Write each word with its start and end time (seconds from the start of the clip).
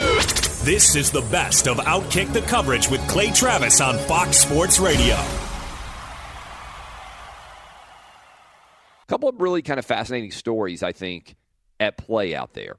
This 0.00 0.96
is 0.96 1.10
the 1.10 1.22
best 1.22 1.66
of 1.66 1.78
Outkick 1.78 2.32
the 2.32 2.42
coverage 2.42 2.90
with 2.90 3.06
Clay 3.08 3.30
Travis 3.30 3.80
on 3.80 3.98
Fox 3.98 4.36
Sports 4.36 4.78
Radio. 4.78 5.14
A 5.14 5.26
couple 9.08 9.28
of 9.28 9.40
really 9.40 9.62
kind 9.62 9.78
of 9.78 9.86
fascinating 9.86 10.30
stories, 10.30 10.82
I 10.82 10.92
think, 10.92 11.36
at 11.80 11.96
play 11.96 12.34
out 12.34 12.52
there. 12.52 12.76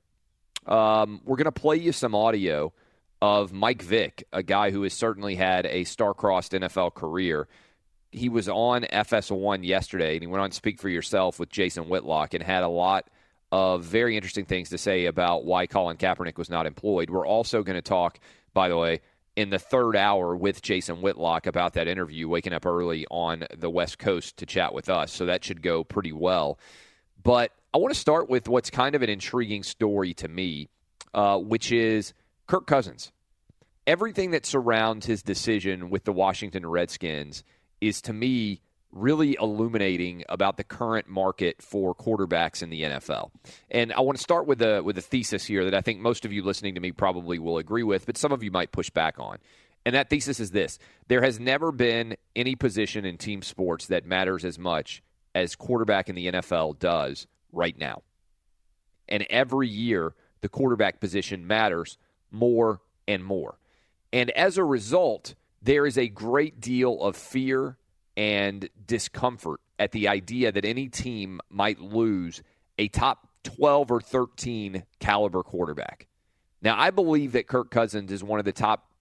Um, 0.67 1.21
we're 1.25 1.37
going 1.37 1.45
to 1.45 1.51
play 1.51 1.77
you 1.77 1.91
some 1.91 2.13
audio 2.13 2.71
of 3.21 3.51
Mike 3.51 3.81
Vick, 3.81 4.23
a 4.31 4.43
guy 4.43 4.71
who 4.71 4.83
has 4.83 4.93
certainly 4.93 5.35
had 5.35 5.65
a 5.65 5.83
star-crossed 5.83 6.51
NFL 6.51 6.93
career. 6.93 7.47
He 8.11 8.29
was 8.29 8.47
on 8.47 8.83
FS1 8.83 9.65
yesterday, 9.65 10.13
and 10.13 10.21
he 10.21 10.27
went 10.27 10.43
on 10.43 10.51
Speak 10.51 10.79
for 10.79 10.89
Yourself 10.89 11.39
with 11.39 11.49
Jason 11.49 11.89
Whitlock 11.89 12.35
and 12.35 12.43
had 12.43 12.63
a 12.63 12.69
lot 12.69 13.09
of 13.51 13.83
very 13.83 14.15
interesting 14.15 14.45
things 14.45 14.69
to 14.69 14.77
say 14.77 15.05
about 15.05 15.45
why 15.45 15.67
Colin 15.67 15.97
Kaepernick 15.97 16.37
was 16.37 16.49
not 16.49 16.65
employed. 16.65 17.09
We're 17.09 17.25
also 17.25 17.63
going 17.63 17.75
to 17.75 17.81
talk, 17.81 18.19
by 18.53 18.69
the 18.69 18.77
way, 18.77 19.01
in 19.35 19.49
the 19.49 19.59
third 19.59 19.95
hour 19.95 20.35
with 20.35 20.61
Jason 20.61 21.01
Whitlock 21.01 21.47
about 21.47 21.73
that 21.73 21.87
interview, 21.87 22.27
waking 22.27 22.53
up 22.53 22.65
early 22.65 23.05
on 23.09 23.45
the 23.57 23.69
West 23.69 23.97
Coast 23.97 24.37
to 24.37 24.45
chat 24.45 24.73
with 24.73 24.89
us. 24.89 25.11
So 25.11 25.25
that 25.25 25.43
should 25.43 25.61
go 25.61 25.83
pretty 25.83 26.11
well. 26.11 26.59
But 27.23 27.51
I 27.73 27.77
want 27.77 27.93
to 27.93 27.99
start 27.99 28.29
with 28.29 28.47
what's 28.47 28.69
kind 28.69 28.95
of 28.95 29.01
an 29.01 29.09
intriguing 29.09 29.63
story 29.63 30.13
to 30.15 30.27
me, 30.27 30.69
uh, 31.13 31.37
which 31.37 31.71
is 31.71 32.13
Kirk 32.47 32.67
Cousins. 32.67 33.11
Everything 33.87 34.31
that 34.31 34.45
surrounds 34.45 35.05
his 35.05 35.23
decision 35.23 35.89
with 35.89 36.03
the 36.03 36.13
Washington 36.13 36.65
Redskins 36.65 37.43
is, 37.81 38.01
to 38.03 38.13
me, 38.13 38.61
really 38.91 39.37
illuminating 39.39 40.23
about 40.29 40.57
the 40.57 40.63
current 40.63 41.07
market 41.07 41.61
for 41.61 41.93
quarterbacks 41.93 42.63
in 42.63 42.69
the 42.69 42.81
NFL. 42.81 43.31
And 43.69 43.93
I 43.93 44.01
want 44.01 44.17
to 44.17 44.23
start 44.23 44.47
with 44.47 44.61
a 44.61 44.81
with 44.81 44.97
a 44.97 45.01
thesis 45.01 45.45
here 45.45 45.65
that 45.65 45.75
I 45.75 45.81
think 45.81 45.99
most 45.99 46.25
of 46.25 46.33
you 46.33 46.43
listening 46.43 46.75
to 46.75 46.81
me 46.81 46.91
probably 46.91 47.39
will 47.39 47.57
agree 47.57 47.83
with, 47.83 48.05
but 48.05 48.17
some 48.17 48.31
of 48.31 48.43
you 48.43 48.51
might 48.51 48.71
push 48.71 48.89
back 48.89 49.19
on. 49.19 49.37
And 49.85 49.95
that 49.95 50.09
thesis 50.09 50.39
is 50.39 50.51
this: 50.51 50.79
there 51.07 51.21
has 51.21 51.39
never 51.39 51.71
been 51.71 52.15
any 52.35 52.55
position 52.55 53.05
in 53.05 53.17
team 53.17 53.41
sports 53.41 53.87
that 53.87 54.05
matters 54.05 54.43
as 54.43 54.57
much 54.57 55.03
as 55.35 55.55
quarterback 55.55 56.09
in 56.09 56.15
the 56.15 56.27
NFL 56.27 56.79
does 56.79 57.27
right 57.51 57.77
now. 57.77 58.01
And 59.07 59.25
every 59.29 59.67
year 59.67 60.13
the 60.41 60.49
quarterback 60.49 60.99
position 60.99 61.47
matters 61.47 61.97
more 62.31 62.81
and 63.07 63.23
more. 63.23 63.59
And 64.11 64.31
as 64.31 64.57
a 64.57 64.63
result, 64.63 65.35
there 65.61 65.85
is 65.85 65.97
a 65.97 66.07
great 66.07 66.59
deal 66.59 67.01
of 67.01 67.15
fear 67.15 67.77
and 68.19 68.67
discomfort 68.85 69.61
at 69.79 69.93
the 69.93 70.09
idea 70.09 70.51
that 70.51 70.65
any 70.65 70.89
team 70.89 71.39
might 71.49 71.79
lose 71.79 72.43
a 72.77 72.89
top 72.89 73.29
12 73.45 73.91
or 73.91 74.01
13 74.01 74.83
caliber 74.99 75.41
quarterback. 75.41 76.05
Now, 76.61 76.77
I 76.77 76.91
believe 76.91 77.31
that 77.31 77.47
Kirk 77.47 77.71
Cousins 77.71 78.11
is 78.11 78.21
one 78.21 78.37
of 78.37 78.43
the 78.43 78.51
top 78.51 78.91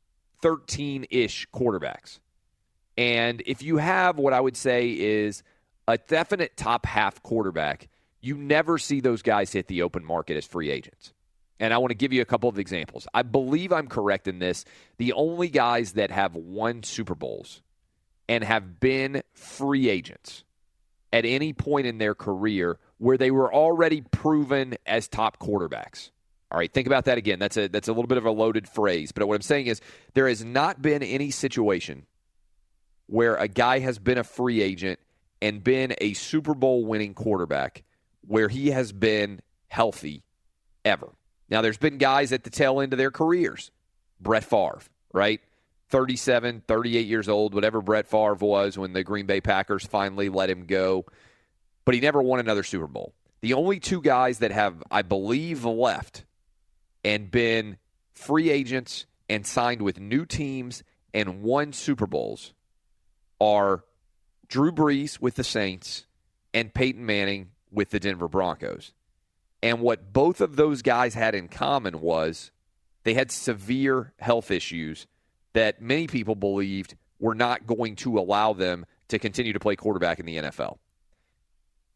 13 0.40 1.06
ish 1.10 1.48
quarterbacks. 1.52 2.20
And 2.96 3.42
if 3.44 3.60
you 3.60 3.78
have 3.78 4.18
what 4.18 4.32
I 4.32 4.40
would 4.40 4.56
say 4.56 4.90
is 4.90 5.42
a 5.88 5.98
definite 5.98 6.56
top 6.56 6.86
half 6.86 7.20
quarterback, 7.24 7.88
you 8.20 8.36
never 8.36 8.78
see 8.78 9.00
those 9.00 9.22
guys 9.22 9.52
hit 9.52 9.66
the 9.66 9.82
open 9.82 10.04
market 10.04 10.36
as 10.36 10.46
free 10.46 10.70
agents. 10.70 11.12
And 11.58 11.74
I 11.74 11.78
want 11.78 11.90
to 11.90 11.96
give 11.96 12.12
you 12.12 12.22
a 12.22 12.24
couple 12.24 12.48
of 12.48 12.60
examples. 12.60 13.08
I 13.12 13.22
believe 13.22 13.72
I'm 13.72 13.88
correct 13.88 14.28
in 14.28 14.38
this. 14.38 14.64
The 14.98 15.12
only 15.14 15.48
guys 15.48 15.94
that 15.94 16.12
have 16.12 16.36
won 16.36 16.84
Super 16.84 17.16
Bowls 17.16 17.62
and 18.28 18.44
have 18.44 18.80
been 18.80 19.22
free 19.34 19.88
agents 19.88 20.44
at 21.12 21.24
any 21.24 21.52
point 21.52 21.86
in 21.86 21.98
their 21.98 22.14
career 22.14 22.78
where 22.98 23.16
they 23.16 23.30
were 23.30 23.52
already 23.52 24.02
proven 24.02 24.76
as 24.86 25.08
top 25.08 25.38
quarterbacks. 25.38 26.10
All 26.50 26.58
right, 26.58 26.72
think 26.72 26.86
about 26.86 27.04
that 27.06 27.18
again. 27.18 27.38
That's 27.38 27.56
a 27.56 27.68
that's 27.68 27.88
a 27.88 27.92
little 27.92 28.06
bit 28.06 28.18
of 28.18 28.24
a 28.24 28.30
loaded 28.30 28.68
phrase, 28.68 29.12
but 29.12 29.26
what 29.28 29.34
I'm 29.34 29.42
saying 29.42 29.66
is 29.66 29.80
there 30.14 30.28
has 30.28 30.44
not 30.44 30.80
been 30.80 31.02
any 31.02 31.30
situation 31.30 32.06
where 33.06 33.36
a 33.36 33.48
guy 33.48 33.80
has 33.80 33.98
been 33.98 34.18
a 34.18 34.24
free 34.24 34.62
agent 34.62 34.98
and 35.42 35.62
been 35.62 35.94
a 36.00 36.14
Super 36.14 36.54
Bowl 36.54 36.84
winning 36.84 37.14
quarterback 37.14 37.84
where 38.26 38.48
he 38.48 38.70
has 38.70 38.92
been 38.92 39.40
healthy 39.68 40.22
ever. 40.84 41.08
Now 41.50 41.62
there's 41.62 41.78
been 41.78 41.98
guys 41.98 42.32
at 42.32 42.44
the 42.44 42.50
tail 42.50 42.80
end 42.80 42.92
of 42.92 42.98
their 42.98 43.10
careers. 43.10 43.70
Brett 44.20 44.44
Favre, 44.44 44.80
right? 45.12 45.40
37, 45.88 46.62
38 46.66 47.06
years 47.06 47.28
old, 47.28 47.54
whatever 47.54 47.80
Brett 47.80 48.06
Favre 48.06 48.34
was 48.34 48.76
when 48.76 48.92
the 48.92 49.04
Green 49.04 49.26
Bay 49.26 49.40
Packers 49.40 49.86
finally 49.86 50.28
let 50.28 50.50
him 50.50 50.66
go. 50.66 51.06
But 51.84 51.94
he 51.94 52.00
never 52.00 52.22
won 52.22 52.40
another 52.40 52.62
Super 52.62 52.86
Bowl. 52.86 53.14
The 53.40 53.54
only 53.54 53.80
two 53.80 54.02
guys 54.02 54.40
that 54.40 54.50
have, 54.50 54.82
I 54.90 55.02
believe, 55.02 55.64
left 55.64 56.24
and 57.04 57.30
been 57.30 57.78
free 58.12 58.50
agents 58.50 59.06
and 59.28 59.46
signed 59.46 59.82
with 59.82 60.00
new 60.00 60.26
teams 60.26 60.82
and 61.14 61.42
won 61.42 61.72
Super 61.72 62.06
Bowls 62.06 62.52
are 63.40 63.84
Drew 64.48 64.72
Brees 64.72 65.20
with 65.20 65.36
the 65.36 65.44
Saints 65.44 66.06
and 66.52 66.74
Peyton 66.74 67.06
Manning 67.06 67.50
with 67.70 67.90
the 67.90 68.00
Denver 68.00 68.28
Broncos. 68.28 68.92
And 69.62 69.80
what 69.80 70.12
both 70.12 70.40
of 70.40 70.56
those 70.56 70.82
guys 70.82 71.14
had 71.14 71.34
in 71.34 71.48
common 71.48 72.00
was 72.00 72.50
they 73.04 73.14
had 73.14 73.30
severe 73.30 74.12
health 74.18 74.50
issues 74.50 75.06
that 75.52 75.80
many 75.80 76.06
people 76.06 76.34
believed 76.34 76.96
were 77.18 77.34
not 77.34 77.66
going 77.66 77.96
to 77.96 78.18
allow 78.18 78.52
them 78.52 78.86
to 79.08 79.18
continue 79.18 79.52
to 79.52 79.60
play 79.60 79.76
quarterback 79.76 80.20
in 80.20 80.26
the 80.26 80.36
NFL. 80.36 80.78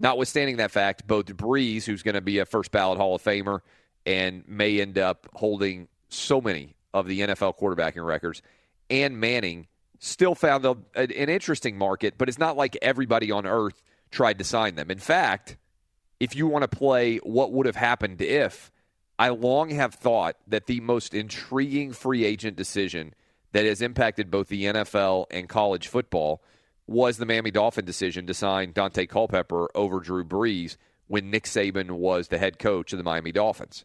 Notwithstanding 0.00 0.56
that 0.56 0.70
fact, 0.70 1.06
both 1.06 1.26
Brees, 1.26 1.84
who's 1.84 2.02
going 2.02 2.14
to 2.14 2.20
be 2.20 2.38
a 2.38 2.44
first 2.44 2.72
ballot 2.72 2.98
Hall 2.98 3.14
of 3.14 3.22
Famer 3.22 3.60
and 4.04 4.42
may 4.48 4.80
end 4.80 4.98
up 4.98 5.28
holding 5.34 5.88
so 6.08 6.40
many 6.40 6.74
of 6.92 7.06
the 7.06 7.20
NFL 7.20 7.58
quarterbacking 7.58 8.04
records, 8.04 8.42
and 8.90 9.18
Manning 9.18 9.68
still 9.98 10.34
found 10.34 10.64
a, 10.64 10.76
an 10.96 11.10
interesting 11.10 11.78
market, 11.78 12.14
but 12.18 12.28
it's 12.28 12.38
not 12.38 12.56
like 12.56 12.76
everybody 12.82 13.30
on 13.30 13.46
earth 13.46 13.80
tried 14.10 14.38
to 14.38 14.44
sign 14.44 14.74
them. 14.74 14.90
In 14.90 14.98
fact, 14.98 15.56
if 16.18 16.34
you 16.34 16.46
want 16.46 16.62
to 16.62 16.68
play 16.68 17.18
what 17.18 17.52
would 17.52 17.66
have 17.66 17.76
happened 17.76 18.20
if, 18.20 18.70
I 19.18 19.28
long 19.28 19.70
have 19.70 19.94
thought 19.94 20.36
that 20.48 20.66
the 20.66 20.80
most 20.80 21.14
intriguing 21.14 21.92
free 21.92 22.24
agent 22.24 22.56
decision 22.56 23.14
that 23.52 23.64
has 23.64 23.82
impacted 23.82 24.30
both 24.30 24.48
the 24.48 24.64
NFL 24.64 25.26
and 25.30 25.48
college 25.48 25.88
football 25.88 26.42
was 26.86 27.16
the 27.16 27.26
Miami 27.26 27.50
Dolphin 27.50 27.84
decision 27.84 28.26
to 28.26 28.34
sign 28.34 28.72
Dante 28.72 29.06
Culpepper 29.06 29.70
over 29.74 30.00
Drew 30.00 30.24
Brees 30.24 30.76
when 31.06 31.30
Nick 31.30 31.44
Saban 31.44 31.92
was 31.92 32.28
the 32.28 32.38
head 32.38 32.58
coach 32.58 32.92
of 32.92 32.98
the 32.98 33.04
Miami 33.04 33.32
Dolphins. 33.32 33.84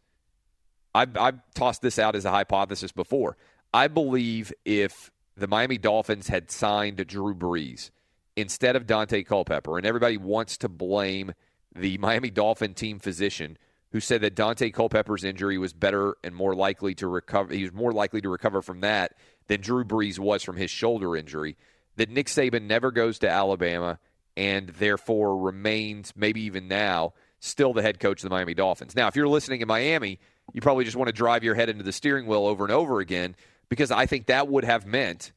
I've, 0.96 1.16
I've 1.18 1.40
tossed 1.54 1.82
this 1.82 2.00
out 2.00 2.16
as 2.16 2.26
a 2.26 2.32
hypothesis 2.32 2.92
before. 2.92 3.38
I 3.74 3.88
believe 3.88 4.52
if 4.66 5.12
the 5.36 5.48
Miami 5.48 5.78
Dolphins 5.78 6.28
had 6.28 6.50
signed 6.50 7.06
Drew 7.06 7.36
Brees 7.36 7.92
instead 8.36 8.76
of 8.76 8.88
Dante 8.88 9.24
Culpepper, 9.24 9.78
and 9.78 9.86
everybody 9.86 10.18
wants 10.18 10.58
to 10.58 10.70
blame 10.70 11.34
the 11.76 11.98
Miami 11.98 12.30
Dolphin 12.30 12.74
team 12.74 12.98
physician 13.00 13.58
who 13.92 14.00
said 14.00 14.22
that 14.22 14.36
Dante 14.36 14.72
Culpepper's 14.72 15.24
injury 15.24 15.58
was 15.58 15.74
better 15.74 16.18
and 16.24 16.36
more 16.36 16.56
likely 16.56 16.94
to 16.96 17.08
recover. 17.08 17.54
He 17.54 17.64
was 17.64 17.74
more 17.74 17.92
likely 17.92 18.22
to 18.22 18.30
recover 18.30 18.62
from 18.62 18.82
that 18.82 19.14
than 19.48 19.62
Drew 19.62 19.84
Brees 19.84 20.20
was 20.20 20.44
from 20.44 20.58
his 20.58 20.72
shoulder 20.72 21.16
injury. 21.16 21.58
That 21.96 22.10
Nick 22.10 22.28
Saban 22.28 22.64
never 22.64 22.92
goes 22.92 23.20
to 23.20 23.30
Alabama 23.30 24.00
and 24.36 24.70
therefore 24.70 25.38
remains, 25.38 26.14
maybe 26.16 26.42
even 26.42 26.68
now, 26.68 27.14
still 27.40 27.74
the 27.74 27.82
head 27.82 28.00
coach 28.00 28.24
of 28.24 28.30
the 28.30 28.36
Miami 28.36 28.54
Dolphins. 28.54 28.96
Now, 28.96 29.08
if 29.08 29.16
you're 29.16 29.28
listening 29.28 29.62
in 29.62 29.68
Miami, 29.68 30.20
you 30.54 30.62
probably 30.62 30.86
just 30.86 30.96
want 30.96 31.08
to 31.08 31.14
drive 31.14 31.44
your 31.44 31.56
head 31.56 31.70
into 31.70 31.84
the 31.84 31.92
steering 31.92 32.28
wheel 32.28 32.46
over 32.46 32.64
and 32.64 32.72
over 32.72 33.00
again 33.00 33.36
because 33.70 33.92
I 33.92 34.06
think 34.06 34.28
that 34.28 34.48
would 34.48 34.64
have 34.64 34.86
meant 34.86 35.32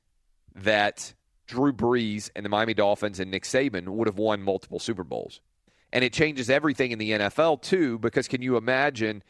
that 0.55 1.15
Drew 1.47 1.73
Brees 1.73 2.31
and 2.37 2.45
the 2.45 2.51
Miami 2.51 2.75
Dolphins 2.75 3.21
and 3.21 3.31
Nick 3.31 3.45
Saban 3.45 3.89
would 3.89 4.07
have 4.07 4.19
won 4.19 4.43
multiple 4.43 4.79
Super 4.79 5.05
Bowls. 5.05 5.41
And 5.93 6.05
it 6.05 6.13
changes 6.13 6.49
everything 6.49 6.93
in 6.93 6.99
the 6.99 7.11
NFL, 7.11 7.63
too, 7.63 7.99
because 7.99 8.29
can 8.29 8.43
you 8.43 8.57
imagine 8.57 9.25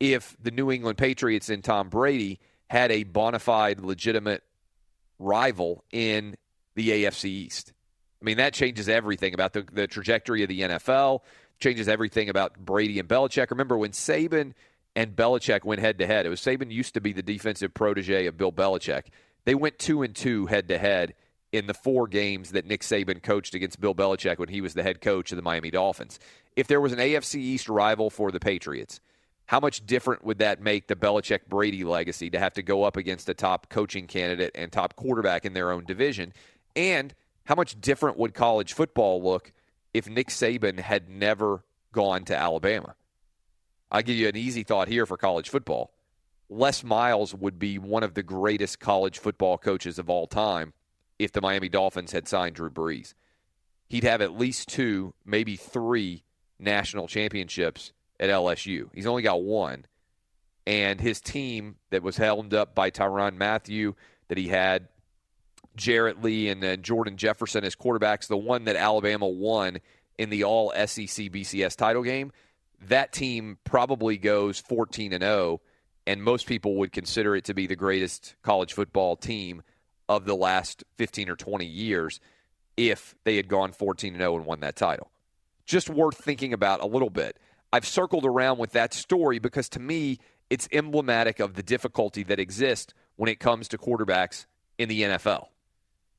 if 0.00 0.36
the 0.42 0.50
New 0.50 0.70
England 0.70 0.96
Patriots 0.98 1.50
and 1.50 1.62
Tom 1.62 1.88
Brady 1.90 2.40
had 2.68 2.90
a 2.90 3.04
bona 3.04 3.38
fide, 3.38 3.80
legitimate 3.80 4.42
rival 5.18 5.84
in 5.92 6.36
the 6.74 7.04
AFC 7.04 7.24
East? 7.26 7.72
I 8.20 8.24
mean, 8.24 8.38
that 8.38 8.54
changes 8.54 8.88
everything 8.88 9.34
about 9.34 9.52
the, 9.52 9.66
the 9.72 9.86
trajectory 9.86 10.42
of 10.42 10.48
the 10.48 10.60
NFL, 10.60 11.20
changes 11.58 11.88
everything 11.88 12.28
about 12.28 12.58
Brady 12.58 12.98
and 12.98 13.08
Belichick. 13.08 13.50
Remember 13.50 13.76
when 13.76 13.92
Saban 13.92 14.52
and 14.94 15.14
Belichick 15.14 15.64
went 15.64 15.80
head 15.80 15.98
to 15.98 16.06
head? 16.06 16.26
It 16.26 16.30
was 16.30 16.40
Saban 16.40 16.70
used 16.70 16.94
to 16.94 17.00
be 17.00 17.12
the 17.12 17.22
defensive 17.22 17.74
protege 17.74 18.26
of 18.26 18.36
Bill 18.36 18.52
Belichick. 18.52 19.04
They 19.44 19.54
went 19.54 19.78
two 19.78 20.02
and 20.02 20.14
two 20.14 20.46
head 20.46 20.68
to 20.68 20.78
head 20.78 21.14
in 21.52 21.66
the 21.66 21.74
four 21.74 22.08
games 22.08 22.50
that 22.52 22.66
Nick 22.66 22.82
Saban 22.82 23.22
coached 23.22 23.54
against 23.54 23.80
Bill 23.80 23.94
Belichick 23.94 24.38
when 24.38 24.48
he 24.48 24.60
was 24.60 24.74
the 24.74 24.82
head 24.82 25.00
coach 25.00 25.30
of 25.32 25.36
the 25.36 25.42
Miami 25.42 25.70
Dolphins. 25.70 26.18
If 26.56 26.66
there 26.66 26.80
was 26.80 26.92
an 26.92 26.98
AFC 26.98 27.36
East 27.36 27.68
rival 27.68 28.10
for 28.10 28.32
the 28.32 28.40
Patriots, 28.40 29.00
how 29.46 29.60
much 29.60 29.86
different 29.86 30.24
would 30.24 30.38
that 30.38 30.60
make 30.60 30.88
the 30.88 30.96
Belichick 30.96 31.46
Brady 31.48 31.84
legacy 31.84 32.30
to 32.30 32.38
have 32.38 32.54
to 32.54 32.62
go 32.62 32.82
up 32.82 32.96
against 32.96 33.28
a 33.28 33.34
top 33.34 33.68
coaching 33.68 34.06
candidate 34.06 34.50
and 34.54 34.70
top 34.70 34.96
quarterback 34.96 35.44
in 35.44 35.52
their 35.52 35.70
own 35.70 35.84
division? 35.84 36.32
And 36.74 37.14
how 37.44 37.54
much 37.54 37.80
different 37.80 38.18
would 38.18 38.34
college 38.34 38.72
football 38.72 39.22
look 39.22 39.52
if 39.94 40.08
Nick 40.08 40.28
Saban 40.28 40.80
had 40.80 41.08
never 41.08 41.64
gone 41.92 42.24
to 42.24 42.36
Alabama? 42.36 42.96
I'll 43.90 44.02
give 44.02 44.16
you 44.16 44.28
an 44.28 44.36
easy 44.36 44.64
thought 44.64 44.88
here 44.88 45.06
for 45.06 45.16
college 45.16 45.48
football. 45.48 45.92
Les 46.48 46.82
Miles 46.82 47.32
would 47.32 47.58
be 47.58 47.78
one 47.78 48.02
of 48.02 48.14
the 48.14 48.22
greatest 48.22 48.80
college 48.80 49.18
football 49.18 49.58
coaches 49.58 49.98
of 49.98 50.10
all 50.10 50.26
time 50.26 50.72
if 51.20 51.30
the 51.30 51.40
Miami 51.40 51.68
Dolphins 51.68 52.12
had 52.12 52.26
signed 52.26 52.56
Drew 52.56 52.70
Brees. 52.70 53.14
He'd 53.88 54.04
have 54.04 54.20
at 54.20 54.36
least 54.36 54.68
two, 54.68 55.14
maybe 55.24 55.54
three 55.54 56.24
national 56.58 57.06
championships 57.06 57.92
at 58.18 58.30
LSU. 58.30 58.88
He's 58.94 59.06
only 59.06 59.22
got 59.22 59.42
one. 59.42 59.86
And 60.66 61.00
his 61.00 61.20
team 61.20 61.76
that 61.90 62.02
was 62.02 62.16
held 62.16 62.52
up 62.52 62.74
by 62.74 62.90
Tyrann 62.90 63.36
Mathieu, 63.36 63.94
that 64.28 64.38
he 64.38 64.48
had 64.48 64.88
Jarrett 65.76 66.22
Lee 66.22 66.48
and 66.48 66.62
then 66.62 66.82
Jordan 66.82 67.16
Jefferson 67.16 67.64
as 67.64 67.76
quarterbacks, 67.76 68.26
the 68.26 68.36
one 68.36 68.64
that 68.64 68.76
Alabama 68.76 69.28
won 69.28 69.78
in 70.18 70.30
the 70.30 70.44
all 70.44 70.70
SEC 70.72 71.30
BCS 71.30 71.76
title 71.76 72.02
game, 72.02 72.32
that 72.88 73.12
team 73.12 73.58
probably 73.64 74.16
goes 74.16 74.58
14 74.58 75.12
and 75.12 75.22
0 75.22 75.60
and 76.06 76.22
most 76.22 76.46
people 76.46 76.76
would 76.76 76.92
consider 76.92 77.34
it 77.34 77.44
to 77.44 77.54
be 77.54 77.66
the 77.66 77.76
greatest 77.76 78.36
college 78.42 78.72
football 78.72 79.16
team 79.16 79.62
of 80.08 80.24
the 80.24 80.36
last 80.36 80.84
15 80.96 81.28
or 81.28 81.36
20 81.36 81.66
years 81.66 82.20
if 82.76 83.16
they 83.24 83.36
had 83.36 83.48
gone 83.48 83.72
14 83.72 84.14
and 84.14 84.20
0 84.20 84.36
and 84.36 84.46
won 84.46 84.60
that 84.60 84.76
title. 84.76 85.10
Just 85.64 85.90
worth 85.90 86.16
thinking 86.16 86.52
about 86.52 86.80
a 86.80 86.86
little 86.86 87.10
bit. 87.10 87.38
I've 87.76 87.86
circled 87.86 88.24
around 88.24 88.56
with 88.56 88.72
that 88.72 88.94
story 88.94 89.38
because 89.38 89.68
to 89.68 89.80
me, 89.80 90.18
it's 90.48 90.66
emblematic 90.72 91.40
of 91.40 91.52
the 91.52 91.62
difficulty 91.62 92.22
that 92.22 92.40
exists 92.40 92.94
when 93.16 93.28
it 93.28 93.38
comes 93.38 93.68
to 93.68 93.76
quarterbacks 93.76 94.46
in 94.78 94.88
the 94.88 95.02
NFL. 95.02 95.48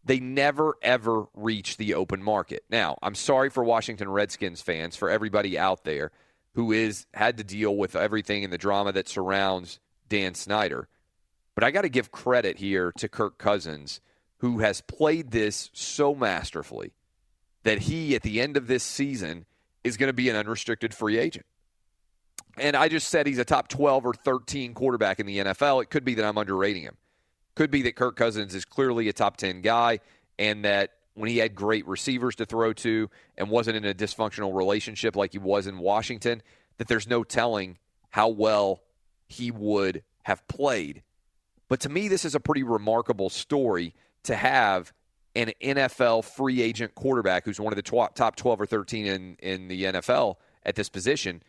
They 0.06 0.20
never, 0.20 0.78
ever 0.84 1.26
reach 1.34 1.78
the 1.78 1.96
open 1.96 2.22
market. 2.22 2.64
Now, 2.70 3.00
I'm 3.02 3.16
sorry 3.16 3.50
for 3.50 3.64
Washington 3.64 4.08
Redskins 4.08 4.62
fans, 4.62 4.96
for 4.96 5.10
everybody 5.10 5.58
out 5.58 5.84
there 5.84 6.12
who 6.54 6.72
is 6.72 7.08
had 7.16 7.38
to 7.38 7.44
deal 7.44 7.76
with 7.76 7.96
everything 7.96 8.44
and 8.44 8.54
the 8.54 8.60
drama 8.60 8.92
that 8.92 9.10
surrounds 9.10 9.80
Dan 10.10 10.36
Snyder. 10.36 10.88
But 11.56 11.64
I 11.64 11.72
got 11.72 11.82
to 11.82 11.90
give 11.90 12.12
credit 12.12 12.60
here 12.60 12.92
to 12.98 13.10
Kirk 13.10 13.40
Cousins, 13.40 14.00
who 14.42 14.60
has 14.60 14.82
played 14.82 15.32
this 15.32 15.72
so 15.74 16.14
masterfully 16.14 16.94
that 17.64 17.80
he, 17.80 18.16
at 18.16 18.22
the 18.22 18.42
end 18.42 18.58
of 18.58 18.68
this 18.68 18.84
season, 18.84 19.48
is 19.84 19.98
going 19.98 20.08
to 20.08 20.14
be 20.14 20.30
an 20.30 20.36
unrestricted 20.36 20.94
free 20.94 21.18
agent. 21.18 21.46
And 22.58 22.76
I 22.76 22.88
just 22.88 23.10
said 23.10 23.28
he's 23.28 23.38
a 23.38 23.46
top 23.46 23.68
12 23.68 24.06
or 24.06 24.14
13 24.14 24.74
quarterback 24.74 25.20
in 25.20 25.26
the 25.26 25.38
NFL. 25.38 25.84
It 25.84 25.90
could 25.90 26.04
be 26.04 26.16
that 26.16 26.26
I'm 26.26 26.38
underrating 26.38 26.84
him. 26.84 26.98
Could 27.56 27.72
be 27.72 27.84
that 27.84 27.96
Kirk 27.96 28.16
Cousins 28.16 28.56
is 28.56 28.66
clearly 28.66 29.10
a 29.10 29.14
top 29.14 29.38
10 29.38 29.62
guy 29.62 30.00
and 30.40 30.66
that 30.66 30.92
when 31.14 31.30
he 31.30 31.38
had 31.38 31.56
great 31.56 31.88
receivers 31.88 32.36
to 32.36 32.46
throw 32.46 32.74
to 32.74 33.10
and 33.38 33.50
wasn't 33.50 33.78
in 33.78 33.86
a 33.86 33.94
dysfunctional 33.94 34.56
relationship 34.56 35.16
like 35.16 35.32
he 35.32 35.40
was 35.40 35.66
in 35.68 35.80
Washington, 35.80 36.42
that 36.78 36.88
there's 36.88 37.08
no 37.08 37.24
telling 37.24 37.78
how 38.10 38.28
well 38.28 38.82
he 39.28 39.52
would 39.52 40.04
have 40.24 40.48
played. 40.48 41.04
But 41.68 41.80
to 41.82 41.90
me, 41.90 42.08
this 42.08 42.24
is 42.24 42.36
a 42.36 42.40
pretty 42.40 42.64
remarkable 42.64 43.30
story 43.30 43.94
to 44.24 44.36
have 44.36 44.94
an 45.36 45.52
NFL 45.62 46.24
free 46.24 46.62
agent 46.62 46.96
quarterback 46.96 47.46
who's 47.46 47.60
one 47.60 47.72
of 47.72 47.78
the 47.78 47.84
tw- 47.84 48.16
top 48.16 48.36
12 48.36 48.62
or 48.62 48.66
13 48.66 49.06
in, 49.06 49.36
in 49.40 49.68
the 49.68 49.84
NFL 49.84 50.36
at 50.66 50.76
this 50.76 50.90
position 50.90 51.42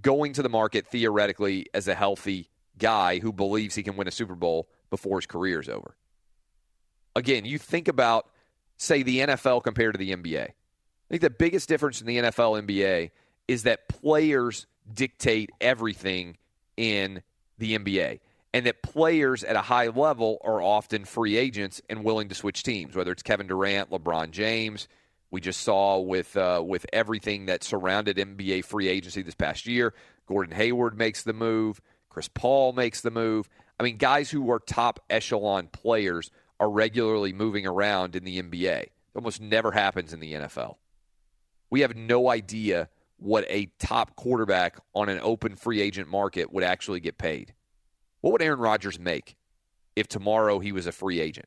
going 0.00 0.32
to 0.32 0.42
the 0.42 0.48
market 0.48 0.86
theoretically 0.86 1.66
as 1.74 1.86
a 1.86 1.94
healthy 1.94 2.48
guy 2.78 3.18
who 3.18 3.32
believes 3.32 3.74
he 3.74 3.82
can 3.82 3.96
win 3.96 4.08
a 4.08 4.10
Super 4.10 4.34
Bowl 4.34 4.68
before 4.90 5.18
his 5.18 5.26
career 5.26 5.60
is 5.60 5.68
over. 5.68 5.94
Again, 7.14 7.44
you 7.44 7.58
think 7.58 7.86
about 7.86 8.26
say, 8.76 9.02
the 9.02 9.20
NFL 9.20 9.62
compared 9.62 9.94
to 9.94 9.98
the 9.98 10.14
NBA. 10.14 10.42
I 10.42 10.52
think 11.08 11.22
the 11.22 11.30
biggest 11.30 11.68
difference 11.68 12.00
in 12.00 12.06
the 12.06 12.18
NFL 12.18 12.66
NBA 12.66 13.10
is 13.46 13.64
that 13.64 13.88
players 13.88 14.66
dictate 14.92 15.50
everything 15.60 16.36
in 16.76 17.22
the 17.58 17.78
NBA. 17.78 18.20
And 18.54 18.66
that 18.66 18.82
players 18.82 19.42
at 19.42 19.56
a 19.56 19.62
high 19.62 19.88
level 19.88 20.38
are 20.44 20.62
often 20.62 21.04
free 21.04 21.36
agents 21.36 21.82
and 21.90 22.04
willing 22.04 22.28
to 22.28 22.36
switch 22.36 22.62
teams, 22.62 22.94
whether 22.94 23.10
it's 23.10 23.24
Kevin 23.24 23.48
Durant, 23.48 23.90
LeBron 23.90 24.30
James. 24.30 24.86
We 25.32 25.40
just 25.40 25.62
saw 25.62 25.98
with 25.98 26.36
uh, 26.36 26.62
with 26.64 26.86
everything 26.92 27.46
that 27.46 27.64
surrounded 27.64 28.16
NBA 28.16 28.64
free 28.64 28.86
agency 28.86 29.22
this 29.22 29.34
past 29.34 29.66
year. 29.66 29.92
Gordon 30.28 30.54
Hayward 30.54 30.96
makes 30.96 31.24
the 31.24 31.32
move. 31.32 31.80
Chris 32.08 32.28
Paul 32.32 32.72
makes 32.72 33.00
the 33.00 33.10
move. 33.10 33.48
I 33.80 33.82
mean, 33.82 33.96
guys 33.96 34.30
who 34.30 34.48
are 34.52 34.60
top 34.60 35.00
echelon 35.10 35.66
players 35.66 36.30
are 36.60 36.70
regularly 36.70 37.32
moving 37.32 37.66
around 37.66 38.14
in 38.14 38.22
the 38.22 38.40
NBA. 38.40 38.82
It 38.82 38.92
almost 39.16 39.40
never 39.40 39.72
happens 39.72 40.12
in 40.12 40.20
the 40.20 40.32
NFL. 40.32 40.76
We 41.70 41.80
have 41.80 41.96
no 41.96 42.30
idea 42.30 42.88
what 43.16 43.46
a 43.48 43.66
top 43.80 44.14
quarterback 44.14 44.78
on 44.94 45.08
an 45.08 45.18
open 45.22 45.56
free 45.56 45.80
agent 45.80 46.08
market 46.08 46.52
would 46.52 46.62
actually 46.62 47.00
get 47.00 47.18
paid. 47.18 47.52
What 48.24 48.32
would 48.32 48.42
Aaron 48.42 48.58
Rodgers 48.58 48.98
make 48.98 49.36
if 49.94 50.08
tomorrow 50.08 50.58
he 50.58 50.72
was 50.72 50.86
a 50.86 50.92
free 50.92 51.20
agent? 51.20 51.46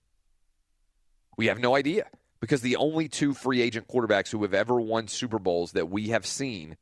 We 1.35 1.47
have 1.47 1.57
no 1.57 1.75
idea 1.75 2.05
because 2.39 2.61
the 2.61 2.75
only 2.75 3.07
two 3.07 3.33
free 3.33 3.61
agent 3.61 3.87
quarterbacks 3.87 4.29
who 4.29 4.43
have 4.43 4.53
ever 4.53 4.79
won 4.79 5.07
Super 5.07 5.39
Bowls 5.39 5.71
that 5.71 5.89
we 5.89 6.09
have 6.09 6.25
seen 6.25 6.77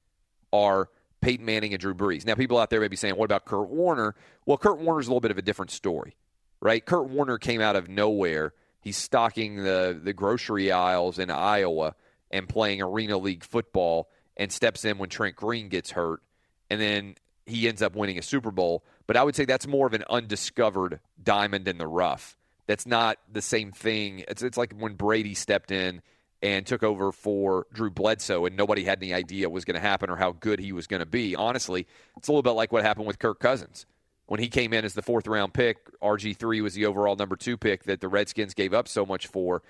are 0.52 0.90
Peyton 1.22 1.46
Manning 1.46 1.74
and 1.74 1.80
Drew 1.80 1.96
Brees. 1.96 2.26
Now, 2.26 2.36
people 2.36 2.58
out 2.58 2.70
there 2.70 2.82
may 2.82 2.90
be 2.90 2.98
saying, 2.98 3.16
what 3.16 3.24
about 3.24 3.46
Kurt 3.46 3.70
Warner? 3.70 4.16
Well, 4.46 4.58
Kurt 4.58 4.80
Warner's 4.80 5.08
a 5.08 5.12
little 5.12 5.22
bit 5.22 5.32
of 5.32 5.38
a 5.38 5.42
different 5.42 5.72
story 5.72 6.18
right? 6.66 6.84
Kurt 6.84 7.10
Warner 7.10 7.38
came 7.38 7.62
out 7.62 7.76
of 7.76 7.90
nowhere. 7.90 8.54
He's 8.82 8.98
stocking 8.98 9.64
the, 9.64 10.00
the 10.02 10.14
grocery 10.14 10.72
aisles 10.72 11.20
in 11.20 11.30
Iowa 11.30 11.94
and 12.32 12.50
playing 12.50 12.82
Arena 12.82 13.20
League 13.20 13.44
football 13.44 14.10
and 14.36 14.52
steps 14.52 14.84
in 14.84 14.98
when 14.98 15.10
Trent 15.10 15.36
Green 15.36 15.70
gets 15.70 15.92
hurt. 15.92 16.22
And 16.70 16.82
then 16.82 17.16
he 17.46 17.68
ends 17.68 17.82
up 17.82 17.96
winning 17.96 18.18
a 18.18 18.24
Super 18.24 18.50
Bowl. 18.52 18.84
But 19.08 19.18
I 19.18 19.24
would 19.24 19.36
say 19.36 19.46
that's 19.46 19.68
more 19.68 19.88
of 19.88 19.94
an 19.94 20.04
undiscovered 20.10 21.00
diamond 21.22 21.68
in 21.68 21.78
the 21.78 21.88
rough. 21.88 22.38
That's 22.68 22.88
not 22.88 23.18
the 23.32 23.42
same 23.42 23.72
thing. 23.72 24.24
It's 24.28 24.42
it's 24.42 24.58
like 24.58 24.74
when 24.78 24.94
Brady 24.94 25.36
stepped 25.36 25.72
in 25.72 26.02
and 26.42 26.66
took 26.66 26.84
over 26.84 27.12
for 27.12 27.66
Drew 27.74 27.90
Bledsoe, 27.90 28.46
and 28.46 28.56
nobody 28.56 28.84
had 28.84 29.02
any 29.02 29.14
idea 29.14 29.48
what 29.48 29.54
was 29.54 29.66
going 29.66 29.76
to 29.76 29.82
happen 29.82 30.10
or 30.10 30.16
how 30.16 30.32
good 30.32 30.60
he 30.60 30.74
was 30.74 30.88
going 30.88 31.00
to 31.00 31.06
be. 31.06 31.36
Honestly, 31.36 31.88
it's 32.18 32.28
a 32.28 32.32
little 32.32 32.44
bit 32.44 32.52
like 32.52 32.72
what 32.72 32.84
happened 32.84 33.08
with 33.08 33.20
Kirk 33.20 33.40
Cousins. 33.40 33.86
When 34.28 34.40
he 34.40 34.48
came 34.48 34.74
in 34.74 34.86
as 34.86 34.94
the 34.94 35.02
fourth 35.02 35.28
round 35.28 35.54
pick, 35.54 35.78
RG3 36.02 36.62
was 36.62 36.74
the 36.74 36.86
overall 36.86 37.16
number 37.16 37.36
two 37.36 37.58
pick 37.58 37.84
that 37.84 38.02
the 38.02 38.08
Redskins 38.08 38.54
gave 38.54 38.74
up 38.74 38.88
so 38.88 39.06
much 39.06 39.28
for, 39.28 39.62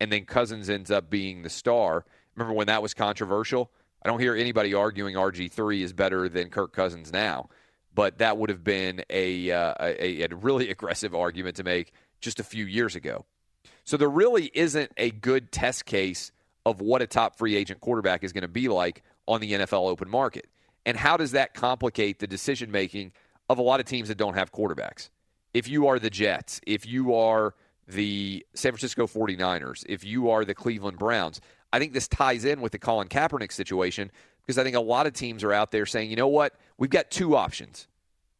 and 0.00 0.10
then 0.10 0.24
Cousins 0.24 0.70
ends 0.70 0.90
up 0.90 1.10
being 1.10 1.42
the 1.42 1.50
star. 1.50 2.04
Remember 2.36 2.54
when 2.54 2.68
that 2.68 2.82
was 2.82 2.94
controversial? 2.94 3.70
I 4.04 4.08
don't 4.08 4.20
hear 4.20 4.34
anybody 4.36 4.74
arguing 4.74 5.16
RG3 5.16 5.80
is 5.80 5.92
better 5.92 6.28
than 6.28 6.50
Kirk 6.50 6.72
Cousins 6.72 7.12
now, 7.12 7.48
but 7.94 8.18
that 8.18 8.36
would 8.36 8.50
have 8.50 8.64
been 8.64 9.04
a, 9.10 9.50
uh, 9.50 9.74
a, 9.80 10.22
a 10.22 10.28
really 10.34 10.70
aggressive 10.72 11.14
argument 11.14 11.56
to 11.56 11.64
make 11.64 11.92
just 12.20 12.40
a 12.40 12.44
few 12.44 12.64
years 12.64 12.96
ago. 12.96 13.24
So 13.84 13.96
there 13.96 14.08
really 14.08 14.50
isn't 14.54 14.92
a 14.96 15.10
good 15.10 15.52
test 15.52 15.84
case 15.84 16.32
of 16.66 16.80
what 16.80 17.02
a 17.02 17.06
top 17.06 17.36
free 17.36 17.56
agent 17.56 17.80
quarterback 17.80 18.24
is 18.24 18.32
going 18.32 18.42
to 18.42 18.48
be 18.48 18.68
like 18.68 19.02
on 19.28 19.40
the 19.40 19.52
NFL 19.52 19.88
open 19.88 20.08
market. 20.08 20.46
And 20.86 20.96
how 20.96 21.16
does 21.16 21.32
that 21.32 21.54
complicate 21.54 22.18
the 22.18 22.26
decision 22.26 22.70
making 22.70 23.12
of 23.48 23.58
a 23.58 23.62
lot 23.62 23.80
of 23.80 23.86
teams 23.86 24.08
that 24.08 24.16
don't 24.16 24.34
have 24.34 24.52
quarterbacks? 24.52 25.10
If 25.52 25.68
you 25.68 25.86
are 25.86 25.98
the 25.98 26.10
Jets, 26.10 26.60
if 26.66 26.86
you 26.86 27.14
are 27.14 27.54
the 27.86 28.44
San 28.54 28.72
Francisco 28.72 29.06
49ers, 29.06 29.84
if 29.88 30.04
you 30.04 30.30
are 30.30 30.44
the 30.44 30.54
Cleveland 30.54 30.98
Browns, 30.98 31.40
I 31.72 31.78
think 31.78 31.92
this 31.92 32.08
ties 32.08 32.44
in 32.44 32.60
with 32.60 32.72
the 32.72 32.78
Colin 32.78 33.08
Kaepernick 33.08 33.52
situation 33.52 34.10
because 34.40 34.58
I 34.58 34.64
think 34.64 34.76
a 34.76 34.80
lot 34.80 35.06
of 35.06 35.12
teams 35.12 35.44
are 35.44 35.52
out 35.52 35.70
there 35.70 35.86
saying, 35.86 36.10
you 36.10 36.16
know 36.16 36.28
what, 36.28 36.54
we've 36.78 36.90
got 36.90 37.10
two 37.10 37.36
options. 37.36 37.86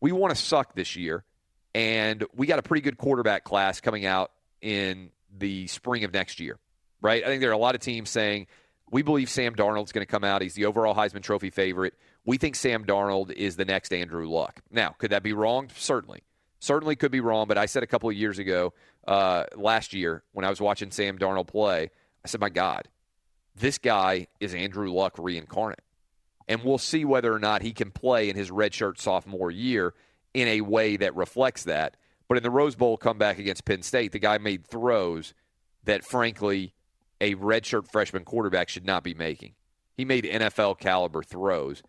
We 0.00 0.12
want 0.12 0.34
to 0.34 0.40
suck 0.40 0.74
this 0.74 0.96
year, 0.96 1.24
and 1.74 2.24
we 2.34 2.46
got 2.46 2.58
a 2.58 2.62
pretty 2.62 2.82
good 2.82 2.98
quarterback 2.98 3.44
class 3.44 3.80
coming 3.80 4.04
out 4.06 4.30
in 4.60 5.10
the 5.36 5.66
spring 5.66 6.04
of 6.04 6.12
next 6.12 6.40
year, 6.40 6.58
right? 7.00 7.22
I 7.22 7.26
think 7.26 7.40
there 7.40 7.50
are 7.50 7.54
a 7.54 7.58
lot 7.58 7.74
of 7.74 7.80
teams 7.80 8.10
saying, 8.10 8.46
we 8.90 9.02
believe 9.02 9.28
Sam 9.28 9.54
Darnold's 9.54 9.92
going 9.92 10.06
to 10.06 10.10
come 10.10 10.24
out. 10.24 10.42
He's 10.42 10.54
the 10.54 10.66
overall 10.66 10.94
Heisman 10.94 11.22
Trophy 11.22 11.50
favorite. 11.50 11.94
We 12.24 12.38
think 12.38 12.54
Sam 12.54 12.84
Darnold 12.84 13.32
is 13.32 13.56
the 13.56 13.64
next 13.64 13.92
Andrew 13.92 14.28
Luck. 14.28 14.60
Now, 14.70 14.94
could 14.98 15.10
that 15.10 15.22
be 15.22 15.32
wrong? 15.32 15.68
Certainly. 15.74 16.22
Certainly 16.60 16.96
could 16.96 17.10
be 17.10 17.20
wrong, 17.20 17.48
but 17.48 17.58
I 17.58 17.66
said 17.66 17.82
a 17.82 17.86
couple 17.86 18.08
of 18.08 18.16
years 18.16 18.38
ago, 18.38 18.72
uh, 19.06 19.44
last 19.56 19.92
year, 19.92 20.22
when 20.32 20.44
I 20.44 20.50
was 20.50 20.60
watching 20.60 20.90
Sam 20.90 21.18
Darnold 21.18 21.48
play, 21.48 21.90
I 22.24 22.28
said, 22.28 22.40
my 22.40 22.48
God, 22.48 22.88
this 23.56 23.78
guy 23.78 24.28
is 24.40 24.54
Andrew 24.54 24.90
Luck 24.90 25.18
reincarnate. 25.18 25.82
And 26.48 26.62
we'll 26.62 26.78
see 26.78 27.04
whether 27.04 27.32
or 27.32 27.38
not 27.38 27.62
he 27.62 27.72
can 27.72 27.90
play 27.90 28.28
in 28.28 28.36
his 28.36 28.50
redshirt 28.50 28.98
sophomore 28.98 29.50
year 29.50 29.94
in 30.34 30.48
a 30.48 30.60
way 30.60 30.96
that 30.96 31.16
reflects 31.16 31.64
that. 31.64 31.96
But 32.28 32.36
in 32.36 32.42
the 32.42 32.50
Rose 32.50 32.74
Bowl 32.74 32.96
comeback 32.96 33.38
against 33.38 33.64
Penn 33.64 33.82
State, 33.82 34.12
the 34.12 34.18
guy 34.18 34.38
made 34.38 34.66
throws 34.66 35.34
that, 35.84 36.04
frankly, 36.04 36.74
a 37.20 37.34
redshirt 37.36 37.90
freshman 37.90 38.24
quarterback 38.24 38.68
should 38.68 38.86
not 38.86 39.04
be 39.04 39.14
making. 39.14 39.54
He 39.96 40.04
made 40.04 40.24
NFL 40.24 40.78
caliber 40.78 41.22
throws. 41.22 41.82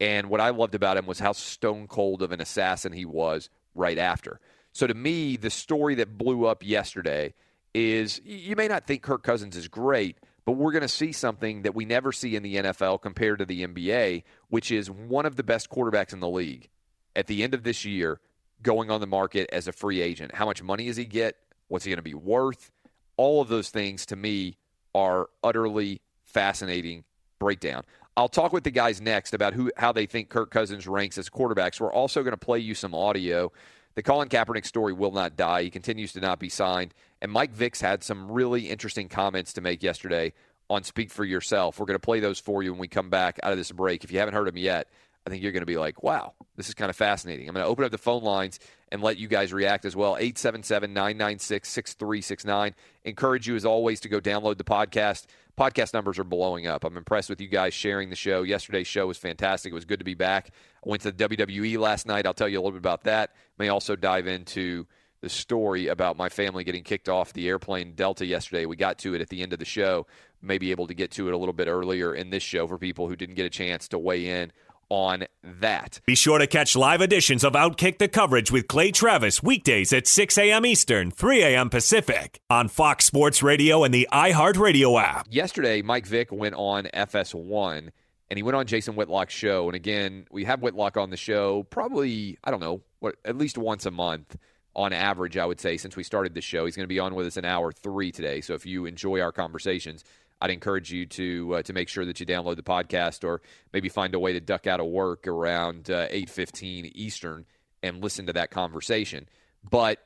And 0.00 0.28
what 0.28 0.40
I 0.40 0.50
loved 0.50 0.74
about 0.74 0.96
him 0.96 1.06
was 1.06 1.20
how 1.20 1.32
stone 1.32 1.86
cold 1.86 2.22
of 2.22 2.32
an 2.32 2.40
assassin 2.40 2.92
he 2.92 3.04
was 3.04 3.48
right 3.74 3.98
after. 3.98 4.40
So 4.72 4.86
to 4.86 4.94
me, 4.94 5.36
the 5.36 5.50
story 5.50 5.94
that 5.96 6.18
blew 6.18 6.46
up 6.46 6.64
yesterday 6.64 7.34
is 7.74 8.20
you 8.24 8.56
may 8.56 8.68
not 8.68 8.86
think 8.86 9.02
Kirk 9.02 9.22
Cousins 9.22 9.56
is 9.56 9.68
great, 9.68 10.18
but 10.44 10.52
we're 10.52 10.72
going 10.72 10.82
to 10.82 10.88
see 10.88 11.12
something 11.12 11.62
that 11.62 11.74
we 11.74 11.84
never 11.84 12.12
see 12.12 12.36
in 12.36 12.42
the 12.42 12.56
NFL 12.56 13.00
compared 13.00 13.38
to 13.38 13.44
the 13.44 13.66
NBA, 13.66 14.24
which 14.48 14.70
is 14.70 14.90
one 14.90 15.26
of 15.26 15.36
the 15.36 15.42
best 15.42 15.70
quarterbacks 15.70 16.12
in 16.12 16.20
the 16.20 16.28
league 16.28 16.68
at 17.14 17.26
the 17.26 17.42
end 17.42 17.54
of 17.54 17.62
this 17.62 17.84
year 17.84 18.20
going 18.62 18.90
on 18.90 19.00
the 19.00 19.06
market 19.06 19.48
as 19.52 19.68
a 19.68 19.72
free 19.72 20.00
agent. 20.00 20.34
How 20.34 20.46
much 20.46 20.62
money 20.62 20.86
does 20.86 20.96
he 20.96 21.04
get? 21.04 21.36
What's 21.68 21.84
he 21.84 21.90
going 21.90 21.98
to 21.98 22.02
be 22.02 22.14
worth? 22.14 22.70
All 23.16 23.40
of 23.40 23.48
those 23.48 23.70
things 23.70 24.06
to 24.06 24.16
me 24.16 24.56
are 24.94 25.28
utterly 25.42 26.00
fascinating 26.24 27.04
breakdown. 27.38 27.82
I'll 28.16 28.28
talk 28.28 28.52
with 28.52 28.64
the 28.64 28.70
guys 28.70 29.00
next 29.00 29.32
about 29.32 29.54
who 29.54 29.70
how 29.76 29.92
they 29.92 30.06
think 30.06 30.28
Kirk 30.28 30.50
Cousins 30.50 30.86
ranks 30.86 31.16
as 31.16 31.30
quarterbacks. 31.30 31.80
We're 31.80 31.92
also 31.92 32.22
going 32.22 32.32
to 32.32 32.38
play 32.38 32.58
you 32.58 32.74
some 32.74 32.94
audio. 32.94 33.52
The 33.94 34.02
Colin 34.02 34.28
Kaepernick 34.28 34.66
story 34.66 34.92
will 34.92 35.12
not 35.12 35.36
die. 35.36 35.62
He 35.62 35.70
continues 35.70 36.12
to 36.12 36.20
not 36.20 36.38
be 36.38 36.48
signed. 36.48 36.94
And 37.22 37.30
Mike 37.30 37.52
Vick's 37.52 37.80
had 37.80 38.02
some 38.02 38.32
really 38.32 38.68
interesting 38.68 39.08
comments 39.08 39.52
to 39.52 39.60
make 39.60 39.80
yesterday 39.80 40.32
on 40.68 40.82
Speak 40.82 41.08
for 41.08 41.24
Yourself. 41.24 41.78
We're 41.78 41.86
going 41.86 41.94
to 41.94 42.04
play 42.04 42.18
those 42.18 42.40
for 42.40 42.64
you 42.64 42.72
when 42.72 42.80
we 42.80 42.88
come 42.88 43.10
back 43.10 43.38
out 43.44 43.52
of 43.52 43.58
this 43.58 43.70
break. 43.70 44.02
If 44.02 44.10
you 44.10 44.18
haven't 44.18 44.34
heard 44.34 44.48
them 44.48 44.56
yet, 44.56 44.88
I 45.24 45.30
think 45.30 45.40
you're 45.40 45.52
going 45.52 45.62
to 45.62 45.66
be 45.66 45.76
like, 45.76 46.02
wow, 46.02 46.32
this 46.56 46.68
is 46.68 46.74
kind 46.74 46.90
of 46.90 46.96
fascinating. 46.96 47.48
I'm 47.48 47.54
going 47.54 47.64
to 47.64 47.70
open 47.70 47.84
up 47.84 47.92
the 47.92 47.98
phone 47.98 48.24
lines 48.24 48.58
and 48.90 49.02
let 49.02 49.18
you 49.18 49.28
guys 49.28 49.52
react 49.52 49.84
as 49.84 49.94
well. 49.94 50.16
877 50.16 50.92
996 50.92 51.68
6369. 51.68 52.74
Encourage 53.04 53.46
you, 53.46 53.54
as 53.54 53.64
always, 53.64 54.00
to 54.00 54.08
go 54.08 54.20
download 54.20 54.58
the 54.58 54.64
podcast. 54.64 55.26
Podcast 55.56 55.94
numbers 55.94 56.18
are 56.18 56.24
blowing 56.24 56.66
up. 56.66 56.82
I'm 56.82 56.96
impressed 56.96 57.30
with 57.30 57.40
you 57.40 57.46
guys 57.46 57.72
sharing 57.72 58.10
the 58.10 58.16
show. 58.16 58.42
Yesterday's 58.42 58.88
show 58.88 59.06
was 59.06 59.16
fantastic. 59.16 59.70
It 59.70 59.76
was 59.76 59.84
good 59.84 60.00
to 60.00 60.04
be 60.04 60.14
back. 60.14 60.50
I 60.84 60.88
went 60.88 61.02
to 61.02 61.12
the 61.12 61.28
WWE 61.28 61.78
last 61.78 62.04
night. 62.04 62.26
I'll 62.26 62.34
tell 62.34 62.48
you 62.48 62.58
a 62.58 62.60
little 62.60 62.72
bit 62.72 62.78
about 62.78 63.04
that. 63.04 63.30
May 63.58 63.68
also 63.68 63.94
dive 63.94 64.26
into 64.26 64.88
the 65.22 65.30
story 65.30 65.86
about 65.86 66.16
my 66.16 66.28
family 66.28 66.64
getting 66.64 66.82
kicked 66.82 67.08
off 67.08 67.32
the 67.32 67.48
airplane 67.48 67.94
Delta 67.94 68.26
yesterday. 68.26 68.66
We 68.66 68.76
got 68.76 68.98
to 68.98 69.14
it 69.14 69.20
at 69.20 69.28
the 69.28 69.42
end 69.42 69.52
of 69.52 69.60
the 69.60 69.64
show. 69.64 70.06
Maybe 70.42 70.72
able 70.72 70.88
to 70.88 70.94
get 70.94 71.12
to 71.12 71.28
it 71.28 71.32
a 71.32 71.38
little 71.38 71.52
bit 71.52 71.68
earlier 71.68 72.14
in 72.14 72.30
this 72.30 72.42
show 72.42 72.66
for 72.66 72.76
people 72.76 73.08
who 73.08 73.16
didn't 73.16 73.36
get 73.36 73.46
a 73.46 73.50
chance 73.50 73.88
to 73.88 73.98
weigh 73.98 74.26
in 74.26 74.52
on 74.88 75.24
that. 75.42 76.00
Be 76.04 76.16
sure 76.16 76.38
to 76.38 76.46
catch 76.48 76.76
live 76.76 77.00
editions 77.00 77.44
of 77.44 77.54
Outkick 77.54 77.98
the 77.98 78.08
Coverage 78.08 78.50
with 78.50 78.66
Clay 78.66 78.90
Travis 78.90 79.42
weekdays 79.42 79.92
at 79.92 80.08
6 80.08 80.36
a.m. 80.36 80.66
Eastern, 80.66 81.12
3 81.12 81.42
a.m. 81.44 81.70
Pacific 81.70 82.40
on 82.50 82.68
Fox 82.68 83.04
Sports 83.04 83.42
Radio 83.42 83.84
and 83.84 83.94
the 83.94 84.08
iHeartRadio 84.12 85.00
app. 85.00 85.28
Yesterday, 85.30 85.82
Mike 85.82 86.04
Vick 86.04 86.32
went 86.32 86.56
on 86.56 86.84
FS1 86.92 87.90
and 88.28 88.36
he 88.36 88.42
went 88.42 88.56
on 88.56 88.66
Jason 88.66 88.94
Whitlock's 88.94 89.32
show. 89.32 89.68
And 89.68 89.76
again, 89.76 90.26
we 90.32 90.44
have 90.44 90.60
Whitlock 90.60 90.96
on 90.96 91.10
the 91.10 91.16
show 91.16 91.62
probably, 91.62 92.38
I 92.42 92.50
don't 92.50 92.60
know, 92.60 92.82
what, 92.98 93.14
at 93.24 93.38
least 93.38 93.56
once 93.56 93.86
a 93.86 93.90
month 93.92 94.36
on 94.74 94.92
average, 94.92 95.36
I 95.36 95.44
would 95.44 95.60
say, 95.60 95.76
since 95.76 95.96
we 95.96 96.02
started 96.02 96.34
the 96.34 96.40
show. 96.40 96.64
He's 96.64 96.76
going 96.76 96.84
to 96.84 96.88
be 96.88 96.98
on 96.98 97.14
with 97.14 97.26
us 97.26 97.36
in 97.36 97.44
hour 97.44 97.72
three 97.72 98.10
today. 98.10 98.40
So 98.40 98.54
if 98.54 98.64
you 98.64 98.86
enjoy 98.86 99.20
our 99.20 99.32
conversations, 99.32 100.04
I'd 100.40 100.50
encourage 100.50 100.90
you 100.90 101.06
to 101.06 101.54
uh, 101.56 101.62
to 101.62 101.72
make 101.72 101.88
sure 101.88 102.04
that 102.04 102.18
you 102.18 102.26
download 102.26 102.56
the 102.56 102.62
podcast 102.62 103.24
or 103.24 103.42
maybe 103.72 103.88
find 103.88 104.14
a 104.14 104.18
way 104.18 104.32
to 104.32 104.40
duck 104.40 104.66
out 104.66 104.80
of 104.80 104.86
work 104.86 105.26
around 105.26 105.90
uh, 105.90 106.08
8:15 106.08 106.90
Eastern 106.94 107.44
and 107.82 108.02
listen 108.02 108.26
to 108.26 108.32
that 108.32 108.50
conversation. 108.50 109.28
But 109.68 109.98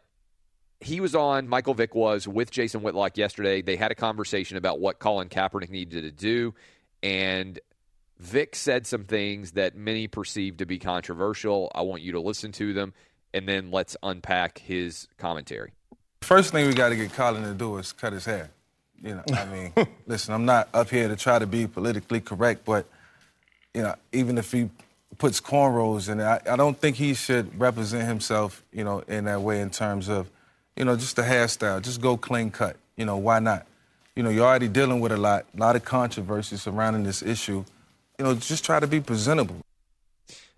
he 0.81 1.01
was 1.01 1.15
on, 1.15 1.49
Michael 1.49 1.75
Vick 1.75 1.95
was 1.95 2.29
with 2.29 2.51
Jason 2.51 2.83
Whitlock 2.83 3.17
yesterday. 3.17 3.63
They 3.63 3.77
had 3.77 3.91
a 3.91 3.95
conversation 3.95 4.57
about 4.57 4.79
what 4.79 4.99
Colin 4.99 5.29
Kaepernick 5.29 5.71
needed 5.71 6.03
to 6.03 6.11
do. 6.11 6.55
And 7.03 7.59
Vick 8.19 8.55
said 8.55 8.87
some 8.87 9.05
things 9.05 9.53
that 9.53 9.75
many 9.75 10.07
perceived 10.07 10.59
to 10.59 10.67
be 10.67 10.79
controversial. 10.79 11.71
I 11.75 11.83
want 11.83 12.03
you 12.03 12.13
to 12.13 12.21
listen 12.21 12.53
to 12.53 12.73
them, 12.73 12.95
and 13.37 13.47
then 13.47 13.71
let's 13.71 13.99
unpack 14.03 14.59
his 14.59 15.09
commentary. 15.19 15.73
First 16.23 16.53
thing 16.53 16.67
we 16.67 16.73
got 16.73 16.89
to 16.89 16.97
get 16.97 17.13
Colin 17.13 17.43
to 17.43 17.53
do 17.53 17.77
is 17.77 17.93
cut 17.93 18.15
his 18.15 18.25
hair. 18.25 18.49
You 19.03 19.17
know, 19.17 19.23
I 19.35 19.45
mean, 19.45 19.73
listen, 20.07 20.33
I'm 20.33 20.47
not 20.47 20.71
up 20.73 20.89
here 20.89 21.07
to 21.07 21.17
try 21.17 21.39
to 21.39 21.47
be 21.47 21.67
politically 21.67 22.23
correct, 22.23 22.65
but 22.65 22.87
you 23.75 23.83
know, 23.83 23.95
even 24.11 24.39
if 24.39 24.51
he 24.51 24.71
puts 25.19 25.39
cornrows 25.39 26.09
in 26.09 26.19
it, 26.19 26.25
I, 26.25 26.41
I 26.51 26.57
don't 26.57 26.79
think 26.79 26.97
he 26.97 27.13
should 27.13 27.61
represent 27.61 28.09
himself, 28.09 28.65
you 28.73 28.85
know, 28.85 29.01
in 29.01 29.27
that 29.27 29.43
way 29.43 29.61
in 29.61 29.69
terms 29.69 30.09
of, 30.09 30.31
you 30.75 30.87
know, 30.87 30.97
just 30.97 31.17
the 31.17 31.23
hairstyle. 31.23 31.83
Just 31.83 32.01
go 32.01 32.17
clean 32.17 32.51
cut. 32.51 32.77
You 32.97 33.05
know, 33.05 33.19
why 33.19 33.39
not? 33.39 33.67
You 34.15 34.23
know, 34.23 34.31
you're 34.31 34.47
already 34.47 34.69
dealing 34.69 35.01
with 35.01 35.13
a 35.13 35.19
lot, 35.19 35.45
a 35.55 35.61
lot 35.61 35.77
of 35.77 35.85
controversy 35.85 36.57
surrounding 36.57 37.03
this 37.03 37.23
issue. 37.23 37.67
You 38.19 38.25
know, 38.25 38.35
just 38.35 38.65
try 38.65 38.81
to 38.81 38.87
be 38.87 39.01
presentable. 39.01 39.61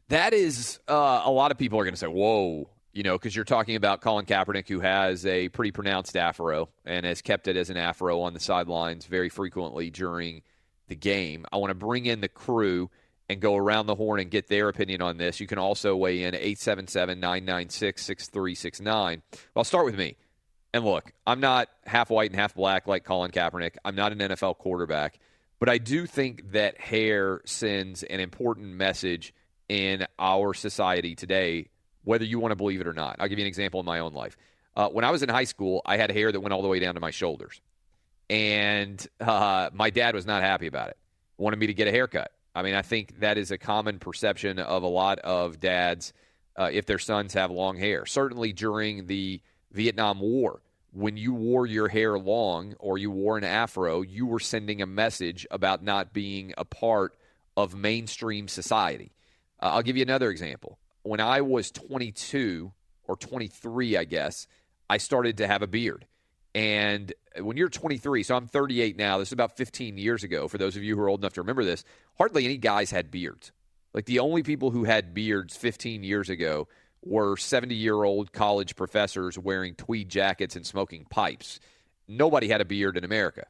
That 0.08 0.32
is, 0.32 0.78
uh, 0.88 1.22
a 1.24 1.30
lot 1.30 1.50
of 1.50 1.58
people 1.58 1.78
are 1.78 1.84
going 1.84 1.94
to 1.94 1.98
say, 1.98 2.06
whoa, 2.06 2.70
you 2.92 3.02
know, 3.02 3.16
because 3.16 3.36
you're 3.36 3.44
talking 3.44 3.76
about 3.76 4.00
Colin 4.00 4.24
Kaepernick, 4.24 4.68
who 4.68 4.80
has 4.80 5.26
a 5.26 5.50
pretty 5.50 5.70
pronounced 5.70 6.16
afro 6.16 6.70
and 6.84 7.04
has 7.04 7.20
kept 7.20 7.46
it 7.46 7.56
as 7.56 7.68
an 7.68 7.76
afro 7.76 8.22
on 8.22 8.32
the 8.32 8.40
sidelines 8.40 9.04
very 9.06 9.28
frequently 9.28 9.90
during 9.90 10.42
the 10.88 10.96
game. 10.96 11.44
I 11.52 11.58
want 11.58 11.70
to 11.70 11.74
bring 11.74 12.06
in 12.06 12.22
the 12.22 12.28
crew 12.28 12.90
and 13.28 13.40
go 13.40 13.56
around 13.56 13.86
the 13.86 13.94
horn 13.94 14.20
and 14.20 14.30
get 14.30 14.48
their 14.48 14.68
opinion 14.68 15.02
on 15.02 15.18
this. 15.18 15.40
You 15.40 15.46
can 15.46 15.58
also 15.58 15.94
weigh 15.94 16.22
in 16.22 16.34
877 16.34 17.20
996 17.20 18.02
6369. 18.02 19.22
I'll 19.54 19.64
start 19.64 19.84
with 19.84 19.96
me. 19.96 20.16
And 20.72 20.84
look, 20.84 21.12
I'm 21.26 21.40
not 21.40 21.68
half 21.86 22.08
white 22.08 22.30
and 22.30 22.38
half 22.38 22.54
black 22.54 22.86
like 22.86 23.04
Colin 23.04 23.30
Kaepernick. 23.30 23.76
I'm 23.84 23.94
not 23.94 24.12
an 24.12 24.18
NFL 24.18 24.56
quarterback. 24.58 25.18
But 25.60 25.68
I 25.68 25.78
do 25.78 26.06
think 26.06 26.52
that 26.52 26.80
hair 26.80 27.42
sends 27.44 28.02
an 28.04 28.20
important 28.20 28.74
message 28.74 29.34
in 29.68 30.06
our 30.18 30.54
society 30.54 31.14
today 31.14 31.68
whether 32.04 32.24
you 32.24 32.38
want 32.38 32.52
to 32.52 32.56
believe 32.56 32.80
it 32.80 32.86
or 32.86 32.94
not. 32.94 33.16
I'll 33.18 33.28
give 33.28 33.38
you 33.38 33.44
an 33.44 33.48
example 33.48 33.80
in 33.80 33.86
my 33.86 33.98
own 33.98 34.14
life. 34.14 34.34
Uh, 34.74 34.88
when 34.88 35.04
I 35.04 35.10
was 35.10 35.22
in 35.22 35.28
high 35.28 35.44
school, 35.44 35.82
I 35.84 35.98
had 35.98 36.10
hair 36.10 36.32
that 36.32 36.40
went 36.40 36.54
all 36.54 36.62
the 36.62 36.68
way 36.68 36.78
down 36.78 36.94
to 36.94 37.00
my 37.00 37.10
shoulders. 37.10 37.60
And 38.30 39.06
uh, 39.20 39.68
my 39.74 39.90
dad 39.90 40.14
was 40.14 40.24
not 40.24 40.42
happy 40.42 40.66
about 40.66 40.88
it, 40.88 40.96
wanted 41.36 41.58
me 41.58 41.66
to 41.66 41.74
get 41.74 41.86
a 41.86 41.90
haircut. 41.90 42.32
I 42.54 42.62
mean, 42.62 42.74
I 42.74 42.82
think 42.82 43.20
that 43.20 43.36
is 43.36 43.50
a 43.50 43.58
common 43.58 43.98
perception 43.98 44.58
of 44.58 44.82
a 44.82 44.88
lot 44.88 45.18
of 45.18 45.60
dads 45.60 46.14
uh, 46.56 46.70
if 46.72 46.86
their 46.86 46.98
sons 46.98 47.34
have 47.34 47.50
long 47.50 47.76
hair. 47.76 48.06
Certainly 48.06 48.54
during 48.54 49.06
the 49.06 49.40
Vietnam 49.72 50.20
War, 50.20 50.62
when 50.92 51.16
you 51.16 51.34
wore 51.34 51.66
your 51.66 51.88
hair 51.88 52.18
long 52.18 52.74
or 52.78 52.96
you 52.96 53.10
wore 53.10 53.36
an 53.36 53.44
afro, 53.44 54.00
you 54.00 54.26
were 54.26 54.40
sending 54.40 54.80
a 54.80 54.86
message 54.86 55.46
about 55.50 55.82
not 55.82 56.12
being 56.14 56.54
a 56.56 56.64
part 56.64 57.16
of 57.56 57.74
mainstream 57.74 58.48
society. 58.48 59.12
Uh, 59.60 59.70
I'll 59.72 59.82
give 59.82 59.96
you 59.96 60.02
another 60.02 60.30
example. 60.30 60.78
When 61.02 61.20
I 61.20 61.40
was 61.40 61.70
22 61.70 62.72
or 63.04 63.16
23, 63.16 63.96
I 63.96 64.04
guess, 64.04 64.46
I 64.90 64.98
started 64.98 65.38
to 65.38 65.46
have 65.46 65.62
a 65.62 65.66
beard. 65.66 66.06
And 66.54 67.12
when 67.40 67.56
you're 67.56 67.68
23, 67.68 68.22
so 68.22 68.36
I'm 68.36 68.46
38 68.46 68.96
now, 68.96 69.18
this 69.18 69.28
is 69.28 69.32
about 69.32 69.56
15 69.56 69.98
years 69.98 70.24
ago, 70.24 70.48
for 70.48 70.58
those 70.58 70.76
of 70.76 70.82
you 70.82 70.96
who 70.96 71.02
are 71.02 71.08
old 71.08 71.20
enough 71.20 71.34
to 71.34 71.40
remember 71.40 71.64
this, 71.64 71.84
hardly 72.16 72.44
any 72.44 72.56
guys 72.56 72.90
had 72.90 73.10
beards. 73.10 73.52
Like 73.94 74.06
the 74.06 74.18
only 74.18 74.42
people 74.42 74.70
who 74.70 74.84
had 74.84 75.14
beards 75.14 75.56
15 75.56 76.02
years 76.02 76.30
ago 76.30 76.68
were 77.02 77.36
70 77.36 77.74
year 77.74 78.02
old 78.02 78.32
college 78.32 78.76
professors 78.76 79.38
wearing 79.38 79.74
tweed 79.74 80.08
jackets 80.08 80.56
and 80.56 80.66
smoking 80.66 81.06
pipes. 81.08 81.60
Nobody 82.06 82.48
had 82.48 82.60
a 82.60 82.64
beard 82.64 82.96
in 82.96 83.04
America. 83.04 83.46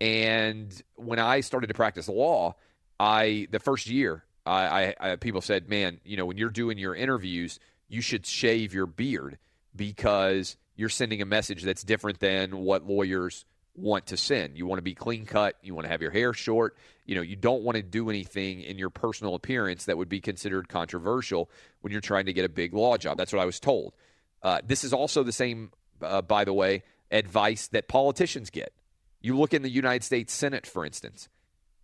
And 0.00 0.82
when 0.96 1.18
I 1.18 1.40
started 1.40 1.68
to 1.68 1.74
practice 1.74 2.08
law, 2.08 2.56
I 2.98 3.48
the 3.50 3.58
first 3.60 3.88
year, 3.88 4.23
I, 4.46 4.94
I, 5.00 5.12
I 5.12 5.16
people 5.16 5.40
said, 5.40 5.68
"Man, 5.68 6.00
you 6.04 6.16
know, 6.16 6.26
when 6.26 6.36
you're 6.36 6.50
doing 6.50 6.78
your 6.78 6.94
interviews, 6.94 7.58
you 7.88 8.00
should 8.00 8.26
shave 8.26 8.74
your 8.74 8.86
beard 8.86 9.38
because 9.74 10.56
you're 10.76 10.88
sending 10.88 11.22
a 11.22 11.26
message 11.26 11.62
that's 11.62 11.82
different 11.82 12.20
than 12.20 12.58
what 12.58 12.86
lawyers 12.86 13.44
want 13.76 14.06
to 14.06 14.16
send. 14.16 14.56
You 14.56 14.66
want 14.66 14.78
to 14.78 14.82
be 14.82 14.94
clean 14.94 15.26
cut. 15.26 15.56
You 15.62 15.74
want 15.74 15.84
to 15.84 15.90
have 15.90 16.02
your 16.02 16.10
hair 16.10 16.32
short. 16.32 16.76
You 17.06 17.16
know, 17.16 17.22
you 17.22 17.36
don't 17.36 17.62
want 17.62 17.76
to 17.76 17.82
do 17.82 18.08
anything 18.08 18.62
in 18.62 18.78
your 18.78 18.90
personal 18.90 19.34
appearance 19.34 19.86
that 19.86 19.98
would 19.98 20.08
be 20.08 20.20
considered 20.20 20.68
controversial 20.68 21.50
when 21.80 21.92
you're 21.92 22.00
trying 22.00 22.26
to 22.26 22.32
get 22.32 22.44
a 22.44 22.48
big 22.48 22.72
law 22.72 22.96
job. 22.96 23.18
That's 23.18 23.32
what 23.32 23.42
I 23.42 23.44
was 23.44 23.60
told. 23.60 23.94
Uh, 24.42 24.60
this 24.64 24.84
is 24.84 24.92
also 24.92 25.22
the 25.22 25.32
same, 25.32 25.72
uh, 26.02 26.22
by 26.22 26.44
the 26.44 26.52
way, 26.52 26.82
advice 27.10 27.68
that 27.68 27.88
politicians 27.88 28.50
get. 28.50 28.72
You 29.20 29.36
look 29.38 29.54
in 29.54 29.62
the 29.62 29.70
United 29.70 30.04
States 30.04 30.32
Senate, 30.32 30.66
for 30.66 30.84
instance. 30.84 31.28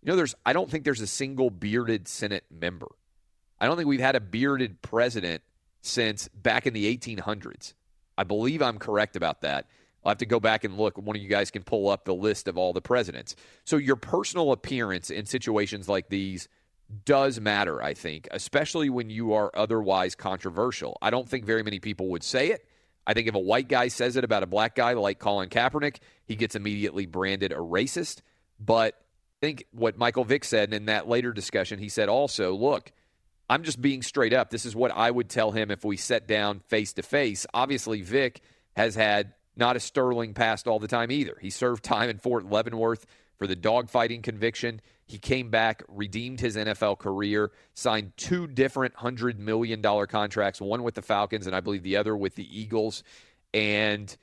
You 0.01 0.11
know, 0.11 0.15
there's 0.15 0.35
I 0.45 0.53
don't 0.53 0.69
think 0.69 0.83
there's 0.83 1.01
a 1.01 1.07
single 1.07 1.49
bearded 1.49 2.07
Senate 2.07 2.45
member. 2.49 2.87
I 3.59 3.67
don't 3.67 3.77
think 3.77 3.87
we've 3.87 3.99
had 3.99 4.15
a 4.15 4.19
bearded 4.19 4.81
president 4.81 5.43
since 5.81 6.27
back 6.29 6.65
in 6.65 6.73
the 6.73 6.97
1800s. 6.97 7.73
I 8.17 8.23
believe 8.23 8.61
I'm 8.61 8.79
correct 8.79 9.15
about 9.15 9.41
that. 9.41 9.67
I'll 10.03 10.09
have 10.09 10.17
to 10.19 10.25
go 10.25 10.39
back 10.39 10.63
and 10.63 10.77
look. 10.77 10.97
One 10.97 11.15
of 11.15 11.21
you 11.21 11.29
guys 11.29 11.51
can 11.51 11.63
pull 11.63 11.89
up 11.89 12.05
the 12.05 12.15
list 12.15 12.47
of 12.47 12.57
all 12.57 12.73
the 12.73 12.81
presidents. 12.81 13.35
So 13.65 13.77
your 13.77 13.95
personal 13.95 14.51
appearance 14.51 15.11
in 15.11 15.27
situations 15.27 15.87
like 15.87 16.09
these 16.09 16.49
does 17.05 17.39
matter, 17.39 17.81
I 17.81 17.93
think, 17.93 18.27
especially 18.31 18.89
when 18.89 19.09
you 19.09 19.33
are 19.33 19.51
otherwise 19.53 20.15
controversial. 20.15 20.97
I 21.01 21.09
don't 21.09 21.29
think 21.29 21.45
very 21.45 21.63
many 21.63 21.79
people 21.79 22.09
would 22.09 22.23
say 22.23 22.51
it. 22.51 22.65
I 23.05 23.13
think 23.13 23.27
if 23.27 23.35
a 23.35 23.39
white 23.39 23.67
guy 23.67 23.87
says 23.87 24.15
it 24.15 24.23
about 24.23 24.43
a 24.43 24.47
black 24.47 24.75
guy 24.75 24.93
like 24.93 25.19
Colin 25.19 25.49
Kaepernick, 25.49 25.97
he 26.25 26.35
gets 26.35 26.55
immediately 26.55 27.05
branded 27.05 27.51
a 27.51 27.55
racist. 27.55 28.21
But 28.59 28.99
think 29.41 29.65
what 29.71 29.97
Michael 29.97 30.23
Vick 30.23 30.45
said 30.45 30.73
in 30.73 30.85
that 30.85 31.09
later 31.09 31.33
discussion, 31.33 31.79
he 31.79 31.89
said 31.89 32.07
also, 32.07 32.53
look, 32.53 32.91
I'm 33.49 33.63
just 33.63 33.81
being 33.81 34.01
straight 34.01 34.33
up. 34.33 34.49
This 34.49 34.65
is 34.65 34.75
what 34.75 34.91
I 34.91 35.11
would 35.11 35.29
tell 35.29 35.51
him 35.51 35.71
if 35.71 35.83
we 35.83 35.97
sat 35.97 36.27
down 36.27 36.59
face 36.59 36.93
to 36.93 37.03
face. 37.03 37.45
Obviously, 37.53 38.01
Vick 38.01 38.41
has 38.77 38.95
had 38.95 39.33
not 39.57 39.75
a 39.75 39.79
sterling 39.79 40.33
past 40.33 40.67
all 40.67 40.79
the 40.79 40.87
time 40.87 41.11
either. 41.11 41.35
He 41.41 41.49
served 41.49 41.83
time 41.83 42.09
in 42.09 42.17
Fort 42.17 42.49
Leavenworth 42.49 43.05
for 43.37 43.47
the 43.47 43.55
dogfighting 43.55 44.23
conviction. 44.23 44.79
He 45.05 45.17
came 45.17 45.49
back, 45.49 45.83
redeemed 45.89 46.39
his 46.39 46.55
NFL 46.55 46.99
career, 46.99 47.51
signed 47.73 48.13
two 48.15 48.47
different 48.47 48.93
$100 48.95 49.37
million 49.37 49.81
contracts, 49.81 50.61
one 50.61 50.83
with 50.83 50.95
the 50.95 51.01
Falcons 51.01 51.47
and 51.47 51.55
I 51.55 51.59
believe 51.59 51.83
the 51.83 51.97
other 51.97 52.15
with 52.15 52.35
the 52.35 52.57
Eagles. 52.57 53.03
And 53.53 54.15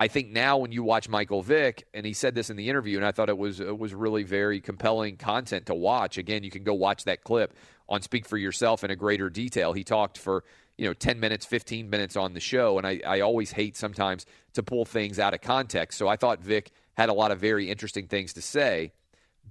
I 0.00 0.08
think 0.08 0.30
now 0.30 0.56
when 0.56 0.72
you 0.72 0.82
watch 0.82 1.10
Michael 1.10 1.42
Vick, 1.42 1.86
and 1.92 2.06
he 2.06 2.14
said 2.14 2.34
this 2.34 2.48
in 2.48 2.56
the 2.56 2.70
interview, 2.70 2.96
and 2.96 3.04
I 3.04 3.12
thought 3.12 3.28
it 3.28 3.36
was 3.36 3.60
it 3.60 3.78
was 3.78 3.94
really 3.94 4.22
very 4.22 4.58
compelling 4.62 5.18
content 5.18 5.66
to 5.66 5.74
watch. 5.74 6.16
Again, 6.16 6.42
you 6.42 6.50
can 6.50 6.64
go 6.64 6.72
watch 6.72 7.04
that 7.04 7.22
clip 7.22 7.54
on 7.86 8.00
Speak 8.00 8.24
for 8.24 8.38
Yourself 8.38 8.82
in 8.82 8.90
a 8.90 8.96
greater 8.96 9.28
detail. 9.28 9.74
He 9.74 9.84
talked 9.84 10.16
for 10.16 10.42
you 10.78 10.86
know 10.86 10.94
10 10.94 11.20
minutes 11.20 11.44
15 11.44 11.90
minutes 11.90 12.16
on 12.16 12.32
the 12.32 12.40
show 12.40 12.78
and 12.78 12.86
I, 12.86 13.02
I 13.06 13.20
always 13.20 13.50
hate 13.50 13.76
sometimes 13.76 14.24
to 14.54 14.62
pull 14.62 14.86
things 14.86 15.18
out 15.18 15.34
of 15.34 15.42
context 15.42 15.98
so 15.98 16.08
i 16.08 16.16
thought 16.16 16.40
Vick 16.40 16.70
had 16.94 17.10
a 17.10 17.12
lot 17.12 17.32
of 17.32 17.38
very 17.38 17.68
interesting 17.68 18.06
things 18.06 18.32
to 18.32 18.40
say 18.40 18.92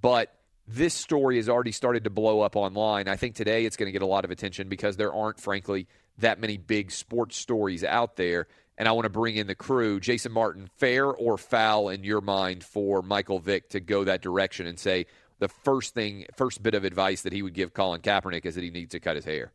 but 0.00 0.34
this 0.66 0.92
story 0.92 1.36
has 1.36 1.48
already 1.48 1.70
started 1.70 2.02
to 2.02 2.10
blow 2.10 2.40
up 2.40 2.56
online 2.56 3.06
i 3.06 3.14
think 3.14 3.36
today 3.36 3.64
it's 3.64 3.76
going 3.76 3.86
to 3.86 3.92
get 3.92 4.02
a 4.02 4.06
lot 4.06 4.24
of 4.24 4.32
attention 4.32 4.68
because 4.68 4.96
there 4.96 5.14
aren't 5.14 5.38
frankly 5.38 5.86
that 6.18 6.40
many 6.40 6.56
big 6.56 6.90
sports 6.90 7.36
stories 7.36 7.84
out 7.84 8.16
there 8.16 8.48
and 8.80 8.88
i 8.88 8.92
want 8.92 9.04
to 9.04 9.10
bring 9.10 9.36
in 9.36 9.46
the 9.46 9.54
crew 9.54 10.00
jason 10.00 10.32
martin 10.32 10.68
fair 10.78 11.06
or 11.06 11.38
foul 11.38 11.90
in 11.90 12.02
your 12.02 12.20
mind 12.20 12.64
for 12.64 13.02
michael 13.02 13.38
vick 13.38 13.68
to 13.68 13.78
go 13.78 14.02
that 14.02 14.20
direction 14.22 14.66
and 14.66 14.78
say 14.78 15.06
the 15.38 15.48
first 15.48 15.94
thing 15.94 16.26
first 16.34 16.62
bit 16.62 16.74
of 16.74 16.82
advice 16.82 17.22
that 17.22 17.32
he 17.32 17.42
would 17.42 17.54
give 17.54 17.72
colin 17.74 18.00
kaepernick 18.00 18.44
is 18.44 18.56
that 18.56 18.64
he 18.64 18.70
needs 18.70 18.90
to 18.90 19.00
cut 19.00 19.16
his 19.16 19.24
hair? 19.24 19.52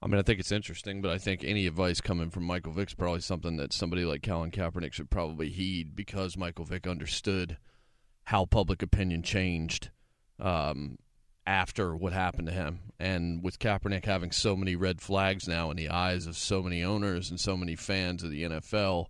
I 0.00 0.06
mean, 0.06 0.18
I 0.18 0.22
think 0.22 0.38
it's 0.38 0.52
interesting, 0.52 1.02
but 1.02 1.10
I 1.10 1.18
think 1.18 1.42
any 1.42 1.66
advice 1.66 2.00
coming 2.00 2.30
from 2.30 2.44
Michael 2.44 2.72
Vick's 2.72 2.94
probably 2.94 3.20
something 3.20 3.56
that 3.56 3.72
somebody 3.72 4.04
like 4.04 4.22
Colin 4.22 4.52
Kaepernick 4.52 4.92
should 4.92 5.10
probably 5.10 5.48
heed 5.48 5.96
because 5.96 6.36
Michael 6.36 6.64
Vick 6.64 6.86
understood 6.86 7.58
how 8.24 8.44
public 8.44 8.80
opinion 8.80 9.22
changed 9.24 9.90
um, 10.38 10.98
after 11.48 11.96
what 11.96 12.12
happened 12.12 12.46
to 12.46 12.52
him. 12.52 12.80
And 13.00 13.42
with 13.42 13.58
Kaepernick 13.58 14.04
having 14.04 14.32
so 14.32 14.54
many 14.54 14.76
red 14.76 15.00
flags 15.00 15.48
now 15.48 15.70
in 15.70 15.78
the 15.78 15.88
eyes 15.88 16.26
of 16.26 16.36
so 16.36 16.62
many 16.62 16.84
owners 16.84 17.30
and 17.30 17.40
so 17.40 17.56
many 17.56 17.74
fans 17.74 18.22
of 18.22 18.30
the 18.30 18.42
NFL, 18.42 19.06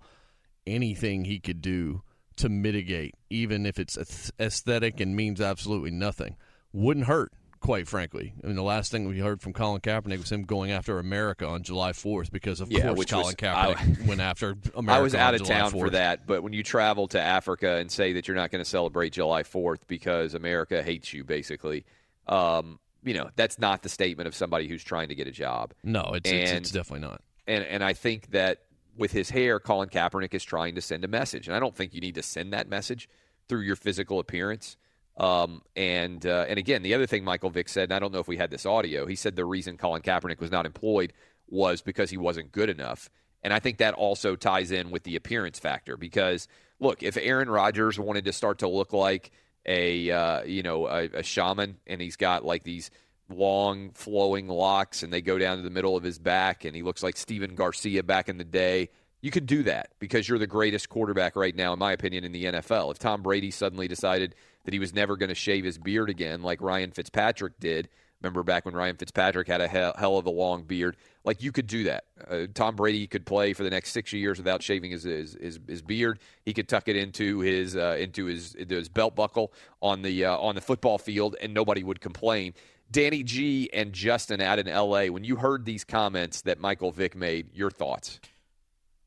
anything 0.64 1.24
he 1.24 1.40
could 1.40 1.60
do 1.60 2.02
to 2.36 2.48
mitigate, 2.48 3.16
even 3.28 3.66
if 3.66 3.80
it's 3.80 4.30
aesthetic 4.38 5.00
and 5.00 5.16
means 5.16 5.40
absolutely 5.40 5.90
nothing, 5.90 6.36
wouldn't 6.72 7.06
hurt 7.06 7.32
quite 7.58 7.88
frankly. 7.88 8.34
I 8.44 8.46
mean, 8.46 8.54
the 8.54 8.62
last 8.62 8.92
thing 8.92 9.08
we 9.08 9.18
heard 9.18 9.40
from 9.40 9.52
Colin 9.52 9.80
Kaepernick 9.80 10.18
was 10.18 10.30
him 10.30 10.44
going 10.44 10.70
after 10.70 11.00
America 11.00 11.44
on 11.44 11.64
July 11.64 11.90
4th 11.90 12.30
because, 12.30 12.60
of 12.60 12.70
yeah, 12.70 12.94
course, 12.94 13.06
Colin 13.06 13.26
was, 13.26 13.34
Kaepernick 13.34 14.04
I, 14.04 14.06
went 14.06 14.20
after 14.20 14.56
America. 14.76 15.00
I 15.00 15.02
was 15.02 15.16
out 15.16 15.34
of 15.34 15.42
July 15.42 15.58
town 15.58 15.72
4th. 15.72 15.80
for 15.80 15.90
that, 15.90 16.24
but 16.24 16.44
when 16.44 16.52
you 16.52 16.62
travel 16.62 17.08
to 17.08 17.20
Africa 17.20 17.76
and 17.76 17.90
say 17.90 18.12
that 18.12 18.28
you're 18.28 18.36
not 18.36 18.52
going 18.52 18.62
to 18.62 18.68
celebrate 18.68 19.14
July 19.14 19.42
4th 19.42 19.80
because 19.88 20.34
America 20.34 20.84
hates 20.84 21.12
you, 21.12 21.24
basically, 21.24 21.84
um, 22.28 22.78
you 23.02 23.14
know, 23.14 23.30
that's 23.36 23.58
not 23.58 23.82
the 23.82 23.88
statement 23.88 24.26
of 24.26 24.34
somebody 24.34 24.68
who's 24.68 24.84
trying 24.84 25.08
to 25.08 25.14
get 25.14 25.26
a 25.26 25.30
job. 25.30 25.72
No, 25.82 26.12
it's, 26.14 26.30
it's, 26.30 26.50
it's 26.50 26.70
definitely 26.70 27.06
not. 27.06 27.22
And 27.46 27.64
and 27.64 27.82
I 27.82 27.92
think 27.94 28.30
that 28.32 28.62
with 28.96 29.12
his 29.12 29.30
hair, 29.30 29.60
Colin 29.60 29.88
Kaepernick 29.88 30.34
is 30.34 30.44
trying 30.44 30.74
to 30.74 30.80
send 30.80 31.04
a 31.04 31.08
message, 31.08 31.46
and 31.46 31.56
I 31.56 31.60
don't 31.60 31.74
think 31.74 31.94
you 31.94 32.00
need 32.00 32.16
to 32.16 32.22
send 32.22 32.52
that 32.52 32.68
message 32.68 33.08
through 33.48 33.60
your 33.60 33.76
physical 33.76 34.18
appearance. 34.18 34.76
Um, 35.16 35.62
and 35.74 36.24
uh, 36.26 36.46
and 36.48 36.58
again, 36.58 36.82
the 36.82 36.94
other 36.94 37.06
thing 37.06 37.24
Michael 37.24 37.50
Vick 37.50 37.68
said, 37.68 37.84
and 37.84 37.94
I 37.94 37.98
don't 37.98 38.12
know 38.12 38.20
if 38.20 38.28
we 38.28 38.36
had 38.36 38.50
this 38.50 38.66
audio. 38.66 39.06
He 39.06 39.16
said 39.16 39.36
the 39.36 39.44
reason 39.44 39.76
Colin 39.76 40.02
Kaepernick 40.02 40.40
was 40.40 40.50
not 40.50 40.66
employed 40.66 41.12
was 41.48 41.80
because 41.80 42.10
he 42.10 42.16
wasn't 42.16 42.52
good 42.52 42.68
enough, 42.68 43.08
and 43.42 43.52
I 43.52 43.58
think 43.58 43.78
that 43.78 43.94
also 43.94 44.36
ties 44.36 44.70
in 44.70 44.90
with 44.90 45.04
the 45.04 45.16
appearance 45.16 45.58
factor. 45.58 45.96
Because 45.96 46.46
look, 46.78 47.02
if 47.02 47.16
Aaron 47.16 47.48
Rodgers 47.48 47.98
wanted 47.98 48.26
to 48.26 48.32
start 48.32 48.58
to 48.58 48.68
look 48.68 48.92
like 48.92 49.32
a 49.68 50.10
uh, 50.10 50.42
you 50.42 50.62
know 50.62 50.88
a, 50.88 51.04
a 51.04 51.22
shaman, 51.22 51.76
and 51.86 52.00
he's 52.00 52.16
got 52.16 52.44
like 52.44 52.64
these 52.64 52.90
long 53.30 53.90
flowing 53.90 54.48
locks 54.48 55.02
and 55.02 55.12
they 55.12 55.20
go 55.20 55.38
down 55.38 55.58
to 55.58 55.62
the 55.62 55.70
middle 55.70 55.96
of 55.96 56.02
his 56.02 56.18
back 56.18 56.64
and 56.64 56.74
he 56.74 56.82
looks 56.82 57.02
like 57.02 57.16
Steven 57.16 57.54
Garcia 57.54 58.02
back 58.02 58.28
in 58.28 58.38
the 58.38 58.44
day. 58.44 58.88
You 59.20 59.30
could 59.30 59.46
do 59.46 59.64
that 59.64 59.90
because 59.98 60.28
you're 60.28 60.38
the 60.38 60.46
greatest 60.46 60.88
quarterback 60.88 61.36
right 61.36 61.54
now, 61.54 61.72
in 61.72 61.78
my 61.78 61.92
opinion, 61.92 62.24
in 62.24 62.32
the 62.32 62.44
NFL. 62.44 62.90
If 62.92 62.98
Tom 62.98 63.22
Brady 63.22 63.50
suddenly 63.50 63.88
decided 63.88 64.34
that 64.64 64.72
he 64.72 64.80
was 64.80 64.94
never 64.94 65.16
going 65.16 65.28
to 65.28 65.34
shave 65.34 65.64
his 65.64 65.76
beard 65.76 66.08
again, 66.08 66.42
like 66.42 66.62
Ryan 66.62 66.92
Fitzpatrick 66.92 67.58
did, 67.58 67.88
remember 68.22 68.42
back 68.44 68.64
when 68.64 68.74
Ryan 68.74 68.96
Fitzpatrick 68.96 69.48
had 69.48 69.60
a 69.60 69.68
hell, 69.68 69.92
hell 69.98 70.18
of 70.18 70.26
a 70.26 70.30
long 70.30 70.62
beard, 70.62 70.96
like 71.28 71.42
you 71.42 71.52
could 71.52 71.66
do 71.66 71.84
that. 71.84 72.04
Uh, 72.26 72.46
Tom 72.54 72.74
Brady 72.74 73.06
could 73.06 73.26
play 73.26 73.52
for 73.52 73.62
the 73.62 73.68
next 73.68 73.92
six 73.92 74.14
years 74.14 74.38
without 74.38 74.62
shaving 74.62 74.92
his 74.92 75.02
his, 75.02 75.36
his, 75.38 75.60
his 75.68 75.82
beard. 75.82 76.20
He 76.46 76.54
could 76.54 76.68
tuck 76.68 76.88
it 76.88 76.96
into 76.96 77.40
his 77.40 77.76
uh, 77.76 77.96
into 78.00 78.24
his 78.24 78.56
his 78.66 78.88
belt 78.88 79.14
buckle 79.14 79.52
on 79.82 80.00
the 80.00 80.24
uh, 80.24 80.38
on 80.38 80.54
the 80.54 80.62
football 80.62 80.96
field, 80.96 81.36
and 81.40 81.52
nobody 81.52 81.84
would 81.84 82.00
complain. 82.00 82.54
Danny 82.90 83.22
G 83.22 83.68
and 83.74 83.92
Justin 83.92 84.40
out 84.40 84.58
in 84.58 84.66
L.A. 84.66 85.10
When 85.10 85.22
you 85.22 85.36
heard 85.36 85.66
these 85.66 85.84
comments 85.84 86.40
that 86.42 86.58
Michael 86.58 86.90
Vick 86.90 87.14
made, 87.14 87.54
your 87.54 87.70
thoughts? 87.70 88.18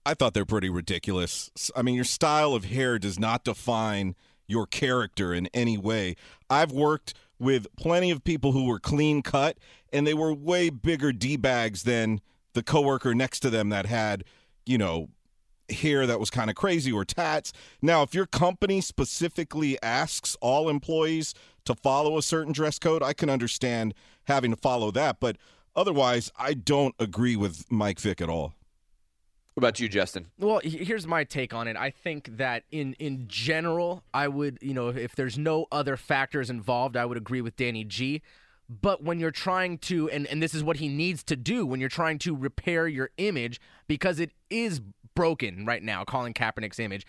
I 0.05 0.13
thought 0.13 0.36
they're 0.36 0.45
pretty 0.45 0.69
ridiculous. 0.69 1.49
I 1.75 1.81
mean, 1.81 1.95
your 1.95 2.03
style 2.03 2.53
of 2.53 2.65
hair 2.65 2.99
does 2.99 3.17
not 3.19 3.43
define 3.43 4.15
your 4.47 4.67
character 4.67 5.34
in 5.34 5.47
any 5.55 5.79
way. 5.79 6.15
I've 6.51 6.71
worked 6.71 7.15
with 7.41 7.65
plenty 7.75 8.12
of 8.12 8.23
people 8.23 8.51
who 8.51 8.65
were 8.65 8.79
clean 8.79 9.23
cut, 9.23 9.57
and 9.91 10.06
they 10.06 10.13
were 10.13 10.34
way 10.34 10.69
bigger 10.69 11.12
d 11.12 11.38
bags 11.38 11.84
than 11.84 12.21
the 12.54 12.63
coworker 12.63 13.13
next 13.13 13.39
to 13.41 13.49
them 13.49 13.69
that 13.69 13.86
had, 13.86 14.23
you 14.65 14.77
know, 14.77 15.10
hair 15.69 16.06
that 16.06 16.19
was 16.19 16.30
kind 16.30 16.49
of 16.49 16.56
crazy 16.56 16.91
or 16.91 17.06
tats. 17.06 17.54
Now, 17.82 18.01
if 18.04 18.13
your 18.13 18.25
company 18.25 18.82
specifically 18.82 19.82
asks 19.82 20.36
all 20.41 20.69
employees 20.69 21.34
to 21.65 21.75
follow 21.75 22.17
a 22.17 22.21
certain 22.21 22.51
dress 22.51 22.77
code, 22.77 23.01
I 23.01 23.13
can 23.13 23.30
understand 23.30 23.93
having 24.25 24.51
to 24.51 24.58
follow 24.58 24.91
that. 24.91 25.19
But 25.19 25.38
Otherwise, 25.75 26.32
I 26.38 26.54
don't 26.54 26.95
agree 26.99 27.36
with 27.36 27.71
Mike 27.71 27.99
Vick 27.99 28.21
at 28.21 28.30
all. 28.30 28.54
What 29.54 29.63
about 29.63 29.80
you, 29.80 29.89
Justin? 29.89 30.27
Well, 30.39 30.62
here's 30.63 31.06
my 31.06 31.23
take 31.23 31.54
on 31.54 31.67
it. 31.67 31.75
I 31.75 31.89
think 31.89 32.38
that 32.38 32.63
in 32.71 32.93
in 32.99 33.25
general, 33.27 34.04
I 34.13 34.27
would, 34.27 34.58
you 34.62 34.73
know, 34.73 34.88
if, 34.88 34.97
if 34.97 35.15
there's 35.15 35.38
no 35.38 35.65
other 35.71 35.97
factors 35.97 36.49
involved, 36.49 36.95
I 36.95 37.06
would 37.06 37.17
agree 37.17 37.41
with 37.41 37.58
Danny 37.58 37.84
G. 37.84 38.21
But 38.79 39.03
when 39.03 39.19
you're 39.19 39.31
trying 39.31 39.79
to, 39.79 40.10
and, 40.10 40.25
and 40.27 40.41
this 40.41 40.53
is 40.53 40.63
what 40.63 40.77
he 40.77 40.88
needs 40.88 41.23
to 41.25 41.36
do, 41.36 41.65
when 41.65 41.81
you're 41.81 41.89
trying 41.89 42.19
to 42.19 42.36
repair 42.36 42.88
your 42.88 43.10
image, 43.17 43.60
because 43.88 44.19
it 44.19 44.31
is 44.49 44.81
broken 45.13 45.65
right 45.65 45.84
now, 45.84 46.05
Colin 46.05 46.34
Kaepernick's 46.34 46.79
image, 46.79 47.05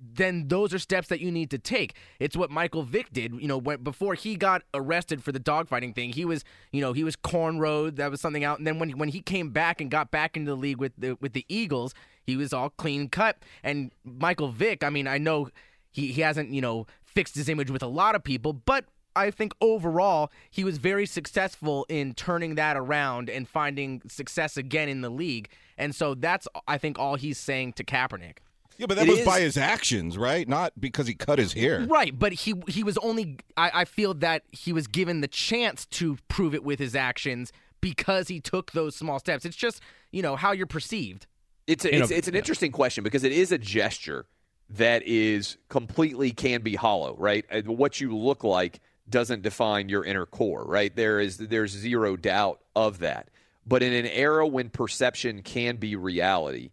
then 0.00 0.48
those 0.48 0.74
are 0.74 0.78
steps 0.78 1.08
that 1.08 1.20
you 1.20 1.30
need 1.30 1.50
to 1.50 1.58
take. 1.58 1.94
It's 2.20 2.36
what 2.36 2.50
Michael 2.50 2.82
Vick 2.82 3.12
did. 3.12 3.32
You 3.40 3.48
know, 3.48 3.58
when, 3.58 3.82
before 3.82 4.14
he 4.14 4.36
got 4.36 4.62
arrested 4.74 5.24
for 5.24 5.32
the 5.32 5.40
dogfighting 5.40 5.94
thing, 5.94 6.12
he 6.12 6.24
was, 6.24 6.44
you 6.72 6.80
know, 6.80 6.92
he 6.92 7.04
was 7.04 7.16
cornrowed. 7.16 7.96
That 7.96 8.10
was 8.10 8.20
something 8.20 8.44
out. 8.44 8.58
And 8.58 8.66
then 8.66 8.78
when 8.78 8.90
when 8.90 9.08
he 9.08 9.20
came 9.20 9.50
back 9.50 9.80
and 9.80 9.90
got 9.90 10.10
back 10.10 10.36
into 10.36 10.50
the 10.50 10.56
league 10.56 10.78
with 10.78 10.92
the 10.96 11.16
with 11.20 11.32
the 11.32 11.44
Eagles, 11.48 11.94
he 12.22 12.36
was 12.36 12.52
all 12.52 12.70
clean 12.70 13.08
cut. 13.08 13.38
And 13.64 13.92
Michael 14.04 14.48
Vick, 14.48 14.84
I 14.84 14.90
mean, 14.90 15.08
I 15.08 15.18
know 15.18 15.48
he 15.90 16.12
he 16.12 16.20
hasn't 16.20 16.50
you 16.50 16.60
know 16.60 16.86
fixed 17.04 17.34
his 17.34 17.48
image 17.48 17.70
with 17.70 17.82
a 17.82 17.88
lot 17.88 18.14
of 18.14 18.22
people, 18.22 18.52
but 18.52 18.84
I 19.26 19.30
think 19.30 19.52
overall 19.60 20.30
he 20.50 20.64
was 20.64 20.78
very 20.78 21.06
successful 21.06 21.84
in 21.88 22.14
turning 22.14 22.54
that 22.54 22.76
around 22.76 23.28
and 23.28 23.48
finding 23.48 24.02
success 24.08 24.56
again 24.56 24.88
in 24.88 25.00
the 25.00 25.10
league. 25.10 25.48
And 25.76 25.94
so 25.94 26.14
that's 26.14 26.46
I 26.66 26.78
think 26.78 26.98
all 26.98 27.16
he's 27.16 27.38
saying 27.38 27.74
to 27.74 27.84
Kaepernick. 27.84 28.38
Yeah, 28.78 28.86
but 28.86 28.96
that 28.96 29.06
It 29.08 29.10
was 29.10 29.18
is- 29.20 29.26
by 29.26 29.40
his 29.40 29.56
actions, 29.56 30.16
right? 30.16 30.48
Not 30.48 30.72
because 30.80 31.06
he 31.08 31.14
cut 31.14 31.38
his 31.38 31.52
hair. 31.52 31.84
Right, 31.88 32.16
but 32.16 32.32
he 32.32 32.54
he 32.68 32.82
was 32.84 32.96
only 32.98 33.38
I, 33.56 33.70
I 33.74 33.84
feel 33.84 34.14
that 34.14 34.44
he 34.52 34.72
was 34.72 34.86
given 34.86 35.20
the 35.20 35.28
chance 35.28 35.84
to 35.86 36.16
prove 36.28 36.54
it 36.54 36.62
with 36.62 36.78
his 36.78 36.94
actions 36.94 37.52
because 37.80 38.28
he 38.28 38.40
took 38.40 38.72
those 38.72 38.94
small 38.96 39.18
steps. 39.18 39.44
It's 39.44 39.56
just, 39.56 39.80
you 40.12 40.22
know, 40.22 40.36
how 40.36 40.52
you're 40.52 40.66
perceived. 40.66 41.26
It's 41.66 41.84
a, 41.84 41.92
You 41.92 41.98
know, 41.98 42.04
it's, 42.04 42.12
it's 42.12 42.28
an 42.28 42.34
interesting 42.34 42.72
question 42.72 43.04
because 43.04 43.24
it 43.24 43.32
is 43.32 43.52
a 43.52 43.58
gesture 43.58 44.26
that 44.70 45.02
is 45.04 45.56
completely 45.68 46.30
can 46.30 46.62
be 46.62 46.74
hollow, 46.74 47.14
right? 47.16 47.44
Uh, 47.50 47.62
what 47.62 48.00
you 48.00 48.16
look 48.16 48.42
like 48.44 48.80
doesn't 49.08 49.42
define 49.42 49.88
your 49.88 50.04
inner 50.04 50.26
core, 50.26 50.64
right? 50.64 50.94
There 50.94 51.20
is 51.20 51.38
there's 51.38 51.72
zero 51.72 52.16
doubt 52.16 52.60
of 52.76 53.00
that. 53.00 53.28
But 53.66 53.82
in 53.82 53.92
an 53.92 54.06
era 54.06 54.46
when 54.46 54.70
perception 54.70 55.42
can 55.42 55.76
be 55.76 55.96
reality, 55.96 56.70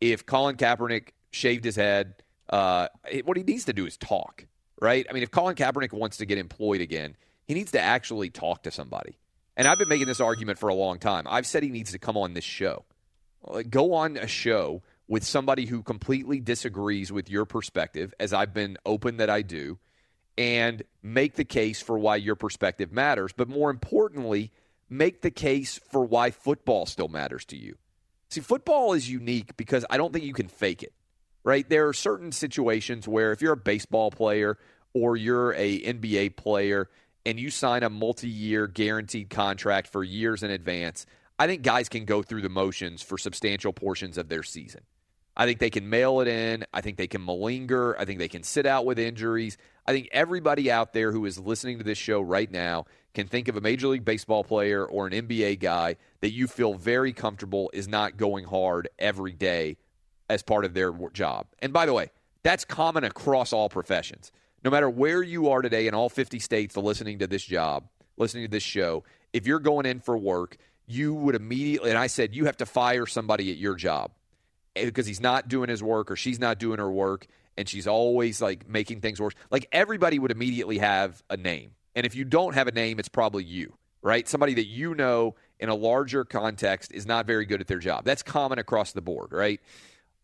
if 0.00 0.26
Colin 0.26 0.56
Kaepernick 0.56 1.08
shaved 1.30 1.64
his 1.64 1.76
head, 1.76 2.14
uh, 2.48 2.88
what 3.24 3.36
he 3.36 3.42
needs 3.42 3.64
to 3.64 3.72
do 3.72 3.86
is 3.86 3.96
talk, 3.96 4.46
right? 4.80 5.06
I 5.10 5.12
mean, 5.12 5.24
if 5.24 5.30
Colin 5.30 5.56
Kaepernick 5.56 5.92
wants 5.92 6.18
to 6.18 6.26
get 6.26 6.38
employed 6.38 6.80
again, 6.80 7.16
he 7.46 7.54
needs 7.54 7.72
to 7.72 7.80
actually 7.80 8.30
talk 8.30 8.62
to 8.62 8.70
somebody. 8.70 9.18
And 9.56 9.66
I've 9.66 9.78
been 9.78 9.88
making 9.88 10.06
this 10.06 10.20
argument 10.20 10.58
for 10.58 10.68
a 10.68 10.74
long 10.74 10.98
time. 10.98 11.24
I've 11.28 11.46
said 11.46 11.62
he 11.62 11.70
needs 11.70 11.92
to 11.92 11.98
come 11.98 12.16
on 12.16 12.34
this 12.34 12.44
show. 12.44 12.84
Go 13.70 13.94
on 13.94 14.16
a 14.16 14.26
show 14.26 14.82
with 15.08 15.24
somebody 15.24 15.66
who 15.66 15.82
completely 15.82 16.40
disagrees 16.40 17.10
with 17.10 17.30
your 17.30 17.44
perspective, 17.44 18.12
as 18.20 18.32
I've 18.32 18.52
been 18.52 18.76
open 18.84 19.18
that 19.18 19.30
I 19.30 19.42
do, 19.42 19.78
and 20.38 20.82
make 21.02 21.34
the 21.34 21.44
case 21.44 21.80
for 21.80 21.98
why 21.98 22.16
your 22.16 22.34
perspective 22.34 22.92
matters. 22.92 23.32
But 23.32 23.48
more 23.48 23.70
importantly, 23.70 24.52
make 24.88 25.22
the 25.22 25.30
case 25.30 25.80
for 25.90 26.04
why 26.04 26.30
football 26.30 26.86
still 26.86 27.08
matters 27.08 27.44
to 27.46 27.56
you. 27.56 27.76
See, 28.28 28.40
football 28.40 28.92
is 28.92 29.08
unique 29.08 29.56
because 29.56 29.84
I 29.88 29.96
don't 29.96 30.12
think 30.12 30.24
you 30.24 30.34
can 30.34 30.48
fake 30.48 30.82
it, 30.82 30.92
right? 31.44 31.68
There 31.68 31.88
are 31.88 31.92
certain 31.92 32.32
situations 32.32 33.06
where 33.06 33.32
if 33.32 33.40
you're 33.40 33.52
a 33.52 33.56
baseball 33.56 34.10
player 34.10 34.58
or 34.92 35.16
you're 35.16 35.52
a 35.54 35.80
NBA 35.80 36.36
player 36.36 36.88
and 37.24 37.38
you 37.38 37.50
sign 37.50 37.82
a 37.82 37.90
multi-year 37.90 38.66
guaranteed 38.66 39.30
contract 39.30 39.88
for 39.88 40.02
years 40.02 40.42
in 40.42 40.50
advance, 40.50 41.06
I 41.38 41.46
think 41.46 41.62
guys 41.62 41.88
can 41.88 42.04
go 42.04 42.22
through 42.22 42.42
the 42.42 42.48
motions 42.48 43.02
for 43.02 43.18
substantial 43.18 43.72
portions 43.72 44.18
of 44.18 44.28
their 44.28 44.42
season. 44.42 44.82
I 45.36 45.44
think 45.44 45.58
they 45.58 45.70
can 45.70 45.90
mail 45.90 46.20
it 46.20 46.28
in. 46.28 46.64
I 46.72 46.80
think 46.80 46.96
they 46.96 47.06
can 47.06 47.20
malinger. 47.20 47.94
I 47.98 48.06
think 48.06 48.18
they 48.18 48.28
can 48.28 48.42
sit 48.42 48.64
out 48.64 48.86
with 48.86 48.98
injuries. 48.98 49.58
I 49.86 49.92
think 49.92 50.08
everybody 50.10 50.70
out 50.70 50.94
there 50.94 51.12
who 51.12 51.26
is 51.26 51.38
listening 51.38 51.78
to 51.78 51.84
this 51.84 51.98
show 51.98 52.20
right 52.20 52.50
now 52.50 52.86
can 53.12 53.26
think 53.26 53.48
of 53.48 53.56
a 53.56 53.60
Major 53.60 53.88
League 53.88 54.04
Baseball 54.04 54.44
player 54.44 54.84
or 54.84 55.06
an 55.06 55.12
NBA 55.12 55.60
guy 55.60 55.96
that 56.20 56.32
you 56.32 56.46
feel 56.46 56.74
very 56.74 57.12
comfortable 57.12 57.70
is 57.74 57.86
not 57.86 58.16
going 58.16 58.46
hard 58.46 58.88
every 58.98 59.32
day 59.32 59.76
as 60.30 60.42
part 60.42 60.64
of 60.64 60.72
their 60.72 60.92
job. 61.12 61.46
And 61.60 61.72
by 61.72 61.86
the 61.86 61.92
way, 61.92 62.10
that's 62.42 62.64
common 62.64 63.04
across 63.04 63.52
all 63.52 63.68
professions. 63.68 64.32
No 64.64 64.70
matter 64.70 64.88
where 64.88 65.22
you 65.22 65.50
are 65.50 65.62
today 65.62 65.86
in 65.86 65.94
all 65.94 66.08
50 66.08 66.38
states 66.38 66.76
listening 66.76 67.18
to 67.18 67.26
this 67.26 67.44
job, 67.44 67.88
listening 68.16 68.44
to 68.44 68.50
this 68.50 68.62
show, 68.62 69.04
if 69.32 69.46
you're 69.46 69.60
going 69.60 69.86
in 69.86 70.00
for 70.00 70.16
work, 70.16 70.56
you 70.86 71.14
would 71.14 71.34
immediately, 71.34 71.90
and 71.90 71.98
I 71.98 72.06
said, 72.06 72.34
you 72.34 72.46
have 72.46 72.56
to 72.58 72.66
fire 72.66 73.06
somebody 73.06 73.50
at 73.50 73.58
your 73.58 73.74
job 73.74 74.12
because 74.84 75.06
he's 75.06 75.20
not 75.20 75.48
doing 75.48 75.68
his 75.68 75.82
work 75.82 76.10
or 76.10 76.16
she's 76.16 76.38
not 76.38 76.58
doing 76.58 76.78
her 76.78 76.90
work 76.90 77.26
and 77.56 77.68
she's 77.68 77.86
always 77.86 78.40
like 78.40 78.68
making 78.68 79.00
things 79.00 79.20
worse. 79.20 79.34
Like 79.50 79.68
everybody 79.72 80.18
would 80.18 80.30
immediately 80.30 80.78
have 80.78 81.22
a 81.30 81.36
name. 81.36 81.72
And 81.94 82.04
if 82.04 82.14
you 82.14 82.24
don't 82.24 82.54
have 82.54 82.68
a 82.68 82.72
name, 82.72 82.98
it's 82.98 83.08
probably 83.08 83.44
you, 83.44 83.72
right? 84.02 84.28
Somebody 84.28 84.54
that 84.54 84.66
you 84.66 84.94
know 84.94 85.34
in 85.58 85.68
a 85.68 85.74
larger 85.74 86.24
context 86.24 86.92
is 86.92 87.06
not 87.06 87.26
very 87.26 87.46
good 87.46 87.60
at 87.60 87.66
their 87.66 87.78
job. 87.78 88.04
That's 88.04 88.22
common 88.22 88.58
across 88.58 88.92
the 88.92 89.00
board, 89.00 89.32
right? 89.32 89.60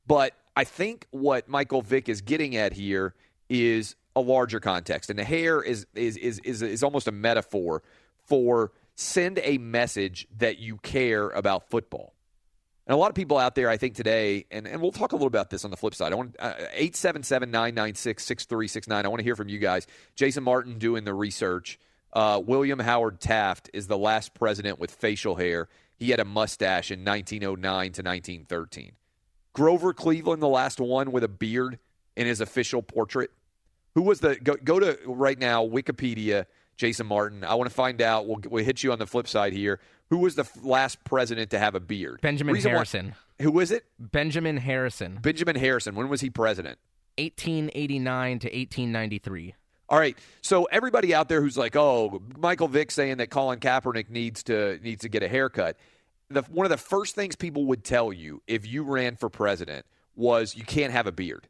But 0.07 0.35
I 0.55 0.65
think 0.65 1.07
what 1.11 1.49
Michael 1.49 1.81
Vick 1.81 2.09
is 2.09 2.21
getting 2.21 2.57
at 2.57 2.75
here 2.75 3.15
is 3.49 3.97
a 4.15 4.21
larger 4.21 4.61
context. 4.61 5.09
And 5.09 5.19
the 5.19 5.25
hair 5.25 5.63
is 5.63 5.87
is 5.95 6.17
is 6.19 6.39
is, 6.41 6.63
is 6.63 6.83
almost 6.83 7.09
a 7.09 7.13
metaphor 7.13 7.83
for 8.27 8.73
send 8.95 9.41
a 9.43 9.59
message 9.59 10.27
that 10.39 10.59
you 10.59 10.77
care 10.79 11.31
about 11.31 11.71
football. 11.71 12.13
And 12.87 12.95
a 12.95 12.97
lot 12.97 13.11
of 13.11 13.15
people 13.15 13.39
out 13.39 13.55
there, 13.55 13.71
I 13.71 13.77
think 13.77 13.95
today, 13.95 14.45
and, 14.51 14.67
and 14.67 14.83
we'll 14.83 14.91
talk 14.91 15.13
a 15.13 15.15
little 15.15 15.29
about 15.29 15.51
this 15.51 15.65
on 15.65 15.71
the 15.71 15.77
flip 15.77 15.95
side. 15.95 16.13
I 16.13 16.17
want 16.17 16.35
uh, 16.39 16.55
877 16.73 17.51
996 17.51 18.25
6369. 18.25 19.05
I 19.05 19.09
want 19.09 19.21
to 19.21 19.25
hear 19.25 19.37
from 19.37 19.49
you 19.49 19.59
guys. 19.59 19.87
Jason 20.17 20.43
Martin 20.43 20.79
doing 20.79 21.05
the 21.05 21.15
research. 21.15 21.79
Uh, 22.13 22.43
William 22.45 22.81
Howard 22.81 23.21
Taft 23.21 23.71
is 23.73 23.87
the 23.87 23.97
last 23.97 24.35
president 24.35 24.81
with 24.81 24.91
facial 24.91 25.37
hair. 25.37 25.69
He 25.97 26.11
had 26.11 26.19
a 26.19 26.25
mustache 26.25 26.91
in 26.91 27.05
1909 27.05 27.93
to 27.93 28.03
1913. 28.03 28.93
Grover 29.53 29.95
Cleveland, 29.95 30.43
the 30.43 30.49
last 30.49 30.81
one 30.81 31.13
with 31.13 31.23
a 31.23 31.29
beard 31.29 31.79
in 32.17 32.27
his 32.27 32.41
official 32.41 32.83
portrait. 32.83 33.31
Who 33.95 34.03
was 34.03 34.21
the 34.21 34.37
go, 34.37 34.57
go 34.57 34.81
to 34.81 34.99
right 35.07 35.39
now 35.39 35.65
Wikipedia? 35.65 36.47
Jason 36.77 37.07
Martin. 37.07 37.45
I 37.45 37.55
want 37.55 37.69
to 37.69 37.75
find 37.75 38.01
out. 38.03 38.27
We'll, 38.27 38.41
we'll 38.49 38.65
hit 38.65 38.83
you 38.83 38.93
on 38.93 38.99
the 38.99 39.07
flip 39.07 39.29
side 39.29 39.53
here. 39.53 39.79
Who 40.13 40.19
was 40.19 40.35
the 40.35 40.47
last 40.63 41.03
president 41.05 41.49
to 41.53 41.59
have 41.59 41.75
a 41.75 41.81
beard? 41.81 42.21
Benjamin 42.21 42.53
Reason 42.53 42.71
why- 42.71 42.75
Harrison. 42.77 43.15
who 43.41 43.51
was 43.51 43.71
it? 43.71 43.87
Benjamin 43.99 44.59
Harrison. 44.59 45.19
Benjamin 45.23 45.57
Harrison. 45.57 45.95
When 45.95 46.11
was 46.11 46.21
he 46.21 46.29
president? 46.29 46.79
1889 47.17 48.41
to 48.41 48.49
1893. 48.49 49.55
All 49.89 49.99
right. 49.99 50.15
So 50.43 50.65
everybody 50.65 51.15
out 51.15 51.31
there 51.31 51.41
who's 51.41 51.57
like, 51.57 51.77
"Oh, 51.77 52.21
Michael 52.37 52.69
Vick 52.69 52.91
saying 52.91 53.17
that 53.17 53.31
Colin 53.31 53.59
Kaepernick 53.59 54.11
needs 54.11 54.43
to 54.43 54.79
needs 54.83 55.01
to 55.01 55.09
get 55.09 55.23
a 55.23 55.29
haircut." 55.29 55.79
The, 56.29 56.43
one 56.43 56.67
of 56.67 56.71
the 56.71 56.77
first 56.77 57.15
things 57.15 57.35
people 57.35 57.65
would 57.65 57.83
tell 57.83 58.13
you 58.13 58.43
if 58.47 58.67
you 58.67 58.83
ran 58.83 59.17
for 59.17 59.31
president 59.31 59.87
was 60.15 60.55
you 60.55 60.65
can't 60.65 60.93
have 60.93 61.07
a 61.07 61.13
beard. 61.13 61.49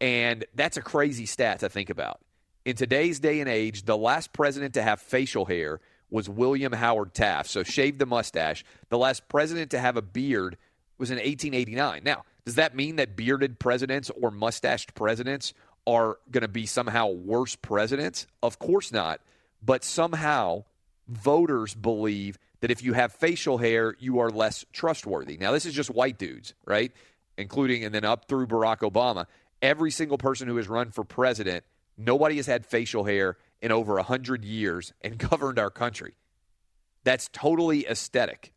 And 0.00 0.44
that's 0.54 0.76
a 0.76 0.82
crazy 0.82 1.26
stat 1.26 1.58
to 1.58 1.68
think 1.68 1.90
about. 1.90 2.20
In 2.64 2.76
today's 2.76 3.18
day 3.18 3.40
and 3.40 3.48
age, 3.48 3.86
the 3.86 3.96
last 3.96 4.32
president 4.32 4.74
to 4.74 4.82
have 4.84 5.00
facial 5.00 5.46
hair 5.46 5.80
was 6.10 6.28
William 6.28 6.72
Howard 6.72 7.14
Taft. 7.14 7.50
So 7.50 7.62
shaved 7.62 7.98
the 7.98 8.06
mustache. 8.06 8.64
The 8.88 8.98
last 8.98 9.28
president 9.28 9.70
to 9.72 9.78
have 9.78 9.96
a 9.96 10.02
beard 10.02 10.56
was 10.98 11.10
in 11.10 11.16
1889. 11.16 12.02
Now, 12.04 12.24
does 12.44 12.54
that 12.56 12.76
mean 12.76 12.96
that 12.96 13.16
bearded 13.16 13.58
presidents 13.58 14.10
or 14.20 14.30
mustached 14.30 14.94
presidents 14.94 15.52
are 15.86 16.18
going 16.30 16.42
to 16.42 16.48
be 16.48 16.66
somehow 16.66 17.08
worse 17.08 17.56
presidents? 17.56 18.26
Of 18.42 18.58
course 18.58 18.92
not. 18.92 19.20
But 19.62 19.84
somehow 19.84 20.64
voters 21.08 21.74
believe 21.74 22.38
that 22.60 22.70
if 22.70 22.82
you 22.82 22.92
have 22.94 23.12
facial 23.12 23.58
hair, 23.58 23.94
you 23.98 24.20
are 24.20 24.30
less 24.30 24.64
trustworthy. 24.72 25.36
Now, 25.36 25.52
this 25.52 25.66
is 25.66 25.74
just 25.74 25.90
white 25.90 26.18
dudes, 26.18 26.54
right? 26.64 26.92
Including 27.36 27.84
and 27.84 27.94
then 27.94 28.04
up 28.04 28.28
through 28.28 28.46
Barack 28.46 28.78
Obama. 28.78 29.26
Every 29.60 29.90
single 29.90 30.18
person 30.18 30.48
who 30.48 30.56
has 30.56 30.68
run 30.68 30.90
for 30.90 31.04
president, 31.04 31.64
nobody 31.96 32.36
has 32.36 32.46
had 32.46 32.64
facial 32.64 33.04
hair 33.04 33.36
in 33.60 33.72
over 33.72 33.94
100 33.94 34.44
years 34.44 34.92
and 35.02 35.18
governed 35.30 35.58
our 35.58 35.70
country. 35.70 36.14
That's 37.04 37.28
totally 37.32 37.86
aesthetic. 37.86 38.52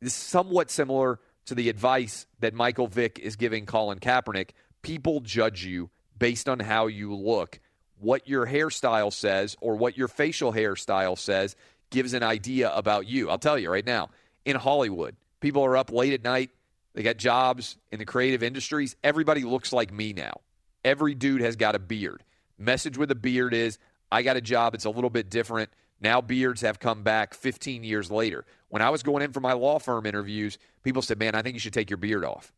Is 0.00 0.14
somewhat 0.14 0.70
similar 0.70 1.20
to 1.46 1.54
the 1.54 1.68
advice 1.68 2.26
that 2.40 2.54
Michael 2.54 2.86
Vick 2.86 3.18
is 3.18 3.36
giving 3.36 3.66
Colin 3.66 3.98
Kaepernick. 3.98 4.50
People 4.82 5.20
judge 5.20 5.64
you 5.64 5.90
based 6.18 6.48
on 6.48 6.60
how 6.60 6.86
you 6.86 7.14
look. 7.14 7.60
What 7.98 8.28
your 8.28 8.46
hairstyle 8.46 9.12
says 9.12 9.56
or 9.60 9.76
what 9.76 9.96
your 9.96 10.08
facial 10.08 10.52
hairstyle 10.52 11.18
says 11.18 11.56
gives 11.90 12.12
an 12.12 12.22
idea 12.22 12.74
about 12.74 13.06
you. 13.06 13.30
I'll 13.30 13.38
tell 13.38 13.58
you 13.58 13.70
right 13.70 13.86
now, 13.86 14.10
in 14.44 14.56
Hollywood, 14.56 15.16
people 15.40 15.64
are 15.64 15.76
up 15.76 15.92
late 15.92 16.12
at 16.12 16.24
night. 16.24 16.50
They 16.94 17.02
got 17.02 17.16
jobs 17.16 17.76
in 17.90 17.98
the 17.98 18.04
creative 18.04 18.42
industries. 18.42 18.96
Everybody 19.02 19.42
looks 19.42 19.72
like 19.72 19.92
me 19.92 20.12
now. 20.12 20.40
Every 20.84 21.14
dude 21.14 21.40
has 21.40 21.56
got 21.56 21.74
a 21.74 21.78
beard. 21.78 22.22
Message 22.58 22.96
with 22.96 23.10
a 23.10 23.14
beard 23.14 23.54
is 23.54 23.78
I 24.10 24.22
got 24.22 24.36
a 24.36 24.40
job. 24.40 24.74
It's 24.74 24.84
a 24.84 24.90
little 24.90 25.10
bit 25.10 25.30
different. 25.30 25.70
Now 26.00 26.20
beards 26.20 26.60
have 26.60 26.78
come 26.78 27.02
back 27.02 27.34
15 27.34 27.84
years 27.84 28.10
later. 28.10 28.44
When 28.68 28.82
I 28.82 28.90
was 28.90 29.02
going 29.02 29.22
in 29.22 29.32
for 29.32 29.40
my 29.40 29.52
law 29.52 29.78
firm 29.78 30.06
interviews, 30.06 30.58
people 30.82 31.02
said, 31.02 31.18
"Man, 31.18 31.34
I 31.34 31.42
think 31.42 31.54
you 31.54 31.60
should 31.60 31.72
take 31.72 31.90
your 31.90 31.96
beard 31.96 32.24
off." 32.24 32.52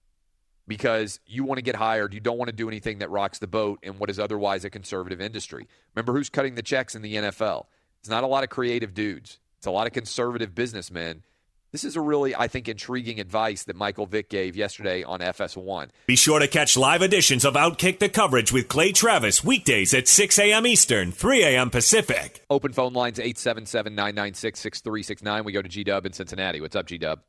Because 0.69 1.21
you 1.27 1.45
want 1.45 1.59
to 1.59 1.63
get 1.63 1.77
hired, 1.77 2.13
you 2.13 2.19
don't 2.19 2.39
want 2.39 2.49
to 2.49 2.57
do 2.57 2.69
anything 2.69 2.99
that 2.99 3.11
rocks 3.11 3.39
the 3.39 3.47
boat 3.47 3.79
in 3.83 3.99
what 3.99 4.11
is 4.11 4.19
otherwise 4.19 4.65
a 4.65 4.71
conservative 4.71 5.21
industry. 5.21 5.69
Remember 5.95 6.13
who's 6.13 6.29
cutting 6.29 6.57
the 6.57 6.63
checks 6.63 6.97
in 6.97 7.03
the 7.03 7.15
NFL? 7.15 7.67
It's 8.01 8.09
not 8.09 8.25
a 8.25 8.27
lot 8.27 8.43
of 8.43 8.51
creative 8.51 8.93
dudes. 8.93 9.39
It's 9.59 9.67
a 9.67 9.71
lot 9.71 9.87
of 9.87 9.93
conservative 9.93 10.55
businessmen. 10.55 11.23
This 11.77 11.85
is 11.85 11.97
a 11.97 12.01
really, 12.01 12.35
I 12.35 12.49
think, 12.49 12.71
intriguing 12.71 13.21
advice 13.21 13.65
that 13.65 13.77
Michael 13.77 14.07
Vick 14.07 14.31
gave 14.31 14.57
yesterday 14.57 15.03
on 15.03 15.21
FS1. 15.21 15.91
Be 16.07 16.17
sure 16.17 16.39
to 16.39 16.49
catch 16.49 16.75
live 16.75 17.03
editions 17.03 17.45
of 17.45 17.53
Outkick 17.53 17.99
the 17.99 18.09
Coverage 18.09 18.51
with 18.51 18.67
Clay 18.67 18.93
Travis 18.93 19.45
weekdays 19.45 19.93
at 19.93 20.09
6 20.09 20.39
a.m. 20.39 20.67
Eastern, 20.67 21.13
3 21.13 21.43
a.m. 21.43 21.69
Pacific. 21.69 22.43
Open 22.49 22.73
phone 22.73 22.95
lines 22.95 23.19
877 23.19 23.95
996 23.95 24.59
6369. 24.59 25.45
We 25.45 25.53
go 25.53 25.61
to 25.61 25.69
G 25.69 25.85
Dub 25.85 26.07
in 26.07 26.15
Cincinnati. 26.15 26.63
What's 26.63 26.77
up, 26.77 26.87
G 26.87 26.97
Dub? 26.97 27.21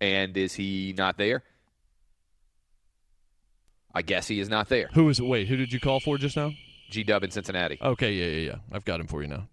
And 0.00 0.34
is 0.34 0.54
he 0.54 0.94
not 0.96 1.18
there? 1.18 1.42
I 3.94 4.00
guess 4.00 4.28
he 4.28 4.40
is 4.40 4.48
not 4.48 4.70
there. 4.70 4.88
Who 4.94 5.10
is 5.10 5.20
it? 5.20 5.26
Wait, 5.26 5.46
who 5.46 5.58
did 5.58 5.74
you 5.74 5.78
call 5.78 6.00
for 6.00 6.16
just 6.16 6.38
now? 6.38 6.52
G 6.88 7.04
Dub 7.04 7.22
in 7.22 7.30
Cincinnati. 7.30 7.76
Okay, 7.82 8.14
yeah, 8.14 8.24
yeah, 8.24 8.50
yeah. 8.52 8.58
I've 8.72 8.86
got 8.86 8.98
him 8.98 9.08
for 9.08 9.20
you 9.20 9.28
now. 9.28 9.46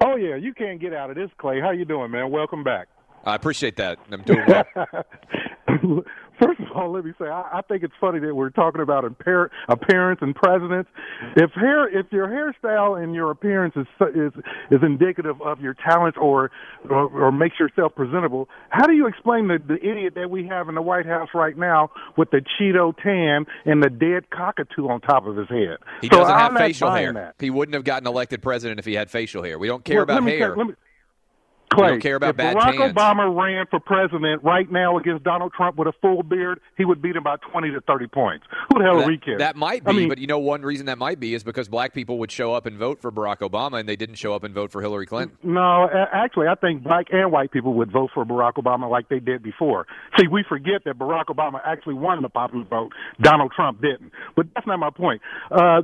Oh 0.00 0.16
yeah, 0.16 0.36
you 0.36 0.54
can't 0.54 0.80
get 0.80 0.92
out 0.92 1.10
of 1.10 1.16
this, 1.16 1.30
Clay. 1.38 1.60
How 1.60 1.70
you 1.70 1.84
doing, 1.84 2.10
man? 2.10 2.30
Welcome 2.30 2.62
back. 2.62 2.88
I 3.24 3.34
appreciate 3.34 3.76
that. 3.76 3.98
I'm 4.10 4.22
doing 4.22 4.44
well. 4.46 6.04
First 6.40 6.60
of 6.60 6.66
all, 6.76 6.92
let 6.92 7.04
me 7.04 7.12
say 7.18 7.26
I, 7.26 7.58
I 7.58 7.62
think 7.62 7.82
it's 7.82 7.94
funny 8.00 8.20
that 8.20 8.34
we're 8.34 8.50
talking 8.50 8.80
about 8.80 9.04
appear, 9.04 9.50
appearance 9.68 10.20
and 10.22 10.34
presidents. 10.34 10.88
If 11.36 11.50
hair, 11.52 11.88
if 11.88 12.06
your 12.12 12.28
hairstyle 12.28 13.02
and 13.02 13.14
your 13.14 13.30
appearance 13.30 13.74
is 13.76 13.86
is 14.14 14.32
is 14.70 14.78
indicative 14.82 15.40
of 15.42 15.60
your 15.60 15.74
talent 15.74 16.16
or 16.16 16.50
or, 16.88 17.06
or 17.08 17.32
makes 17.32 17.58
yourself 17.58 17.94
presentable, 17.94 18.48
how 18.70 18.86
do 18.86 18.92
you 18.94 19.06
explain 19.06 19.48
the 19.48 19.58
the 19.66 19.76
idiot 19.76 20.14
that 20.14 20.30
we 20.30 20.46
have 20.46 20.68
in 20.68 20.74
the 20.74 20.82
White 20.82 21.06
House 21.06 21.28
right 21.34 21.56
now 21.56 21.90
with 22.16 22.30
the 22.30 22.40
Cheeto 22.60 22.94
tan 23.02 23.46
and 23.64 23.82
the 23.82 23.90
dead 23.90 24.30
cockatoo 24.30 24.88
on 24.88 25.00
top 25.00 25.26
of 25.26 25.36
his 25.36 25.48
head? 25.48 25.78
He 26.00 26.08
So 26.08 26.18
doesn't 26.18 26.34
I'm 26.34 26.52
have 26.54 26.60
facial 26.60 26.90
hair. 26.90 27.12
That. 27.12 27.34
He 27.38 27.50
wouldn't 27.50 27.74
have 27.74 27.84
gotten 27.84 28.06
elected 28.06 28.42
president 28.42 28.78
if 28.78 28.84
he 28.84 28.94
had 28.94 29.10
facial 29.10 29.42
hair. 29.42 29.58
We 29.58 29.66
don't 29.66 29.84
care 29.84 30.04
Well, 30.04 30.18
about 30.18 30.28
hair. 30.28 30.56
let 30.56 30.66
me- 30.68 30.74
Clay, 31.70 31.88
don't 31.88 32.00
care 32.00 32.16
about 32.16 32.30
if 32.30 32.36
bad 32.36 32.56
Barack 32.56 32.76
tans. 32.76 32.94
Obama 32.94 33.34
ran 33.36 33.66
for 33.70 33.80
president 33.80 34.42
right 34.42 34.70
now 34.70 34.98
against 34.98 35.24
Donald 35.24 35.52
Trump 35.52 35.76
with 35.76 35.88
a 35.88 35.92
full 36.00 36.22
beard, 36.22 36.60
he 36.76 36.84
would 36.84 37.02
beat 37.02 37.16
him 37.16 37.22
by 37.22 37.36
20 37.50 37.70
to 37.70 37.80
30 37.82 38.06
points. 38.08 38.46
Who 38.72 38.78
the 38.78 38.84
hell 38.84 38.96
that, 38.98 39.04
are 39.04 39.08
we 39.08 39.18
kidding? 39.18 39.38
that 39.38 39.56
might 39.56 39.84
be, 39.84 39.90
I 39.90 39.92
mean, 39.92 40.08
but 40.08 40.18
you 40.18 40.26
know, 40.26 40.38
one 40.38 40.62
reason 40.62 40.86
that 40.86 40.98
might 40.98 41.20
be 41.20 41.34
is 41.34 41.44
because 41.44 41.68
black 41.68 41.94
people 41.94 42.18
would 42.18 42.30
show 42.30 42.54
up 42.54 42.66
and 42.66 42.76
vote 42.78 43.00
for 43.00 43.12
Barack 43.12 43.38
Obama, 43.38 43.80
and 43.80 43.88
they 43.88 43.96
didn't 43.96 44.16
show 44.16 44.34
up 44.34 44.44
and 44.44 44.54
vote 44.54 44.70
for 44.70 44.80
Hillary 44.80 45.06
Clinton. 45.06 45.36
no, 45.42 45.88
actually, 46.12 46.48
I 46.48 46.54
think 46.54 46.82
black 46.82 47.06
and 47.12 47.30
white 47.30 47.50
people 47.50 47.74
would 47.74 47.92
vote 47.92 48.10
for 48.14 48.24
Barack 48.24 48.54
Obama 48.54 48.90
like 48.90 49.08
they 49.08 49.20
did 49.20 49.42
before. 49.42 49.86
See, 50.18 50.26
we 50.26 50.44
forget 50.48 50.84
that 50.84 50.98
Barack 50.98 51.26
Obama 51.26 51.60
actually 51.64 51.94
won 51.94 52.22
the 52.22 52.28
popular 52.28 52.64
vote. 52.64 52.92
Donald 53.20 53.52
Trump 53.54 53.80
didn't. 53.80 54.12
But 54.36 54.46
that's 54.54 54.66
not 54.66 54.78
my 54.78 54.90
point. 54.90 55.20
Uh, 55.50 55.82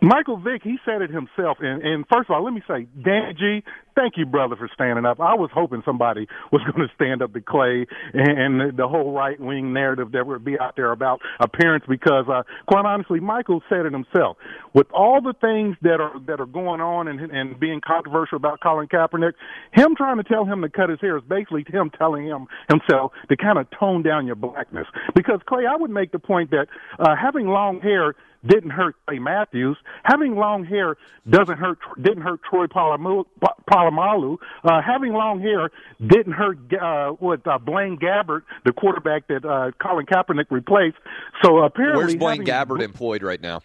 Michael 0.00 0.36
Vick, 0.36 0.62
he 0.62 0.78
said 0.84 1.02
it 1.02 1.10
himself. 1.10 1.58
And, 1.60 1.82
and 1.82 2.04
first 2.06 2.30
of 2.30 2.34
all, 2.34 2.44
let 2.44 2.54
me 2.54 2.62
say, 2.68 2.86
Dan 3.02 3.34
G, 3.36 3.64
thank 3.96 4.14
you, 4.16 4.26
brother, 4.26 4.54
for 4.54 4.68
standing 4.72 5.04
up. 5.04 5.18
I 5.18 5.34
was 5.34 5.50
hoping 5.52 5.82
somebody 5.84 6.28
was 6.52 6.62
going 6.62 6.86
to 6.86 6.94
stand 6.94 7.20
up 7.20 7.32
to 7.32 7.40
Clay 7.40 7.86
and, 8.14 8.60
and 8.60 8.76
the, 8.76 8.86
whole 8.86 9.12
right 9.12 9.38
wing 9.38 9.72
narrative 9.72 10.12
that 10.12 10.26
would 10.26 10.44
be 10.44 10.58
out 10.58 10.76
there 10.76 10.92
about 10.92 11.20
appearance 11.40 11.84
because, 11.88 12.24
uh, 12.32 12.42
quite 12.66 12.86
honestly, 12.86 13.20
Michael 13.20 13.60
said 13.68 13.86
it 13.86 13.92
himself. 13.92 14.36
With 14.72 14.86
all 14.92 15.20
the 15.20 15.34
things 15.40 15.76
that 15.82 16.00
are 16.00 16.18
that 16.26 16.40
are 16.40 16.46
going 16.46 16.80
on 16.80 17.08
and, 17.08 17.20
and 17.20 17.58
being 17.60 17.80
controversial 17.86 18.36
about 18.36 18.60
Colin 18.60 18.86
Kaepernick, 18.86 19.32
him 19.72 19.94
trying 19.96 20.16
to 20.16 20.22
tell 20.22 20.44
him 20.44 20.62
to 20.62 20.68
cut 20.68 20.88
his 20.88 21.00
hair 21.00 21.18
is 21.18 21.24
basically 21.28 21.66
him 21.68 21.90
telling 21.98 22.24
him 22.24 22.46
himself 22.70 23.12
to 23.28 23.36
kind 23.36 23.58
of 23.58 23.66
tone 23.78 24.02
down 24.02 24.26
your 24.26 24.36
blackness. 24.36 24.86
Because 25.14 25.40
Clay, 25.46 25.64
I 25.66 25.76
would 25.76 25.90
make 25.90 26.12
the 26.12 26.18
point 26.18 26.50
that 26.52 26.68
uh, 26.98 27.14
having 27.20 27.48
long 27.48 27.80
hair 27.80 28.14
didn't 28.46 28.70
hurt 28.70 28.96
Clay 29.06 29.18
Matthews. 29.18 29.76
Having 30.04 30.36
long 30.36 30.64
hair 30.64 30.96
doesn't 31.28 31.58
hurt 31.58 31.78
didn't 32.00 32.22
hurt 32.22 32.40
Troy 32.48 32.66
Polamalu. 32.66 34.36
Uh, 34.64 34.80
having 34.82 35.12
long 35.12 35.40
hair 35.40 35.70
didn't 36.06 36.32
hurt 36.32 36.58
uh, 36.74 37.10
what 37.12 37.46
uh, 37.46 37.58
Blaine 37.58 37.98
Gabbert, 37.98 38.42
the 38.64 38.72
quarterback 38.72 39.26
that 39.28 39.44
uh, 39.44 39.72
Colin 39.82 40.06
Kaepernick 40.06 40.46
replaced. 40.50 40.96
So 41.42 41.58
apparently, 41.58 42.04
Where's 42.04 42.16
Blaine 42.16 42.46
having- 42.46 42.76
Gabbert 42.76 42.82
employed 42.82 43.22
right 43.22 43.40
now? 43.40 43.60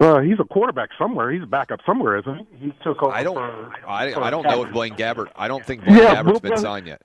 Uh, 0.00 0.20
he's 0.20 0.40
a 0.40 0.44
quarterback 0.44 0.90
somewhere. 0.98 1.30
He's 1.30 1.42
a 1.42 1.46
backup 1.46 1.80
somewhere, 1.86 2.18
isn't 2.18 2.46
he? 2.58 2.66
He 2.66 2.72
took 2.82 3.02
over. 3.02 3.12
I 3.14 3.22
don't. 3.22 3.36
For, 3.36 3.72
I, 3.88 4.12
for 4.12 4.22
I 4.22 4.30
don't 4.30 4.42
know 4.44 4.64
if 4.64 4.72
Blaine 4.72 4.94
Gabbert. 4.94 5.28
I 5.36 5.46
don't 5.48 5.64
think 5.64 5.84
Blaine 5.84 5.98
Yeah, 5.98 6.16
Gabbert's 6.16 6.40
but- 6.40 6.50
been 6.50 6.56
signed 6.58 6.86
yet. 6.88 7.00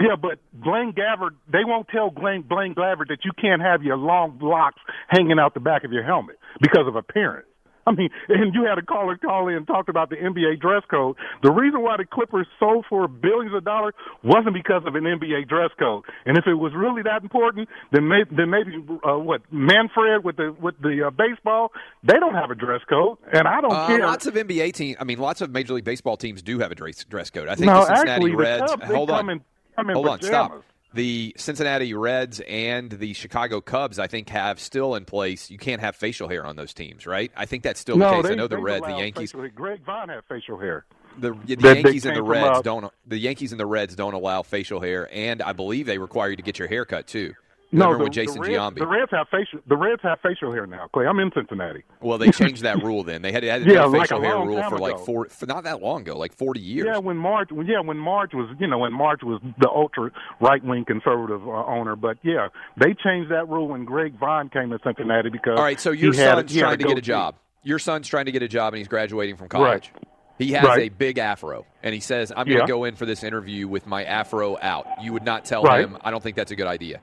Yeah, 0.00 0.16
but 0.20 0.38
Blaine 0.54 0.92
Gabbert, 0.92 1.34
they 1.52 1.64
won't 1.64 1.88
tell 1.88 2.10
Blaine, 2.10 2.42
Blaine 2.42 2.74
Gabbert 2.74 3.08
that 3.08 3.18
you 3.24 3.32
can't 3.40 3.60
have 3.60 3.82
your 3.82 3.96
long 3.98 4.38
locks 4.40 4.80
hanging 5.08 5.38
out 5.38 5.54
the 5.54 5.60
back 5.60 5.84
of 5.84 5.92
your 5.92 6.04
helmet 6.04 6.38
because 6.60 6.86
of 6.88 6.96
appearance. 6.96 7.46
I 7.86 7.92
mean, 7.92 8.10
and 8.28 8.54
you 8.54 8.64
had 8.64 8.76
a 8.78 8.82
caller 8.82 9.16
call 9.16 9.48
in 9.48 9.56
and 9.56 9.66
talked 9.66 9.88
about 9.88 10.10
the 10.10 10.16
NBA 10.16 10.60
dress 10.60 10.82
code. 10.90 11.16
The 11.42 11.50
reason 11.50 11.80
why 11.82 11.96
the 11.96 12.04
Clippers 12.04 12.46
sold 12.58 12.84
for 12.88 13.08
billions 13.08 13.54
of 13.54 13.64
dollars 13.64 13.94
wasn't 14.22 14.54
because 14.54 14.82
of 14.86 14.94
an 14.94 15.04
NBA 15.04 15.48
dress 15.48 15.70
code. 15.78 16.04
And 16.26 16.36
if 16.36 16.46
it 16.46 16.54
was 16.54 16.72
really 16.76 17.02
that 17.02 17.22
important, 17.22 17.68
then 17.90 18.06
maybe, 18.06 18.28
then 18.36 18.50
maybe 18.50 18.72
uh, 19.02 19.18
what 19.18 19.40
Manfred 19.50 20.24
with 20.24 20.36
the 20.36 20.54
with 20.60 20.76
the 20.80 21.06
uh, 21.06 21.10
baseball, 21.10 21.72
they 22.04 22.18
don't 22.20 22.34
have 22.34 22.50
a 22.50 22.54
dress 22.54 22.80
code, 22.88 23.16
and 23.32 23.48
I 23.48 23.60
don't 23.62 23.72
Uh, 23.72 23.86
care. 23.86 24.00
lots 24.06 24.26
of 24.26 24.34
NBA 24.34 24.74
teams. 24.74 24.96
I 25.00 25.04
mean, 25.04 25.18
lots 25.18 25.40
of 25.40 25.50
Major 25.50 25.72
League 25.72 25.84
Baseball 25.84 26.16
teams 26.18 26.42
do 26.42 26.58
have 26.58 26.70
a 26.70 26.74
dress, 26.74 27.02
dress 27.04 27.30
code. 27.30 27.48
I 27.48 27.54
think 27.54 27.66
no, 27.66 27.80
the 27.80 27.86
Cincinnati 27.86 28.10
actually, 28.10 28.34
Reds. 28.34 28.72
the 28.72 28.78
Cubs, 28.78 28.92
hold 28.94 29.10
on. 29.10 29.40
Come 29.76 29.90
in 29.90 29.94
hold 29.94 30.08
on. 30.08 30.22
Stop. 30.22 30.64
The 30.92 31.34
Cincinnati 31.36 31.94
Reds 31.94 32.40
and 32.40 32.90
the 32.90 33.12
Chicago 33.12 33.60
Cubs, 33.60 34.00
I 34.00 34.08
think, 34.08 34.28
have 34.30 34.58
still 34.58 34.96
in 34.96 35.04
place. 35.04 35.48
You 35.48 35.58
can't 35.58 35.80
have 35.80 35.94
facial 35.94 36.28
hair 36.28 36.44
on 36.44 36.56
those 36.56 36.74
teams, 36.74 37.06
right? 37.06 37.30
I 37.36 37.46
think 37.46 37.62
that's 37.62 37.78
still 37.78 37.96
no, 37.96 38.10
the 38.10 38.16
case. 38.16 38.26
They, 38.26 38.32
I 38.32 38.34
know 38.34 38.48
the 38.48 38.58
Reds, 38.58 38.84
the 38.84 38.96
Yankees, 38.96 39.32
Greg 39.54 39.84
Vaughn 39.84 40.08
had 40.08 40.24
facial 40.28 40.58
hair. 40.58 40.84
the, 41.18 41.32
the 41.44 41.54
That 41.56 41.76
Yankees 41.76 42.06
and 42.06 42.16
the 42.16 42.22
Reds 42.22 42.62
don't. 42.62 42.92
The 43.06 43.18
Yankees 43.18 43.52
and 43.52 43.60
the 43.60 43.66
Reds 43.66 43.94
don't 43.94 44.14
allow 44.14 44.42
facial 44.42 44.80
hair, 44.80 45.08
and 45.12 45.42
I 45.42 45.52
believe 45.52 45.86
they 45.86 45.98
require 45.98 46.30
you 46.30 46.36
to 46.36 46.42
get 46.42 46.58
your 46.58 46.66
hair 46.66 46.84
cut 46.84 47.06
too. 47.06 47.34
No, 47.72 47.96
the, 47.96 48.04
with 48.04 48.12
Jason 48.12 48.34
the 48.34 48.40
Reds, 48.40 48.54
Giambi? 48.54 48.78
the 48.78 48.86
Reds 48.86 49.10
have 49.12 49.28
facial. 49.30 49.60
The 49.68 49.76
Reds 49.76 50.02
have 50.02 50.18
facial 50.20 50.52
hair 50.52 50.66
now, 50.66 50.88
Clay. 50.92 51.06
I'm 51.06 51.18
in 51.20 51.30
Cincinnati. 51.34 51.84
Well, 52.00 52.18
they 52.18 52.30
changed 52.32 52.62
that 52.62 52.82
rule. 52.82 53.04
Then 53.04 53.22
they 53.22 53.30
had, 53.32 53.42
had 53.44 53.64
Yeah, 53.64 53.80
no 53.82 53.86
like 53.88 54.02
facial 54.02 54.20
a 54.22 54.24
hair 54.26 54.36
rule 54.38 54.62
for 54.68 54.78
like 54.78 54.98
four, 54.98 55.28
for 55.28 55.46
not 55.46 55.64
that 55.64 55.80
long 55.80 56.00
ago, 56.02 56.16
like 56.18 56.34
forty 56.36 56.60
years. 56.60 56.86
Yeah, 56.90 56.98
when 56.98 57.16
Marge, 57.16 57.52
when, 57.52 57.66
yeah, 57.66 57.80
when 57.80 57.96
Marge 57.96 58.34
was, 58.34 58.54
you 58.58 58.66
know, 58.66 58.78
when 58.78 58.92
Marge 58.92 59.22
was 59.22 59.40
the 59.60 59.68
ultra 59.68 60.10
right 60.40 60.64
wing 60.64 60.84
conservative 60.84 61.46
uh, 61.46 61.64
owner. 61.66 61.94
But 61.96 62.18
yeah, 62.22 62.48
they 62.76 62.94
changed 62.94 63.30
that 63.30 63.48
rule 63.48 63.68
when 63.68 63.84
Greg 63.84 64.18
Vaughn 64.18 64.48
came 64.48 64.70
to 64.70 64.78
Cincinnati 64.84 65.30
because. 65.30 65.56
All 65.56 65.64
right, 65.64 65.78
so 65.80 65.90
your 65.92 66.12
son's 66.12 66.52
had 66.52 66.60
trying 66.60 66.78
to 66.78 66.84
get 66.84 66.98
a 66.98 67.02
job. 67.02 67.36
Your 67.62 67.78
son's 67.78 68.08
trying 68.08 68.24
to 68.24 68.32
get 68.32 68.42
a 68.42 68.48
job, 68.48 68.72
and 68.72 68.78
he's 68.78 68.88
graduating 68.88 69.36
from 69.36 69.48
college. 69.48 69.90
Right. 69.94 70.04
He 70.38 70.52
has 70.52 70.64
Right. 70.64 70.86
a 70.86 70.88
big 70.88 71.18
afro, 71.18 71.66
and 71.82 71.92
he 71.94 72.00
says, 72.00 72.32
"I'm 72.34 72.48
going 72.48 72.62
to 72.62 72.66
go 72.66 72.84
in 72.84 72.96
for 72.96 73.04
this 73.04 73.22
interview 73.22 73.68
with 73.68 73.86
my 73.86 74.04
afro 74.04 74.56
out." 74.60 74.86
You 75.02 75.12
would 75.12 75.24
not 75.24 75.44
tell 75.44 75.62
Right. 75.62 75.84
him. 75.84 75.98
I 76.00 76.10
don't 76.10 76.22
think 76.22 76.34
that's 76.34 76.50
a 76.50 76.56
good 76.56 76.66
idea. 76.66 77.00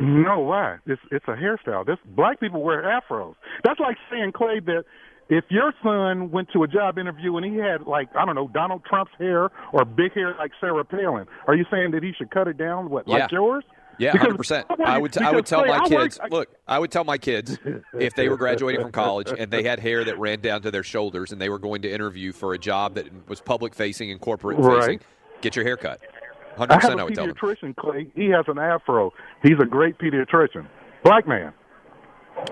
No, 0.00 0.40
why? 0.40 0.76
It's 0.86 1.00
it's 1.10 1.24
a 1.28 1.32
hairstyle. 1.34 1.84
This 1.86 1.98
black 2.06 2.40
people 2.40 2.62
wear 2.62 2.82
afros. 2.82 3.34
That's 3.64 3.80
like 3.80 3.96
saying 4.10 4.32
Clay 4.32 4.60
that 4.66 4.84
if 5.28 5.44
your 5.50 5.72
son 5.82 6.30
went 6.30 6.48
to 6.52 6.62
a 6.62 6.68
job 6.68 6.98
interview 6.98 7.36
and 7.36 7.44
he 7.44 7.56
had 7.56 7.82
like 7.86 8.08
I 8.16 8.24
don't 8.24 8.34
know 8.34 8.48
Donald 8.48 8.82
Trump's 8.84 9.12
hair 9.18 9.50
or 9.72 9.84
big 9.84 10.12
hair 10.14 10.34
like 10.38 10.52
Sarah 10.60 10.84
Palin, 10.84 11.26
are 11.46 11.54
you 11.54 11.64
saying 11.70 11.90
that 11.92 12.02
he 12.02 12.12
should 12.16 12.30
cut 12.30 12.48
it 12.48 12.56
down? 12.58 12.90
What 12.90 13.08
like 13.08 13.18
Yeah. 13.30 13.38
yours? 13.38 13.64
Yeah, 14.00 14.16
hundred 14.16 14.36
percent. 14.36 14.64
I 14.84 14.96
would. 14.98 15.18
I 15.18 15.32
would 15.32 15.44
tell 15.44 15.62
Clay, 15.64 15.70
my 15.70 15.76
I 15.78 15.80
work- 15.80 15.88
kids. 15.90 16.20
Look, 16.30 16.48
I 16.68 16.78
would 16.78 16.92
tell 16.92 17.02
my 17.02 17.18
kids 17.18 17.58
if 17.98 18.14
they 18.14 18.28
were 18.28 18.36
graduating 18.36 18.80
from 18.80 18.92
college 18.92 19.32
and 19.36 19.50
they 19.50 19.64
had 19.64 19.80
hair 19.80 20.04
that 20.04 20.16
ran 20.20 20.38
down 20.40 20.62
to 20.62 20.70
their 20.70 20.84
shoulders 20.84 21.32
and 21.32 21.40
they 21.40 21.48
were 21.48 21.58
going 21.58 21.82
to 21.82 21.90
interview 21.92 22.30
for 22.30 22.54
a 22.54 22.58
job 22.58 22.94
that 22.94 23.08
was 23.28 23.40
public 23.40 23.74
facing 23.74 24.12
and 24.12 24.20
corporate 24.20 24.56
Right. 24.58 24.80
facing, 24.82 25.00
get 25.40 25.56
your 25.56 25.64
hair 25.64 25.76
cut. 25.76 26.00
I 26.60 26.74
Hundred 26.78 26.80
have 26.82 26.98
a 26.98 27.02
I 27.02 27.26
pediatrician, 27.26 27.76
Clay. 27.76 28.08
He 28.14 28.26
has 28.30 28.44
an 28.48 28.58
afro. 28.58 29.12
He's 29.42 29.58
a 29.60 29.66
great 29.66 29.98
pediatrician. 29.98 30.66
Black 31.04 31.26
man. 31.26 31.52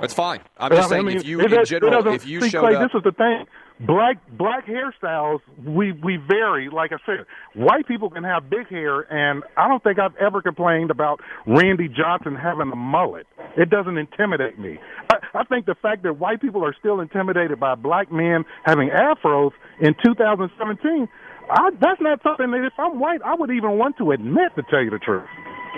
That's 0.01 0.14
fine. 0.14 0.40
I'm 0.59 0.73
just 0.73 0.87
I 0.87 0.97
saying, 0.97 1.07
mean, 1.07 1.16
if 1.19 1.25
you 1.27 1.40
in 1.40 1.49
does- 1.51 1.69
general, 1.69 2.07
if 2.09 2.27
you 2.27 2.40
see, 2.40 2.51
showed 2.51 2.62
Clay, 2.62 2.75
up, 2.75 2.90
this 2.90 2.99
is 2.99 3.05
the 3.05 3.12
thing. 3.12 3.47
Black 3.81 4.16
black 4.38 4.66
hairstyles, 4.66 5.40
we 5.62 5.92
we 5.92 6.16
vary. 6.16 6.71
Like 6.71 6.92
I 6.92 6.97
said, 7.05 7.27
white 7.55 7.87
people 7.87 8.09
can 8.09 8.25
have 8.25 8.49
big 8.49 8.69
hair, 8.69 9.01
and 9.12 9.45
I 9.57 9.69
don't 9.69 9.83
think 9.83 9.99
I've 9.99 10.16
ever 10.16 10.40
complained 10.40 10.90
about 10.90 11.21
Randy 11.47 11.87
Johnson 11.88 12.35
having 12.37 12.73
a 12.73 12.77
mullet. 12.77 13.27
It 13.57 13.69
doesn't 13.69 13.99
intimidate 13.99 14.59
me. 14.59 14.79
I, 15.11 15.16
I 15.40 15.45
think 15.45 15.66
the 15.66 15.75
fact 15.75 16.03
that 16.05 16.14
white 16.19 16.40
people 16.40 16.64
are 16.64 16.75
still 16.79 17.01
intimidated 17.01 17.61
by 17.61 17.75
black 17.75 18.11
men 18.11 18.45
having 18.64 18.88
afros 18.88 19.51
in 19.79 19.95
2017, 20.03 21.07
I, 21.50 21.70
that's 21.80 22.00
not 22.00 22.22
something 22.22 22.50
that 22.50 22.64
if 22.64 22.72
I'm 22.78 22.98
white, 22.98 23.22
I 23.22 23.35
would 23.35 23.50
even 23.50 23.78
want 23.78 23.96
to 23.98 24.11
admit. 24.12 24.52
To 24.56 24.62
tell 24.70 24.82
you 24.82 24.90
the 24.90 24.98
truth. 24.98 25.24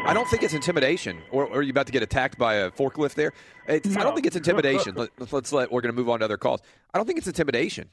I 0.04 0.14
don't 0.14 0.28
think 0.28 0.42
it's 0.42 0.54
intimidation. 0.54 1.20
Or, 1.30 1.46
or 1.46 1.58
are 1.58 1.62
you 1.62 1.70
about 1.70 1.86
to 1.86 1.92
get 1.92 2.02
attacked 2.02 2.38
by 2.38 2.54
a 2.54 2.70
forklift 2.70 3.14
there? 3.14 3.32
It's, 3.66 3.96
I 3.96 4.02
don't 4.02 4.14
think 4.14 4.26
it's 4.26 4.36
intimidation. 4.36 4.94
Let, 4.94 5.32
let's 5.32 5.52
let 5.52 5.70
we're 5.70 5.80
going 5.80 5.94
to 5.94 5.98
move 5.98 6.08
on 6.08 6.20
to 6.20 6.24
other 6.24 6.36
calls. 6.36 6.60
I 6.94 6.98
don't 6.98 7.06
think 7.06 7.18
it's 7.18 7.26
intimidation. 7.26 7.90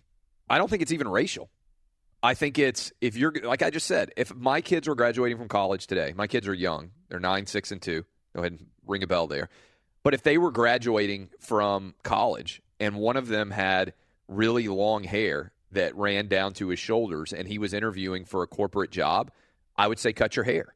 I 0.50 0.58
don't 0.58 0.70
think 0.70 0.82
it's 0.82 0.92
even 0.92 1.08
racial. 1.08 1.50
I 2.22 2.34
think 2.34 2.58
it's 2.58 2.92
if 3.02 3.18
you're 3.18 3.34
like 3.44 3.62
I 3.62 3.70
just 3.70 3.86
said, 3.86 4.12
if 4.16 4.34
my 4.34 4.62
kids 4.62 4.88
were 4.88 4.96
graduating 4.96 5.38
from 5.38 5.48
college 5.48 5.88
today, 5.88 6.14
my 6.16 6.28
kids 6.28 6.48
are 6.48 6.54
young. 6.54 6.92
They're 7.10 7.20
nine, 7.20 7.46
six, 7.46 7.72
and 7.72 7.82
two. 7.82 8.06
Go 8.34 8.42
ahead 8.42 8.54
and 8.54 8.68
ring 8.86 9.04
a 9.04 9.08
bell 9.08 9.28
there. 9.28 9.50
But 10.04 10.14
if 10.14 10.24
they 10.24 10.38
were 10.38 10.52
graduating 10.52 11.30
from 11.40 11.96
college 12.04 12.62
and 12.80 12.96
one 12.96 13.18
of 13.18 13.28
them 13.28 13.52
had 13.52 13.94
really 14.28 14.68
long 14.68 15.04
hair 15.04 15.52
that 15.72 15.96
ran 15.96 16.28
down 16.28 16.54
to 16.54 16.70
his 16.70 16.80
shoulders 16.80 17.34
and 17.34 17.48
he 17.48 17.58
was 17.58 17.74
interviewing 17.74 18.26
for 18.26 18.44
a 18.44 18.48
corporate 18.48 18.92
job, 18.92 19.32
I 19.78 19.88
would 19.88 20.00
say 20.00 20.14
cut 20.14 20.36
your 20.36 20.46
hair. 20.46 20.74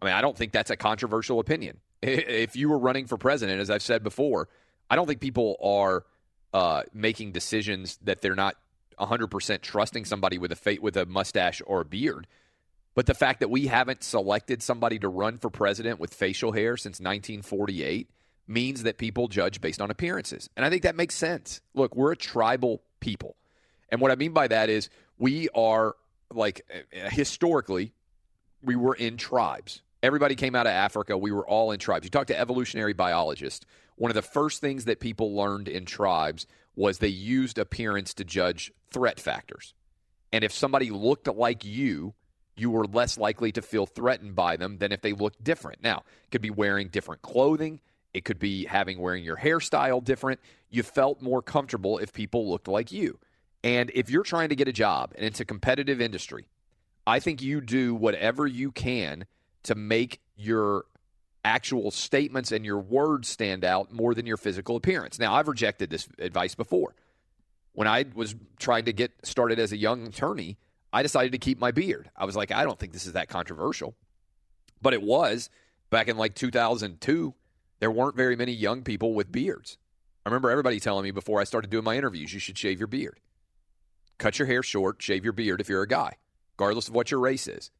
I 0.00 0.06
mean, 0.06 0.14
I 0.14 0.20
don't 0.20 0.36
think 0.36 0.52
that's 0.52 0.70
a 0.70 0.76
controversial 0.76 1.40
opinion. 1.40 1.78
If 2.02 2.54
you 2.54 2.68
were 2.68 2.78
running 2.78 3.06
for 3.06 3.16
president, 3.16 3.60
as 3.60 3.70
I've 3.70 3.82
said 3.82 4.02
before, 4.02 4.50
I 4.90 4.96
don't 4.96 5.06
think 5.06 5.20
people 5.20 5.56
are 5.62 6.04
uh, 6.52 6.82
making 6.92 7.32
decisions 7.32 7.98
that 8.02 8.20
they're 8.20 8.34
not 8.34 8.56
100% 8.98 9.62
trusting 9.62 10.04
somebody 10.04 10.36
with 10.36 10.52
a 10.52 10.56
fa- 10.56 10.76
with 10.82 10.98
a 10.98 11.06
mustache 11.06 11.62
or 11.66 11.80
a 11.80 11.84
beard. 11.84 12.26
But 12.94 13.06
the 13.06 13.14
fact 13.14 13.40
that 13.40 13.50
we 13.50 13.66
haven't 13.66 14.04
selected 14.04 14.62
somebody 14.62 14.98
to 15.00 15.08
run 15.08 15.38
for 15.38 15.50
president 15.50 15.98
with 15.98 16.14
facial 16.14 16.52
hair 16.52 16.76
since 16.76 17.00
1948 17.00 18.08
means 18.46 18.82
that 18.84 18.98
people 18.98 19.26
judge 19.26 19.60
based 19.60 19.80
on 19.80 19.90
appearances. 19.90 20.48
And 20.56 20.64
I 20.64 20.70
think 20.70 20.82
that 20.82 20.94
makes 20.94 21.14
sense. 21.14 21.60
Look, 21.74 21.96
we're 21.96 22.12
a 22.12 22.16
tribal 22.16 22.82
people. 23.00 23.36
And 23.94 24.00
what 24.00 24.10
I 24.10 24.16
mean 24.16 24.32
by 24.32 24.48
that 24.48 24.70
is 24.70 24.90
we 25.18 25.48
are 25.50 25.94
like 26.32 26.62
uh, 26.68 27.10
historically 27.10 27.92
we 28.60 28.74
were 28.74 28.96
in 28.96 29.16
tribes. 29.16 29.82
Everybody 30.02 30.34
came 30.34 30.56
out 30.56 30.66
of 30.66 30.72
Africa. 30.72 31.16
We 31.16 31.30
were 31.30 31.46
all 31.46 31.70
in 31.70 31.78
tribes. 31.78 32.02
You 32.02 32.10
talk 32.10 32.26
to 32.26 32.36
evolutionary 32.36 32.92
biologists. 32.92 33.64
One 33.94 34.10
of 34.10 34.16
the 34.16 34.22
first 34.22 34.60
things 34.60 34.86
that 34.86 34.98
people 34.98 35.36
learned 35.36 35.68
in 35.68 35.84
tribes 35.84 36.48
was 36.74 36.98
they 36.98 37.06
used 37.06 37.56
appearance 37.56 38.14
to 38.14 38.24
judge 38.24 38.72
threat 38.90 39.20
factors. 39.20 39.74
And 40.32 40.42
if 40.42 40.50
somebody 40.50 40.90
looked 40.90 41.28
like 41.28 41.64
you, 41.64 42.14
you 42.56 42.72
were 42.72 42.86
less 42.86 43.16
likely 43.16 43.52
to 43.52 43.62
feel 43.62 43.86
threatened 43.86 44.34
by 44.34 44.56
them 44.56 44.78
than 44.78 44.90
if 44.90 45.02
they 45.02 45.12
looked 45.12 45.44
different. 45.44 45.84
Now, 45.84 46.02
it 46.24 46.32
could 46.32 46.42
be 46.42 46.50
wearing 46.50 46.88
different 46.88 47.22
clothing, 47.22 47.80
it 48.12 48.24
could 48.24 48.40
be 48.40 48.64
having 48.64 48.98
wearing 48.98 49.22
your 49.22 49.36
hairstyle 49.36 50.02
different. 50.02 50.40
You 50.68 50.82
felt 50.82 51.22
more 51.22 51.42
comfortable 51.42 51.98
if 51.98 52.12
people 52.12 52.50
looked 52.50 52.66
like 52.66 52.90
you. 52.90 53.20
And 53.64 53.90
if 53.94 54.10
you're 54.10 54.24
trying 54.24 54.50
to 54.50 54.54
get 54.54 54.68
a 54.68 54.72
job 54.72 55.12
and 55.16 55.24
it's 55.24 55.40
a 55.40 55.44
competitive 55.44 55.98
industry, 55.98 56.44
I 57.06 57.18
think 57.18 57.40
you 57.40 57.62
do 57.62 57.94
whatever 57.94 58.46
you 58.46 58.70
can 58.70 59.24
to 59.64 59.74
make 59.74 60.20
your 60.36 60.84
actual 61.46 61.90
statements 61.90 62.52
and 62.52 62.64
your 62.64 62.78
words 62.78 63.26
stand 63.26 63.64
out 63.64 63.90
more 63.90 64.14
than 64.14 64.26
your 64.26 64.36
physical 64.36 64.76
appearance. 64.76 65.18
Now, 65.18 65.34
I've 65.34 65.48
rejected 65.48 65.88
this 65.88 66.06
advice 66.18 66.54
before. 66.54 66.94
When 67.72 67.88
I 67.88 68.04
was 68.14 68.34
trying 68.58 68.84
to 68.84 68.92
get 68.92 69.12
started 69.22 69.58
as 69.58 69.72
a 69.72 69.76
young 69.78 70.06
attorney, 70.06 70.58
I 70.92 71.02
decided 71.02 71.32
to 71.32 71.38
keep 71.38 71.58
my 71.58 71.70
beard. 71.70 72.10
I 72.14 72.26
was 72.26 72.36
like, 72.36 72.52
I 72.52 72.64
don't 72.64 72.78
think 72.78 72.92
this 72.92 73.06
is 73.06 73.14
that 73.14 73.28
controversial. 73.28 73.94
But 74.82 74.92
it 74.92 75.02
was 75.02 75.48
back 75.88 76.08
in 76.08 76.18
like 76.18 76.34
2002. 76.34 77.34
There 77.80 77.90
weren't 77.90 78.14
very 78.14 78.36
many 78.36 78.52
young 78.52 78.82
people 78.82 79.14
with 79.14 79.32
beards. 79.32 79.78
I 80.24 80.28
remember 80.28 80.50
everybody 80.50 80.80
telling 80.80 81.04
me 81.04 81.10
before 81.12 81.40
I 81.40 81.44
started 81.44 81.70
doing 81.70 81.84
my 81.84 81.96
interviews, 81.96 82.32
you 82.32 82.40
should 82.40 82.58
shave 82.58 82.78
your 82.78 82.88
beard. 82.88 83.20
Cut 84.18 84.38
your 84.38 84.46
hair 84.46 84.62
short, 84.62 85.02
shave 85.02 85.24
your 85.24 85.32
beard 85.32 85.60
if 85.60 85.68
you're 85.68 85.82
a 85.82 85.88
guy, 85.88 86.16
regardless 86.56 86.88
of 86.88 86.94
what 86.94 87.10
your 87.10 87.20
race 87.20 87.46
is. 87.46 87.70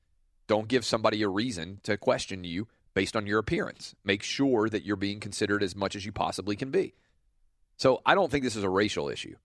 Don't 0.47 0.69
give 0.69 0.85
somebody 0.85 1.23
a 1.23 1.29
reason 1.29 1.81
to 1.85 1.97
question 1.97 2.45
you 2.45 2.69
based 2.93 3.17
on 3.17 3.27
your 3.27 3.39
appearance. 3.39 3.95
Make 4.05 4.23
sure 4.23 4.69
that 4.69 4.85
you're 4.85 4.97
being 4.97 5.21
considered 5.21 5.63
as 5.63 5.75
much 5.75 5.97
as 5.97 6.05
you 6.05 6.13
possibly 6.13 6.57
can 6.57 6.71
be. 6.71 6.95
So 7.77 8.01
I 8.07 8.15
don't 8.15 8.31
think 8.31 8.45
this 8.45 8.57
is 8.57 8.65
a 8.65 8.69
racial 8.69 9.09
issue. 9.09 9.37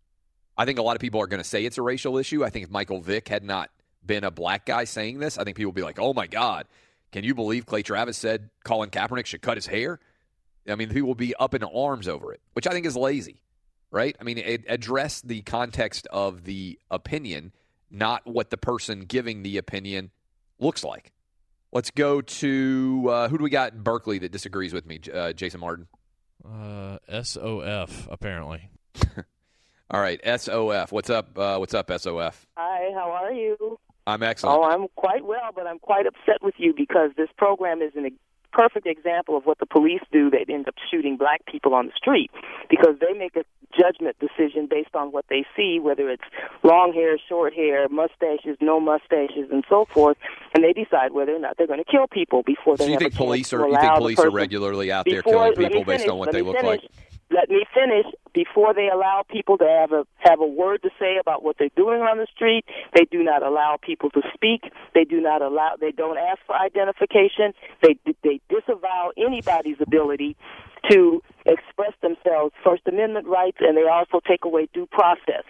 I 0.57 0.65
think 0.65 0.77
a 0.77 0.83
lot 0.83 0.95
of 0.95 1.01
people 1.01 1.21
are 1.21 1.27
going 1.27 1.41
to 1.41 1.47
say 1.47 1.65
it's 1.65 1.77
a 1.77 1.81
racial 1.81 2.17
issue. 2.17 2.43
I 2.43 2.49
think 2.49 2.65
if 2.65 2.71
Michael 2.71 3.01
Vick 3.01 3.29
had 3.29 3.43
not 3.43 3.69
been 4.05 4.23
a 4.23 4.31
black 4.31 4.65
guy 4.65 4.83
saying 4.83 5.19
this, 5.19 5.37
I 5.37 5.43
think 5.43 5.57
people 5.57 5.69
would 5.69 5.75
be 5.75 5.83
like, 5.83 5.99
oh 5.99 6.13
my 6.13 6.27
God, 6.27 6.67
can 7.11 7.23
you 7.23 7.33
believe 7.33 7.65
Clay 7.65 7.81
Travis 7.81 8.17
said 8.17 8.49
Colin 8.63 8.89
Kaepernick 8.89 9.25
should 9.25 9.41
cut 9.41 9.57
his 9.57 9.67
hair? 9.67 9.99
I 10.67 10.75
mean, 10.75 10.89
people 10.89 11.07
will 11.07 11.15
be 11.15 11.33
up 11.35 11.53
in 11.53 11.63
arms 11.63 12.07
over 12.07 12.33
it, 12.33 12.41
which 12.53 12.67
I 12.67 12.71
think 12.71 12.85
is 12.85 12.95
lazy, 12.95 13.41
right? 13.91 14.15
I 14.19 14.23
mean, 14.23 14.37
it, 14.37 14.65
address 14.67 15.21
the 15.21 15.41
context 15.41 16.07
of 16.11 16.43
the 16.43 16.79
opinion, 16.91 17.53
not 17.89 18.25
what 18.25 18.49
the 18.49 18.57
person 18.57 19.01
giving 19.01 19.43
the 19.43 19.57
opinion 19.57 20.11
looks 20.59 20.83
like. 20.83 21.11
Let's 21.71 21.91
go 21.91 22.21
to 22.21 23.07
uh, 23.09 23.29
who 23.29 23.37
do 23.37 23.43
we 23.43 23.49
got 23.49 23.73
in 23.73 23.81
Berkeley 23.81 24.19
that 24.19 24.31
disagrees 24.31 24.73
with 24.73 24.85
me? 24.85 24.99
Uh, 25.13 25.33
Jason 25.33 25.59
Martin. 25.59 25.87
Uh, 26.43 26.97
SOF 27.21 28.07
apparently. 28.09 28.69
All 29.91 30.01
right, 30.01 30.19
SOF. 30.23 30.91
What's 30.91 31.09
up? 31.09 31.37
Uh, 31.37 31.57
what's 31.57 31.73
up, 31.73 31.91
SOF? 31.91 32.47
Hi, 32.57 32.91
how 32.93 33.11
are 33.11 33.33
you? 33.33 33.79
I'm 34.05 34.23
excellent. 34.23 34.59
Oh, 34.59 34.63
I'm 34.63 34.87
quite 34.95 35.25
well, 35.25 35.51
but 35.53 35.67
I'm 35.67 35.79
quite 35.79 36.05
upset 36.07 36.41
with 36.41 36.55
you 36.57 36.73
because 36.75 37.11
this 37.17 37.29
program 37.37 37.81
is 37.81 37.91
an 37.95 38.05
perfect 38.51 38.85
example 38.87 39.37
of 39.37 39.45
what 39.45 39.59
the 39.59 39.65
police 39.65 40.01
do. 40.11 40.29
They 40.29 40.45
end 40.51 40.67
up 40.67 40.75
shooting 40.89 41.17
black 41.17 41.45
people 41.45 41.73
on 41.73 41.87
the 41.87 41.91
street 41.95 42.31
because 42.69 42.95
they 42.99 43.17
make 43.17 43.35
a 43.35 43.43
judgment 43.77 44.17
decision 44.19 44.67
based 44.69 44.95
on 44.95 45.11
what 45.11 45.25
they 45.29 45.45
see, 45.55 45.79
whether 45.79 46.09
it's 46.09 46.23
long 46.63 46.91
hair, 46.93 47.17
short 47.29 47.53
hair, 47.53 47.87
mustaches, 47.89 48.57
no 48.61 48.79
mustaches, 48.79 49.49
and 49.51 49.63
so 49.69 49.85
forth, 49.93 50.17
and 50.55 50.63
they 50.63 50.73
decide 50.73 51.11
whether 51.11 51.35
or 51.35 51.39
not 51.39 51.55
they're 51.57 51.67
going 51.67 51.83
to 51.83 51.89
kill 51.91 52.07
people 52.07 52.41
before 52.43 52.77
they 52.77 52.85
so 52.85 52.87
you 52.87 52.93
have 52.93 52.99
think 53.01 53.15
police 53.15 53.53
are 53.53 53.67
you 53.67 53.77
think 53.79 53.93
police 53.95 54.19
are 54.19 54.31
regularly 54.31 54.91
out 54.91 55.05
there 55.05 55.21
Before- 55.21 55.53
killing 55.53 55.69
people 55.69 55.83
based 55.83 56.01
finish, 56.01 56.11
on 56.11 56.17
what 56.17 56.31
they 56.31 56.41
look 56.41 56.57
finish. 56.57 56.81
like? 56.83 56.91
Let 57.31 57.49
me 57.49 57.63
finish. 57.73 58.05
Before 58.33 58.73
they 58.73 58.89
allow 58.89 59.23
people 59.29 59.57
to 59.57 59.65
have 59.65 59.91
a 59.91 60.05
have 60.19 60.39
a 60.39 60.45
word 60.45 60.81
to 60.83 60.89
say 60.99 61.17
about 61.19 61.43
what 61.43 61.57
they're 61.59 61.69
doing 61.75 62.01
on 62.01 62.17
the 62.17 62.27
street, 62.33 62.65
they 62.95 63.05
do 63.05 63.23
not 63.23 63.43
allow 63.43 63.77
people 63.81 64.09
to 64.11 64.21
speak. 64.33 64.71
They 64.93 65.03
do 65.03 65.19
not 65.21 65.41
allow. 65.41 65.75
They 65.79 65.91
don't 65.91 66.17
ask 66.17 66.39
for 66.47 66.55
identification. 66.55 67.53
They 67.83 67.97
they 68.23 68.39
disavow 68.49 69.11
anybody's 69.17 69.77
ability 69.79 70.37
to 70.89 71.21
express 71.45 71.93
themselves, 72.01 72.53
First 72.63 72.83
Amendment 72.87 73.27
rights, 73.27 73.57
and 73.59 73.75
they 73.77 73.83
also 73.83 74.19
take 74.27 74.45
away 74.45 74.67
due 74.73 74.87
process. 74.87 75.43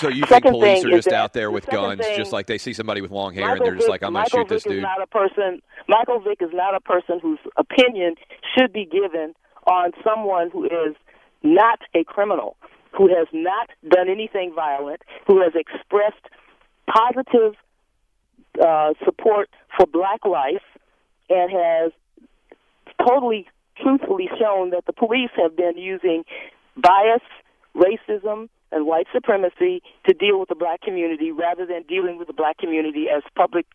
So 0.00 0.08
you 0.08 0.24
think 0.24 0.44
police 0.44 0.84
are 0.84 0.90
just 0.90 1.08
that- 1.08 1.14
out 1.14 1.32
there 1.32 1.50
with 1.50 1.64
second 1.64 1.80
guns, 1.80 2.06
thing- 2.06 2.16
just 2.16 2.32
like 2.32 2.46
they 2.46 2.58
see 2.58 2.72
somebody 2.72 3.00
with 3.00 3.10
long 3.10 3.34
hair 3.34 3.52
and 3.52 3.60
they're 3.64 3.74
just 3.74 3.84
Vick- 3.84 3.90
like, 3.90 4.02
I'm 4.02 4.12
going 4.12 4.24
to 4.26 4.36
Michael 4.36 4.40
shoot 4.40 4.48
this 4.48 4.64
Vick 4.64 4.70
dude? 4.72 4.78
Is 4.78 4.82
not 4.82 5.00
a 5.02 5.06
person. 5.06 5.62
Michael 5.88 6.20
Vick 6.20 6.42
is 6.42 6.52
not 6.52 6.74
a 6.74 6.80
person 6.80 7.20
whose 7.20 7.38
opinion 7.56 8.16
should 8.56 8.72
be 8.72 8.84
given 8.84 9.34
on 9.66 9.92
someone 10.02 10.50
who 10.50 10.64
is 10.64 10.96
not 11.44 11.78
a 11.94 12.02
criminal, 12.02 12.56
who 12.96 13.08
has 13.08 13.28
not 13.32 13.70
done 13.88 14.08
anything 14.08 14.52
violent, 14.54 15.02
who 15.26 15.40
has 15.42 15.52
expressed 15.54 16.24
positive 16.88 17.54
uh, 18.60 18.94
support 19.04 19.48
for 19.76 19.86
Black 19.86 20.24
life, 20.24 20.62
and 21.28 21.50
has 21.52 21.92
totally 23.06 23.46
truthfully 23.80 24.28
shown 24.38 24.70
that 24.70 24.86
the 24.86 24.92
police 24.92 25.30
have 25.36 25.56
been 25.56 25.76
using 25.76 26.24
bias, 26.76 27.22
racism, 27.76 28.48
and 28.70 28.86
white 28.86 29.06
supremacy 29.12 29.82
to 30.06 30.12
deal 30.14 30.38
with 30.38 30.48
the 30.48 30.54
black 30.54 30.80
community 30.80 31.30
rather 31.30 31.64
than 31.64 31.82
dealing 31.88 32.18
with 32.18 32.26
the 32.26 32.32
black 32.32 32.58
community 32.58 33.06
as 33.14 33.22
public 33.36 33.66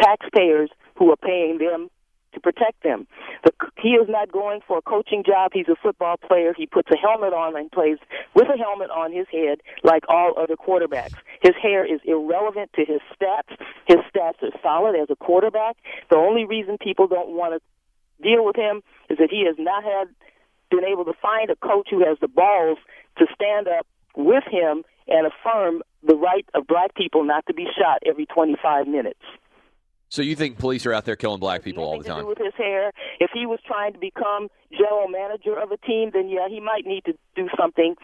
taxpayers 0.00 0.70
who 0.96 1.10
are 1.10 1.16
paying 1.16 1.58
them 1.58 1.90
to 2.34 2.40
protect 2.40 2.82
them. 2.82 3.06
The, 3.44 3.52
he 3.80 3.90
is 3.90 4.08
not 4.08 4.30
going 4.30 4.60
for 4.66 4.78
a 4.78 4.82
coaching 4.82 5.22
job. 5.24 5.52
He's 5.54 5.68
a 5.68 5.76
football 5.80 6.16
player. 6.16 6.52
He 6.56 6.66
puts 6.66 6.88
a 6.90 6.96
helmet 6.96 7.32
on 7.32 7.56
and 7.56 7.70
plays 7.70 7.98
with 8.34 8.48
a 8.48 8.56
helmet 8.56 8.90
on 8.90 9.12
his 9.12 9.26
head 9.30 9.58
like 9.82 10.04
all 10.08 10.34
other 10.36 10.56
quarterbacks. 10.56 11.14
His 11.42 11.54
hair 11.60 11.84
is 11.84 12.00
irrelevant 12.04 12.70
to 12.74 12.84
his 12.84 13.00
stats. 13.14 13.56
His 13.86 13.98
stats 14.14 14.42
are 14.42 14.52
solid 14.62 14.96
as 14.96 15.08
a 15.10 15.16
quarterback. 15.16 15.76
The 16.10 16.16
only 16.16 16.44
reason 16.44 16.78
people 16.78 17.06
don't 17.06 17.30
want 17.30 17.54
to 17.54 18.22
deal 18.22 18.44
with 18.44 18.56
him 18.56 18.82
is 19.10 19.18
that 19.18 19.30
he 19.30 19.44
has 19.46 19.56
not 19.58 19.84
had 19.84 20.08
been 20.70 20.84
able 20.84 21.04
to 21.04 21.12
find 21.20 21.50
a 21.50 21.56
coach 21.56 21.88
who 21.90 22.04
has 22.04 22.18
the 22.20 22.28
balls 22.28 22.78
to 23.18 23.26
stand 23.34 23.68
up 23.68 23.86
with 24.16 24.44
him 24.50 24.82
and 25.06 25.26
affirm 25.26 25.82
the 26.02 26.16
right 26.16 26.46
of 26.54 26.66
black 26.66 26.94
people 26.94 27.24
not 27.24 27.44
to 27.46 27.54
be 27.54 27.66
shot 27.78 28.02
every 28.06 28.26
25 28.26 28.86
minutes. 28.86 29.20
So 30.08 30.22
you 30.22 30.36
think 30.36 30.58
police 30.58 30.86
are 30.86 30.92
out 30.92 31.04
there 31.04 31.16
killing 31.16 31.40
black 31.40 31.62
people 31.62 31.82
all 31.84 31.98
the 31.98 32.04
time? 32.04 32.26
with 32.26 32.38
his 32.38 32.54
hair. 32.56 32.92
If 33.20 33.30
he 33.32 33.46
was 33.46 33.58
trying 33.66 33.92
to 33.94 33.98
become 33.98 34.48
general 34.70 35.08
manager 35.08 35.58
of 35.58 35.72
a 35.72 35.76
team, 35.78 36.10
then 36.12 36.28
yeah, 36.28 36.48
he 36.48 36.60
might 36.60 36.86
need 36.86 37.04
to 37.06 37.14
do 37.34 37.48
something 37.58 37.96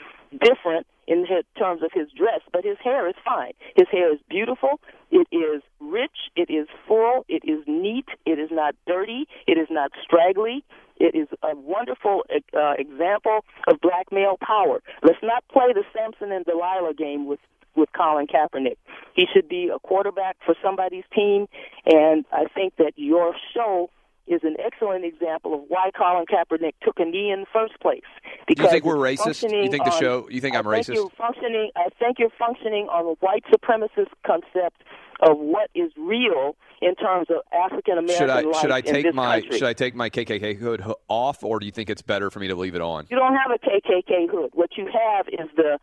different 0.43 0.87
in 1.07 1.27
terms 1.59 1.83
of 1.83 1.91
his 1.93 2.09
dress. 2.17 2.41
But 2.53 2.65
his 2.65 2.79
hair 2.83 3.09
is 3.09 3.15
fine. 3.25 3.53
His 3.77 3.87
hair 3.91 4.13
is 4.13 4.19
beautiful. 4.29 4.81
It 5.11 5.27
is 5.33 5.63
rich. 5.81 6.31
It 6.37 6.51
is 6.51 6.69
full. 6.87 7.25
It 7.29 7.43
is 7.45 7.65
neat. 7.67 8.07
It 8.27 8.39
is 8.39 8.51
not 8.51 8.75
dirty. 8.87 9.27
It 9.47 9.59
is 9.59 9.69
not 9.71 9.91
straggly. 10.03 10.65
It 10.99 11.15
is 11.15 11.29
a 11.43 11.57
wonderful 11.57 12.25
uh, 12.55 12.73
example 12.79 13.41
of 13.67 13.81
black 13.81 14.13
male 14.13 14.37
power. 14.41 14.83
Let's 15.03 15.19
not 15.23 15.43
play 15.49 15.73
the 15.73 15.83
Samson 15.97 16.31
and 16.31 16.45
Delilah 16.45 16.95
game 16.95 17.27
with 17.27 17.41
with 17.77 17.89
Colin 17.97 18.27
Kaepernick. 18.27 18.77
He 19.15 19.27
should 19.33 19.49
be 19.49 19.71
a 19.75 19.79
quarterback 19.79 20.37
for 20.45 20.55
somebody's 20.63 21.05
team, 21.15 21.47
and 21.87 22.25
I 22.33 22.45
think 22.55 22.75
that 22.79 22.93
your 22.97 23.35
show 23.55 23.91
is 24.27 24.41
an 24.45 24.57
excellent 24.65 25.05
example 25.05 25.55
of 25.55 25.61
why 25.69 25.91
Colin 25.97 26.25
Kaepernick 26.27 26.75
took 26.83 27.01
a 27.01 27.05
knee 27.05 27.31
in 27.33 27.41
the 27.41 27.47
first 27.53 27.81
place. 27.81 28.03
Because 28.47 28.65
you 28.67 28.71
think 28.71 28.85
we're 28.85 28.95
racist? 28.95 29.43
You 29.43 29.71
think 29.71 29.85
the 29.85 29.91
show? 29.99 30.29
You 30.31 30.41
think 30.41 30.55
I'm 30.57 30.67
I 30.69 30.83
think 30.83 30.87
racist? 30.87 30.95
You're 30.95 31.11
functioning. 31.11 31.71
I 31.77 31.89
think 31.99 32.19
you're 32.19 32.31
functioning 32.39 32.87
on 32.89 33.07
a 33.07 33.15
white 33.25 33.45
supremacist 33.53 34.11
concept 34.25 34.83
of 35.21 35.37
what 35.39 35.69
is 35.75 35.91
real 35.99 36.57
in 36.81 36.95
terms 36.95 37.27
of 37.29 37.37
African 37.53 37.99
American 37.99 38.17
Should 38.17 38.31
I 38.31 38.41
life 38.41 38.57
should 38.61 38.71
I 38.71 38.79
in 38.79 38.85
take 38.85 39.05
this 39.07 39.15
my 39.15 39.41
country. 39.41 39.59
should 39.59 39.69
I 39.69 39.73
take 39.75 39.95
my 39.95 40.09
KKK 40.09 40.57
hood 40.57 40.83
off, 41.09 41.43
or 41.45 41.59
do 41.61 41.67
you 41.67 41.73
think 41.73 41.91
it's 41.91 42.01
better 42.03 42.31
for 42.31 42.39
me 42.39 42.49
to 42.49 42.55
leave 42.55 42.75
it 42.75 42.81
on? 42.81 43.07
You 43.11 43.17
don't 43.17 43.35
have 43.37 43.51
a 43.51 43.59
KKK 43.59 44.31
hood. 44.31 44.51
What 44.55 44.77
you 44.77 44.87
have 44.87 45.29
is 45.29 45.49
the 45.57 45.79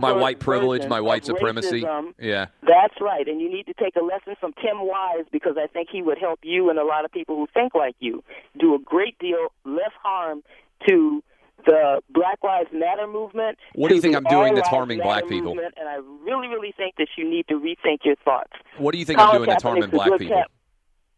My 0.00 0.12
white 0.12 0.40
privilege, 0.40 0.86
my 0.88 1.00
white 1.00 1.24
supremacy. 1.24 1.82
racism. 1.82 2.14
Yeah. 2.18 2.46
That's 2.62 2.94
right, 3.00 3.26
and 3.26 3.40
you 3.40 3.50
need 3.50 3.66
to 3.66 3.74
take 3.74 3.96
a 3.96 4.04
lesson 4.04 4.34
from 4.40 4.52
Tim 4.54 4.86
Wise 4.86 5.24
because 5.30 5.56
I 5.58 5.66
think 5.66 5.88
he 5.90 6.02
would 6.02 6.18
help 6.18 6.40
you 6.42 6.70
and 6.70 6.78
a 6.78 6.84
lot 6.84 7.04
of 7.04 7.12
people 7.12 7.36
who 7.36 7.46
think 7.52 7.74
like 7.74 7.94
you 7.98 8.22
do 8.58 8.74
a 8.74 8.78
great 8.78 9.18
deal 9.18 9.48
less 9.64 9.92
harm 10.02 10.42
to 10.88 11.22
the 11.66 12.00
Black 12.10 12.38
Lives 12.42 12.70
Matter 12.72 13.06
movement. 13.06 13.58
What 13.74 13.88
do 13.88 13.94
you 13.94 14.00
think 14.00 14.16
I'm 14.16 14.24
doing 14.24 14.54
that's 14.54 14.68
harming 14.68 15.00
black 15.00 15.28
people? 15.28 15.54
Movement, 15.54 15.74
and 15.78 15.88
I 15.88 15.96
really, 16.24 16.48
really 16.48 16.72
think 16.76 16.96
that 16.96 17.08
you 17.16 17.28
need 17.28 17.46
to 17.48 17.54
rethink 17.54 17.98
your 18.04 18.16
thoughts. 18.24 18.52
What 18.78 18.92
do 18.92 18.98
you 18.98 19.04
think 19.04 19.18
Colin 19.18 19.30
I'm 19.30 19.38
doing 19.38 19.50
that's 19.50 19.62
harming 19.62 19.90
black 19.90 20.18
people? 20.18 20.36
Cap- 20.36 20.50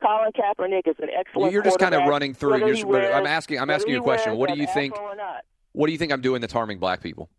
Colin 0.03 0.33
Kaepernick 0.33 0.87
is 0.87 0.97
an 0.99 1.09
excellent. 1.17 1.53
You're 1.53 1.63
just 1.63 1.79
kind 1.79 1.95
of 1.95 2.07
running 2.07 2.35
through. 2.35 2.59
You're, 2.59 2.75
he 2.75 2.85
I'm 2.85 3.27
asking. 3.27 3.59
I'm 3.59 3.71
asking 3.71 3.95
you 3.95 4.01
a 4.01 4.03
question. 4.03 4.37
What 4.37 4.51
do 4.51 4.59
you 4.59 4.67
think? 4.67 4.95
afro 4.95 5.07
or 5.07 5.17
not. 5.17 5.45
What 5.73 5.87
do 5.87 5.93
you 5.93 5.99
think 5.99 6.13
I'm 6.13 6.21
doing 6.21 6.41
that's 6.41 6.53
harming 6.53 6.79
black 6.79 7.01
people? 7.01 7.31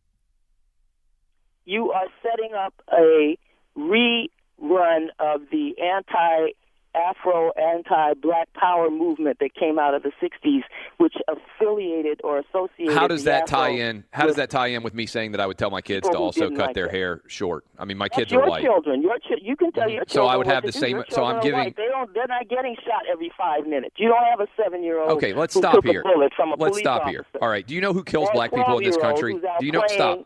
You 1.65 1.91
are 1.91 2.07
setting 2.23 2.53
up 2.53 2.73
a 2.91 3.37
rerun 3.77 5.07
of 5.19 5.41
the 5.51 5.75
anti 5.81 6.53
Afro 6.95 7.51
anti 7.57 8.13
Black 8.21 8.51
Power 8.53 8.89
movement 8.89 9.39
that 9.39 9.53
came 9.53 9.77
out 9.77 9.93
of 9.93 10.03
the 10.03 10.11
'60s, 10.21 10.61
which 10.97 11.15
affiliated 11.27 12.21
or 12.23 12.39
associated. 12.39 12.95
How 12.95 13.07
does 13.07 13.25
that 13.25 13.47
tie 13.47 13.69
in? 13.69 14.05
How 14.11 14.25
does 14.25 14.37
that 14.37 14.49
tie 14.49 14.67
in 14.67 14.81
with 14.81 14.93
me 14.93 15.05
saying 15.05 15.33
that 15.33 15.41
I 15.41 15.45
would 15.45 15.57
tell 15.57 15.69
my 15.69 15.81
kids 15.81 16.07
to 16.09 16.17
also 16.17 16.49
cut 16.49 16.57
like 16.67 16.75
their 16.75 16.87
hair 16.87 17.21
short? 17.27 17.65
I 17.77 17.85
mean, 17.85 17.97
my 17.97 18.05
That's 18.05 18.15
kids 18.19 18.31
your 18.31 18.43
are 18.43 18.49
white. 18.49 18.63
children. 18.63 19.01
Your 19.01 19.17
chi- 19.19 19.41
you 19.41 19.55
can 19.57 19.71
tell 19.73 19.83
mm-hmm. 19.83 19.95
your 19.95 20.05
children. 20.05 20.25
So 20.25 20.27
I 20.27 20.37
would 20.37 20.47
have 20.47 20.63
the 20.63 20.71
do. 20.71 20.79
same- 20.79 21.03
so 21.09 21.25
I'm 21.25 21.41
giving- 21.41 21.73
They 21.75 21.87
don't. 21.87 22.13
They're 22.13 22.27
not 22.27 22.47
getting 22.47 22.75
shot 22.85 23.01
every 23.11 23.31
five 23.37 23.67
minutes. 23.67 23.95
You 23.97 24.07
don't 24.07 24.23
have 24.23 24.39
a 24.39 24.47
seven-year-old. 24.55 25.11
Okay, 25.11 25.33
let's 25.33 25.53
stop 25.53 25.83
here. 25.83 26.01
A 26.01 26.29
from 26.35 26.53
a 26.53 26.55
Let's 26.55 26.77
stop 26.79 27.01
officer. 27.01 27.11
here. 27.11 27.25
All 27.41 27.49
right. 27.49 27.65
Do 27.67 27.75
you 27.75 27.81
know 27.81 27.91
who 27.93 28.03
kills 28.03 28.29
black 28.33 28.51
people 28.53 28.77
in 28.77 28.85
this 28.85 28.97
country? 28.97 29.33
Do 29.33 29.65
you 29.65 29.71
know? 29.71 29.83
Stop. 29.87 30.19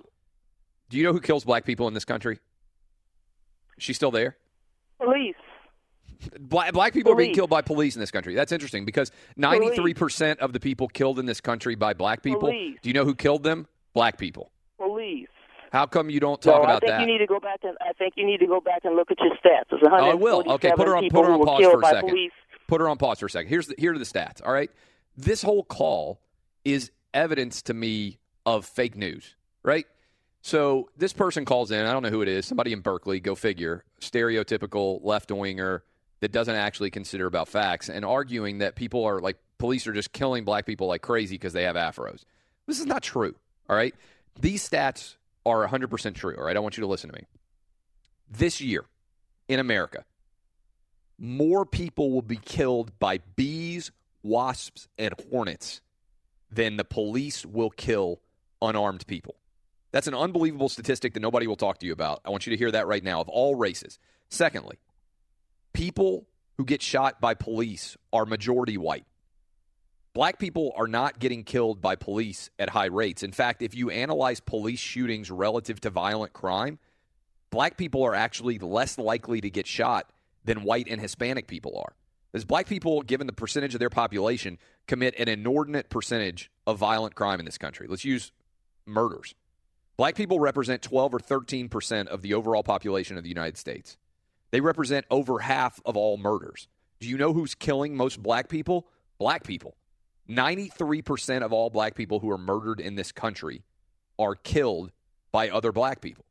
Do 0.90 0.98
you 0.98 1.04
know 1.04 1.14
who 1.14 1.22
kills 1.22 1.44
black 1.46 1.66
people 1.66 1.88
in 1.88 1.94
this 1.94 2.06
country? 2.06 2.40
She's 3.78 3.96
still 3.96 4.12
there. 4.12 4.36
Police. 5.00 5.36
Black, 6.40 6.74
black 6.74 6.94
people 6.94 7.14
are 7.14 7.16
being 7.16 7.34
killed 7.34 7.50
by 7.50 7.62
police 7.62 7.96
in 7.96 8.02
this 8.02 8.12
country. 8.12 8.36
That's 8.36 8.52
interesting 8.52 8.84
because 8.84 9.12
93% 9.38 10.40
of 10.40 10.52
the 10.52 10.60
people 10.60 10.90
killed 10.90 11.18
in 11.18 11.26
this 11.26 11.40
country 11.40 11.76
by 11.76 11.94
black 11.94 12.22
people. 12.22 12.42
Police. 12.42 12.78
Do 12.82 12.90
you 12.90 12.94
know 12.94 13.06
who 13.06 13.16
killed 13.16 13.44
them? 13.44 13.68
Black 13.94 14.18
people. 14.18 14.52
Police. 14.78 15.30
How 15.72 15.86
come 15.86 16.10
you 16.10 16.20
don't 16.20 16.42
talk 16.42 16.58
no, 16.58 16.64
about 16.64 16.78
I 16.78 16.80
think 16.80 16.90
that? 16.90 17.02
you 17.02 17.08
need 17.08 17.20
to 17.20 17.28
go 17.28 17.40
back 17.40 17.60
and 17.64 17.78
I 17.80 17.94
think 17.94 18.16
you 18.18 18.26
need 18.26 18.40
to 18.40 18.48
go 18.48 18.60
back 18.60 18.82
and 18.84 18.96
look 18.96 19.12
at 19.12 19.18
your 19.20 19.36
stats. 19.36 19.78
Oh, 19.82 20.10
I 20.10 20.16
will. 20.16 20.44
Okay, 20.54 20.72
put 20.76 20.88
her 20.88 20.98
on 20.98 21.08
put 21.10 21.26
her 21.26 21.32
on 21.32 21.46
pause 21.46 21.64
for 21.64 21.82
a 21.82 21.86
second. 21.86 22.10
Police. 22.10 22.32
Put 22.68 22.82
her 22.82 22.90
on 22.90 22.98
pause 22.98 23.20
for 23.20 23.28
a 23.28 23.30
second. 23.30 23.50
Here's 23.50 23.68
the, 23.68 23.76
here 23.78 23.94
are 23.94 23.98
the 23.98 24.06
stats. 24.06 24.42
All 24.44 24.52
right, 24.52 24.72
this 25.16 25.42
whole 25.44 25.64
call 25.64 26.22
is 26.66 26.92
evidence 27.14 27.62
to 27.64 27.74
me 27.74 28.20
of 28.46 28.66
fake 28.66 28.98
news. 28.98 29.36
Right. 29.64 29.86
So 30.42 30.90
this 30.98 31.14
person 31.14 31.46
calls 31.46 31.72
in. 31.72 31.86
I 31.86 31.92
don't 31.92 32.04
know 32.04 32.10
who 32.10 32.22
it 32.22 32.28
is. 32.28 32.46
Somebody 32.46 32.74
in 32.74 32.82
Berkeley. 32.82 33.20
Go 33.20 33.36
figure. 33.36 33.84
Stereotypical 34.00 35.04
left 35.04 35.32
winger 35.32 35.84
that 36.22 36.32
doesn't 36.32 36.56
actually 36.56 36.92
consider 36.92 37.26
about 37.26 37.48
facts 37.48 37.90
and 37.90 38.04
arguing 38.06 38.60
that 38.60 38.76
people 38.76 39.06
are 39.06 39.20
like 39.20 39.38
police 39.58 39.88
are 39.88 39.94
just 39.94 40.12
killing 40.12 40.44
black 40.44 40.66
people 40.66 40.88
like 40.88 41.02
crazy 41.02 41.36
because 41.36 41.54
they 41.54 41.64
have 41.64 41.76
afros. 41.76 42.24
This 42.68 42.80
is 42.80 42.86
not 42.86 43.04
true. 43.04 43.36
All 43.70 43.76
right. 43.76 43.94
These 44.40 44.68
stats 44.68 45.16
are 45.46 45.68
100% 45.68 46.16
true. 46.16 46.36
All 46.38 46.44
right. 46.44 46.56
I 46.56 46.60
want 46.60 46.78
you 46.78 46.82
to 46.82 46.88
listen 46.88 47.10
to 47.10 47.16
me. 47.16 47.26
This 48.30 48.62
year 48.62 48.86
in 49.48 49.60
America, 49.60 50.06
more 51.18 51.66
people 51.66 52.12
will 52.12 52.22
be 52.22 52.38
killed 52.38 52.98
by 53.00 53.20
bees, 53.36 53.92
wasps, 54.24 54.88
and 54.98 55.14
hornets 55.30 55.82
than 56.52 56.78
the 56.78 56.84
police 56.84 57.46
will 57.46 57.70
kill 57.70 58.20
unarmed 58.62 59.06
people. 59.08 59.36
That's 59.92 60.08
an 60.08 60.14
unbelievable 60.14 60.70
statistic 60.70 61.14
that 61.14 61.20
nobody 61.20 61.48
will 61.48 61.56
talk 61.56 61.80
to 61.80 61.86
you 61.86 61.94
about. 61.94 62.22
I 62.24 62.30
want 62.30 62.46
you 62.46 62.52
to 62.52 62.58
hear 62.58 62.72
that 62.72 62.88
right 62.88 63.04
now 63.04 63.22
of 63.22 63.30
all 63.30 63.56
races. 63.56 63.98
Secondly, 64.30 64.78
people 65.74 66.28
who 66.58 66.66
get 66.66 66.82
shot 66.82 67.20
by 67.20 67.34
police 67.34 67.98
are 68.14 68.26
majority 68.26 68.78
white. 68.78 69.06
Black 70.14 70.40
people 70.40 70.74
are 70.76 70.88
not 70.88 71.20
getting 71.20 71.44
killed 71.44 71.82
by 71.82 71.96
police 71.96 72.50
at 72.60 72.70
high 72.70 72.88
rates. 72.88 73.24
In 73.24 73.32
fact, 73.32 73.62
if 73.62 73.76
you 73.76 73.90
analyze 73.90 74.40
police 74.40 74.80
shootings 74.80 75.32
relative 75.32 75.80
to 75.82 75.90
violent 75.90 76.34
crime, 76.34 76.80
black 77.52 77.78
people 77.78 78.04
are 78.04 78.16
actually 78.16 78.60
less 78.60 78.98
likely 78.98 79.40
to 79.42 79.50
get 79.50 79.68
shot 79.68 80.12
than 80.46 80.64
white 80.64 80.88
and 80.90 81.00
Hispanic 81.00 81.48
people 81.48 81.78
are. 81.78 81.94
As 82.34 82.46
black 82.46 82.68
people, 82.68 83.02
given 83.02 83.28
the 83.28 83.34
percentage 83.34 83.74
of 83.74 83.80
their 83.80 83.90
population, 83.90 84.58
commit 84.88 85.16
an 85.18 85.28
inordinate 85.28 85.90
percentage 85.90 86.52
of 86.68 86.78
violent 86.78 87.16
crime 87.16 87.40
in 87.40 87.46
this 87.46 87.58
country. 87.58 87.88
Let's 87.88 88.06
use 88.06 88.32
murders. 88.86 89.34
Black 90.00 90.16
people 90.16 90.40
represent 90.40 90.82
12 90.82 91.16
or 91.16 91.20
13 91.20 91.68
percent 91.68 92.08
of 92.08 92.22
the 92.22 92.34
overall 92.34 92.64
population 92.64 93.18
of 93.18 93.24
the 93.24 93.28
United 93.28 93.58
States. 93.58 93.98
They 94.50 94.62
represent 94.62 95.06
over 95.12 95.40
half 95.40 95.82
of 95.86 95.98
all 95.98 96.16
murders. 96.16 96.70
Do 97.02 97.10
you 97.10 97.18
know 97.18 97.34
who's 97.34 97.54
killing 97.54 97.98
most 97.98 98.24
black 98.24 98.48
people? 98.48 98.88
Black 99.18 99.44
people. 99.44 99.76
93% 100.30 101.42
of 101.42 101.52
all 101.52 101.70
black 101.70 101.96
people 101.96 102.22
who 102.22 102.32
are 102.32 102.38
murdered 102.38 102.80
in 102.80 102.96
this 102.96 103.12
country 103.12 103.64
are 104.18 104.36
killed 104.36 104.94
by 105.34 105.50
other 105.50 105.74
black 105.74 106.00
people. 106.00 106.24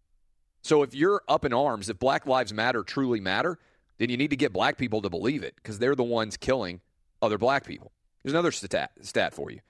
So 0.62 0.83
if 0.83 0.95
you're 0.95 1.21
up 1.29 1.45
in 1.45 1.53
arms, 1.53 1.91
if 1.91 1.99
Black 1.99 2.25
Lives 2.25 2.55
Matter 2.55 2.83
truly 2.83 3.21
matter, 3.21 3.59
then 3.99 4.09
you 4.09 4.16
need 4.16 4.31
to 4.31 4.37
get 4.37 4.51
black 4.51 4.79
people 4.79 5.03
to 5.03 5.11
believe 5.11 5.43
it 5.43 5.57
because 5.57 5.79
they're 5.79 5.95
the 5.95 6.03
ones 6.03 6.39
killing 6.39 6.81
other 7.21 7.37
black 7.37 7.66
people. 7.66 7.93
There's 8.23 8.33
another 8.33 8.51
stat, 8.51 8.93
stat 9.03 9.35
for 9.35 9.51
you. 9.51 9.61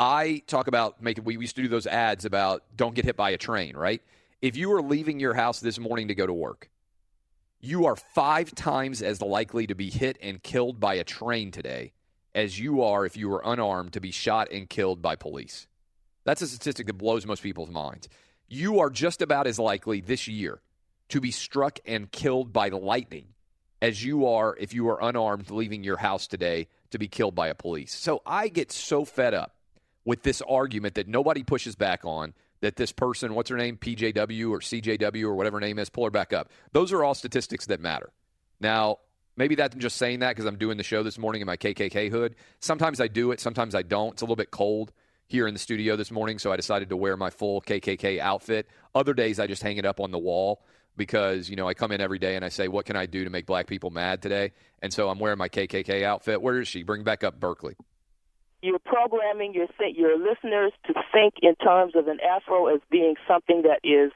I 0.00 0.42
talk 0.46 0.66
about 0.66 1.02
making, 1.02 1.24
we 1.24 1.36
used 1.36 1.56
to 1.56 1.62
do 1.62 1.68
those 1.68 1.86
ads 1.86 2.24
about 2.24 2.62
don't 2.74 2.94
get 2.94 3.04
hit 3.04 3.16
by 3.16 3.30
a 3.30 3.36
train, 3.36 3.76
right? 3.76 4.00
If 4.40 4.56
you 4.56 4.72
are 4.72 4.80
leaving 4.80 5.20
your 5.20 5.34
house 5.34 5.60
this 5.60 5.78
morning 5.78 6.08
to 6.08 6.14
go 6.14 6.26
to 6.26 6.32
work, 6.32 6.70
you 7.60 7.84
are 7.84 7.96
five 7.96 8.54
times 8.54 9.02
as 9.02 9.20
likely 9.20 9.66
to 9.66 9.74
be 9.74 9.90
hit 9.90 10.16
and 10.22 10.42
killed 10.42 10.80
by 10.80 10.94
a 10.94 11.04
train 11.04 11.50
today 11.50 11.92
as 12.34 12.58
you 12.58 12.82
are 12.82 13.04
if 13.04 13.18
you 13.18 13.28
were 13.28 13.42
unarmed 13.44 13.92
to 13.92 14.00
be 14.00 14.10
shot 14.10 14.50
and 14.50 14.70
killed 14.70 15.02
by 15.02 15.16
police. 15.16 15.66
That's 16.24 16.40
a 16.40 16.46
statistic 16.46 16.86
that 16.86 16.94
blows 16.94 17.26
most 17.26 17.42
people's 17.42 17.70
minds. 17.70 18.08
You 18.48 18.80
are 18.80 18.88
just 18.88 19.20
about 19.20 19.46
as 19.46 19.58
likely 19.58 20.00
this 20.00 20.26
year 20.26 20.62
to 21.10 21.20
be 21.20 21.30
struck 21.30 21.78
and 21.84 22.10
killed 22.10 22.54
by 22.54 22.70
lightning 22.70 23.26
as 23.82 24.02
you 24.02 24.26
are 24.26 24.56
if 24.56 24.72
you 24.72 24.88
are 24.88 25.02
unarmed 25.02 25.50
leaving 25.50 25.84
your 25.84 25.98
house 25.98 26.26
today 26.26 26.68
to 26.90 26.98
be 26.98 27.06
killed 27.06 27.34
by 27.34 27.48
a 27.48 27.54
police. 27.54 27.94
So 27.94 28.22
I 28.24 28.48
get 28.48 28.72
so 28.72 29.04
fed 29.04 29.34
up 29.34 29.56
with 30.04 30.22
this 30.22 30.42
argument 30.42 30.94
that 30.94 31.08
nobody 31.08 31.42
pushes 31.42 31.74
back 31.76 32.04
on 32.04 32.34
that 32.60 32.76
this 32.76 32.92
person, 32.92 33.34
what's 33.34 33.50
her 33.50 33.56
name, 33.56 33.76
PJW 33.76 34.50
or 34.50 34.60
CJW 34.60 35.24
or 35.24 35.34
whatever 35.34 35.60
name 35.60 35.78
is, 35.78 35.88
pull 35.88 36.04
her 36.04 36.10
back 36.10 36.32
up. 36.32 36.50
Those 36.72 36.92
are 36.92 37.02
all 37.02 37.14
statistics 37.14 37.66
that 37.66 37.80
matter. 37.80 38.10
Now, 38.60 38.98
maybe 39.36 39.54
that's 39.54 39.74
just 39.76 39.96
saying 39.96 40.20
that 40.20 40.30
because 40.30 40.44
I'm 40.46 40.58
doing 40.58 40.76
the 40.76 40.82
show 40.82 41.02
this 41.02 41.18
morning 41.18 41.40
in 41.40 41.46
my 41.46 41.56
KKK 41.56 42.10
hood. 42.10 42.36
Sometimes 42.60 43.00
I 43.00 43.08
do 43.08 43.32
it, 43.32 43.40
sometimes 43.40 43.74
I 43.74 43.82
don't. 43.82 44.12
It's 44.12 44.22
a 44.22 44.24
little 44.24 44.36
bit 44.36 44.50
cold 44.50 44.92
here 45.26 45.46
in 45.46 45.54
the 45.54 45.60
studio 45.60 45.96
this 45.96 46.10
morning, 46.10 46.38
so 46.38 46.52
I 46.52 46.56
decided 46.56 46.88
to 46.90 46.96
wear 46.96 47.16
my 47.16 47.30
full 47.30 47.62
KKK 47.62 48.18
outfit. 48.18 48.68
Other 48.94 49.14
days 49.14 49.38
I 49.38 49.46
just 49.46 49.62
hang 49.62 49.76
it 49.76 49.86
up 49.86 50.00
on 50.00 50.10
the 50.10 50.18
wall 50.18 50.62
because, 50.96 51.48
you 51.48 51.56
know, 51.56 51.68
I 51.68 51.74
come 51.74 51.92
in 51.92 52.00
every 52.00 52.18
day 52.18 52.36
and 52.36 52.44
I 52.44 52.48
say, 52.48 52.68
what 52.68 52.84
can 52.84 52.96
I 52.96 53.06
do 53.06 53.24
to 53.24 53.30
make 53.30 53.46
black 53.46 53.66
people 53.66 53.90
mad 53.90 54.22
today? 54.22 54.52
And 54.82 54.92
so 54.92 55.08
I'm 55.08 55.18
wearing 55.18 55.38
my 55.38 55.48
KKK 55.48 56.02
outfit. 56.02 56.42
Where 56.42 56.60
is 56.60 56.68
she? 56.68 56.82
Bring 56.82 57.04
back 57.04 57.24
up 57.24 57.38
Berkeley. 57.38 57.76
You're 58.62 58.78
programming 58.78 59.54
your 59.54 59.66
your 59.94 60.18
listeners 60.18 60.72
to 60.86 60.94
think 61.12 61.34
in 61.42 61.54
terms 61.56 61.94
of 61.96 62.08
an 62.08 62.18
afro 62.20 62.66
as 62.66 62.80
being 62.90 63.14
something 63.26 63.62
that 63.62 63.80
is 63.82 64.12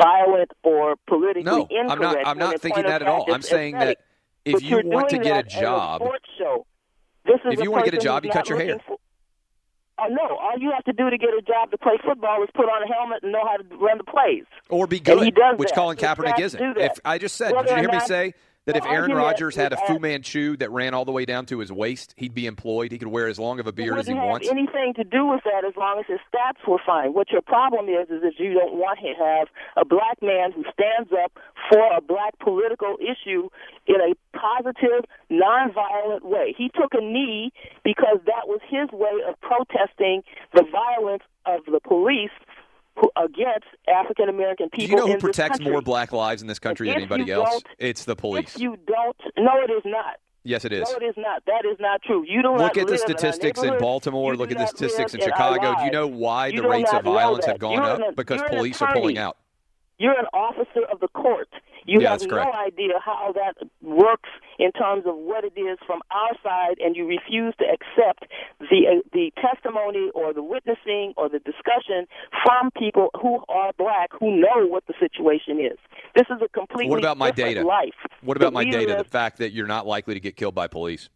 violent 0.00 0.50
or 0.62 0.96
politically 1.06 1.42
No, 1.44 1.66
incorrect. 1.70 1.90
I'm 1.90 1.98
not. 2.00 2.16
I'm 2.26 2.38
not 2.38 2.60
thinking 2.60 2.82
that 2.84 3.02
at 3.02 3.08
all. 3.08 3.32
I'm 3.32 3.42
saying 3.42 3.74
aesthetic. 3.76 3.98
that 3.98 4.04
if 4.44 4.52
But 4.54 4.62
you 4.62 4.82
want 4.84 5.08
to 5.10 5.18
get 5.18 5.46
a 5.46 5.48
job, 5.48 6.02
show. 6.38 6.66
This 7.24 7.40
is 7.46 7.54
If 7.54 7.60
you 7.64 7.70
wanna 7.70 7.84
get 7.84 7.94
a 7.94 7.98
job, 7.98 8.24
you 8.24 8.30
cut 8.30 8.48
your 8.50 8.58
hair. 8.58 8.78
For, 8.86 8.98
oh 9.98 10.08
no! 10.08 10.36
All 10.36 10.58
you 10.58 10.70
have 10.72 10.84
to 10.84 10.92
do 10.92 11.08
to 11.08 11.16
get 11.16 11.30
a 11.30 11.40
job 11.40 11.70
to 11.70 11.78
play 11.78 11.96
football 12.04 12.42
is 12.42 12.50
put 12.54 12.66
on 12.66 12.82
a 12.82 12.92
helmet 12.92 13.22
and 13.22 13.32
know 13.32 13.46
how 13.46 13.56
to 13.56 13.64
run 13.76 13.96
the 13.96 14.04
plays. 14.04 14.44
or 14.68 14.86
be 14.86 15.00
good, 15.00 15.22
he 15.22 15.30
does 15.30 15.58
which 15.58 15.70
that. 15.70 15.74
Colin 15.74 15.96
Kaepernick 15.96 16.38
isn't. 16.38 16.60
If 16.76 17.00
I 17.04 17.16
just 17.16 17.36
said, 17.36 17.54
Whether 17.54 17.68
did 17.68 17.76
you 17.76 17.82
hear 17.88 17.92
me 17.92 18.00
say 18.00 18.34
That 18.66 18.76
if 18.76 18.86
Aaron 18.86 19.12
Rodgers 19.12 19.54
had 19.54 19.74
a 19.74 19.76
Fu 19.86 19.98
Manchu 19.98 20.56
that 20.56 20.70
ran 20.70 20.94
all 20.94 21.04
the 21.04 21.12
way 21.12 21.26
down 21.26 21.44
to 21.46 21.58
his 21.58 21.70
waist, 21.70 22.14
he'd 22.16 22.32
be 22.32 22.46
employed. 22.46 22.92
He 22.92 22.98
could 22.98 23.08
wear 23.08 23.28
as 23.28 23.38
long 23.38 23.60
of 23.60 23.66
a 23.66 23.72
beard 23.72 23.98
as 23.98 24.06
he 24.06 24.14
wants. 24.14 24.48
anything 24.48 24.94
to 24.96 25.04
do 25.04 25.26
with 25.26 25.42
that 25.44 25.66
as 25.66 25.76
long 25.76 25.98
as 25.98 26.06
his 26.08 26.20
stats 26.32 26.66
were 26.66 26.80
fine. 26.84 27.12
What 27.12 27.30
your 27.30 27.42
problem 27.42 27.90
is 27.90 28.08
is 28.08 28.22
that 28.22 28.38
you 28.38 28.54
don't 28.54 28.72
want 28.72 29.00
to 29.00 29.12
have 29.22 29.48
a 29.76 29.84
black 29.84 30.16
man 30.22 30.52
who 30.52 30.64
stands 30.72 31.12
up 31.12 31.36
for 31.70 31.80
a 31.94 32.00
black 32.00 32.38
political 32.38 32.96
issue 33.00 33.50
in 33.86 33.96
a 34.00 34.14
positive, 34.32 35.04
nonviolent 35.30 36.24
way. 36.24 36.54
He 36.56 36.70
took 36.70 36.94
a 36.94 37.02
knee 37.02 37.52
because 37.84 38.18
that 38.24 38.48
was 38.48 38.60
his 38.66 38.88
way 38.92 39.20
of 39.28 39.38
protesting 39.40 40.22
the 40.54 40.64
violence 40.72 41.22
of 41.44 41.60
the 41.66 41.80
police 41.80 42.32
who, 42.96 43.10
against 43.16 43.66
African 43.88 44.28
American 44.28 44.68
Do 44.72 44.76
people 44.76 44.98
you 44.98 45.06
know 45.06 45.12
who 45.12 45.18
protects 45.18 45.60
more 45.60 45.80
black 45.82 46.12
lives 46.12 46.42
in 46.42 46.48
this 46.48 46.58
country 46.58 46.88
than 46.88 46.96
anybody 46.96 47.30
else? 47.30 47.62
It's 47.78 48.04
the 48.04 48.16
police. 48.16 48.54
If 48.54 48.60
you 48.62 48.76
don't, 48.86 49.16
no, 49.36 49.52
it 49.62 49.70
is 49.70 49.82
not. 49.84 50.16
yes, 50.44 50.64
it 50.64 50.72
is. 50.72 50.88
No, 50.90 50.96
it 50.96 51.02
is 51.10 51.14
not. 51.16 51.42
That 51.46 51.64
is 51.70 51.76
not 51.80 52.02
true. 52.02 52.24
You 52.26 52.42
don't 52.42 52.58
Look 52.58 52.76
at 52.76 52.86
the 52.86 52.92
live 52.92 53.00
in 53.00 53.16
statistics 53.16 53.62
in. 53.62 53.78
Baltimore. 53.78 54.32
You 54.32 54.38
Look 54.38 54.50
at 54.52 54.58
the 54.58 54.66
statistics 54.66 55.14
in 55.14 55.20
Chicago. 55.20 55.74
Do 55.78 55.84
you 55.84 55.90
know 55.90 56.06
why 56.06 56.48
You 56.48 56.62
the 56.62 56.68
rates 56.68 56.92
of 56.92 57.02
violence 57.04 57.46
have 57.46 57.58
gone 57.58 57.80
up? 57.80 57.98
an- 57.98 58.14
because 58.14 58.40
police 58.48 58.80
are 58.82 58.92
pulling 58.92 59.18
out. 59.18 59.36
You're 59.98 60.18
an 60.18 60.26
officer 60.32 60.82
of 60.90 61.00
the 61.00 61.08
court. 61.08 61.48
You 61.86 62.00
Yeah, 62.00 62.10
have 62.10 62.22
no 62.22 62.28
correct. 62.28 62.56
idea 62.56 62.94
how 62.98 63.32
that 63.32 63.56
works 63.82 64.30
in 64.58 64.72
terms 64.72 65.04
of 65.06 65.14
what 65.16 65.44
it 65.44 65.52
is 65.56 65.78
from 65.86 66.00
our 66.10 66.32
side, 66.42 66.78
and 66.80 66.96
you 66.96 67.06
refuse 67.06 67.54
to 67.58 67.64
accept 67.64 68.24
the 68.58 68.88
uh, 68.88 69.00
the 69.12 69.30
testimony 69.40 70.10
or 70.14 70.32
the 70.32 70.42
witnessing 70.42 71.12
or 71.16 71.28
the 71.28 71.38
discussion 71.40 72.06
from 72.44 72.70
people 72.72 73.10
who 73.20 73.44
are 73.48 73.72
black 73.78 74.10
who 74.18 74.34
know 74.40 74.66
what 74.66 74.84
the 74.86 74.94
situation 74.98 75.60
is. 75.60 75.78
This 76.16 76.26
is 76.30 76.40
a 76.42 76.48
completely 76.48 76.90
What 76.90 76.98
about 76.98 77.18
my 77.18 77.30
data? 77.30 77.62
life. 77.62 77.94
What 78.22 78.36
about 78.36 78.52
my 78.52 78.64
data? 78.64 78.94
live 78.94 78.98
The 78.98 79.04
fact 79.10 79.38
that 79.38 79.52
you're 79.52 79.66
not 79.68 79.86
likely 79.86 80.14
to 80.14 80.20
get 80.20 80.36
killed 80.36 80.54
by 80.54 80.66
police. 80.66 81.08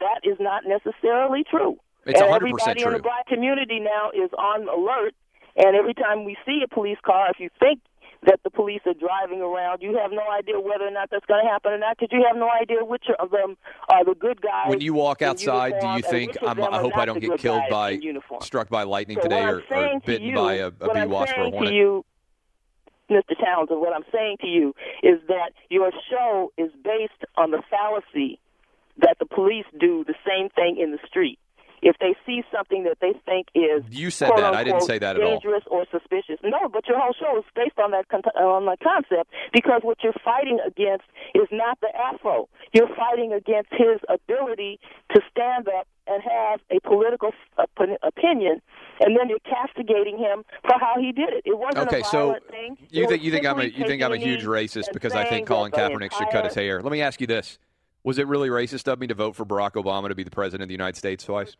that 0.00 0.20
is 0.22 0.36
not 0.40 0.62
necessarily 0.66 1.44
true. 1.50 1.76
It's 2.06 2.20
and 2.20 2.30
100% 2.30 2.36
everybody 2.36 2.80
in 2.82 2.86
true. 2.88 2.96
the 2.96 3.02
black 3.02 3.26
community 3.26 3.80
now 3.80 4.10
is 4.14 4.30
on 4.36 4.68
alert. 4.68 5.14
And 5.56 5.76
every 5.76 5.94
time 5.94 6.24
we 6.24 6.36
see 6.44 6.62
a 6.64 6.68
police 6.68 6.98
car, 7.04 7.30
if 7.30 7.38
you 7.38 7.50
think 7.60 7.80
that 8.26 8.40
the 8.42 8.50
police 8.50 8.80
are 8.86 8.94
driving 8.94 9.40
around, 9.40 9.82
you 9.82 9.96
have 9.98 10.10
no 10.10 10.22
idea 10.30 10.58
whether 10.58 10.86
or 10.86 10.90
not 10.90 11.10
that's 11.10 11.26
going 11.26 11.44
to 11.44 11.50
happen 11.50 11.72
or 11.72 11.78
not, 11.78 11.96
because 11.98 12.10
you 12.12 12.24
have 12.26 12.36
no 12.36 12.48
idea 12.50 12.84
which 12.84 13.04
of 13.18 13.30
them 13.30 13.56
are 13.88 14.04
the 14.04 14.14
good 14.14 14.40
guys. 14.40 14.68
When 14.68 14.80
you 14.80 14.94
walk 14.94 15.22
outside, 15.22 15.74
do 15.80 15.86
you 15.88 16.02
think 16.02 16.36
I'm, 16.42 16.60
I 16.62 16.80
hope 16.80 16.96
I 16.96 17.04
don't 17.04 17.20
get 17.20 17.38
killed 17.38 17.62
by 17.70 17.98
struck 18.40 18.68
by 18.68 18.84
lightning 18.84 19.18
So 19.18 19.24
today 19.24 19.44
or, 19.44 19.62
or 19.70 20.00
bitten 20.04 20.26
you, 20.28 20.36
by 20.36 20.54
a, 20.54 20.66
a 20.68 20.94
bee 20.94 21.06
wasp 21.06 21.34
or 21.36 21.50
hornet? 21.50 21.70
To 21.70 21.74
you, 21.74 22.04
Mr. 23.10 23.38
Townsend, 23.38 23.80
what 23.80 23.92
I'm 23.92 24.04
saying 24.12 24.38
to 24.40 24.46
you 24.46 24.74
is 25.02 25.20
that 25.28 25.50
your 25.68 25.90
show 26.10 26.52
is 26.56 26.70
based 26.82 27.12
on 27.36 27.50
the 27.50 27.62
fallacy 27.70 28.40
that 28.98 29.18
the 29.18 29.26
police 29.26 29.66
do 29.78 30.04
the 30.04 30.14
same 30.26 30.48
thing 30.50 30.78
in 30.80 30.92
the 30.92 30.98
street. 31.06 31.38
If 31.86 31.96
they 32.00 32.16
see 32.24 32.42
something 32.50 32.84
that 32.84 32.96
they 33.02 33.12
think 33.26 33.48
is 33.54 33.84
You 33.90 34.08
said 34.10 34.30
that. 34.36 34.54
I 34.54 34.64
didn't 34.64 34.80
say 34.82 34.98
that 34.98 35.16
at 35.16 35.22
all. 35.22 35.32
dangerous 35.32 35.62
or 35.70 35.84
suspicious. 35.92 36.40
No, 36.42 36.66
but 36.72 36.88
your 36.88 36.98
whole 36.98 37.12
show 37.12 37.36
is 37.38 37.44
based 37.54 37.78
on 37.78 37.90
that 37.90 38.08
con- 38.08 38.22
on 38.40 38.64
the 38.64 38.76
concept 38.82 39.30
because 39.52 39.82
what 39.82 39.98
you're 40.02 40.16
fighting 40.24 40.58
against 40.66 41.04
is 41.34 41.46
not 41.52 41.78
the 41.80 41.88
afro. 41.94 42.48
You're 42.72 42.88
fighting 42.96 43.32
against 43.34 43.68
his 43.72 44.00
ability 44.08 44.80
to 45.14 45.20
stand 45.30 45.68
up 45.68 45.86
and 46.06 46.22
have 46.22 46.60
a 46.70 46.80
political 46.80 47.32
op- 47.58 47.70
opinion, 48.02 48.60
and 49.00 49.16
then 49.16 49.28
you're 49.28 49.38
castigating 49.40 50.16
him 50.18 50.42
for 50.62 50.78
how 50.80 50.94
he 50.98 51.12
did 51.12 51.28
it. 51.34 51.42
It 51.44 51.58
wasn't 51.58 51.86
Okay, 51.88 52.00
a 52.00 52.04
so 52.04 52.26
violent 52.28 52.48
thing. 52.48 52.76
It 52.80 52.94
you 52.94 53.08
think 53.08 53.22
you 53.22 53.30
think 53.30 53.44
I'm 53.46 53.60
a 53.60 53.64
you 53.64 53.86
think 53.86 54.02
I'm 54.02 54.12
a 54.12 54.16
huge 54.16 54.44
racist 54.44 54.92
because 54.94 55.12
I 55.12 55.24
think 55.28 55.46
Colin 55.46 55.70
Kaepernick 55.70 56.12
should 56.16 56.30
cut 56.30 56.46
his 56.46 56.54
hair? 56.54 56.80
Let 56.80 56.92
me 56.92 57.02
ask 57.02 57.20
you 57.20 57.26
this: 57.26 57.58
Was 58.04 58.16
it 58.18 58.26
really 58.26 58.48
racist 58.48 58.88
of 58.90 58.98
me 58.98 59.06
to 59.08 59.14
vote 59.14 59.36
for 59.36 59.44
Barack 59.44 59.72
Obama 59.72 60.08
to 60.08 60.14
be 60.14 60.22
the 60.24 60.30
president 60.30 60.62
of 60.62 60.68
the 60.68 60.74
United 60.74 60.96
States 60.96 61.24
twice? 61.24 61.56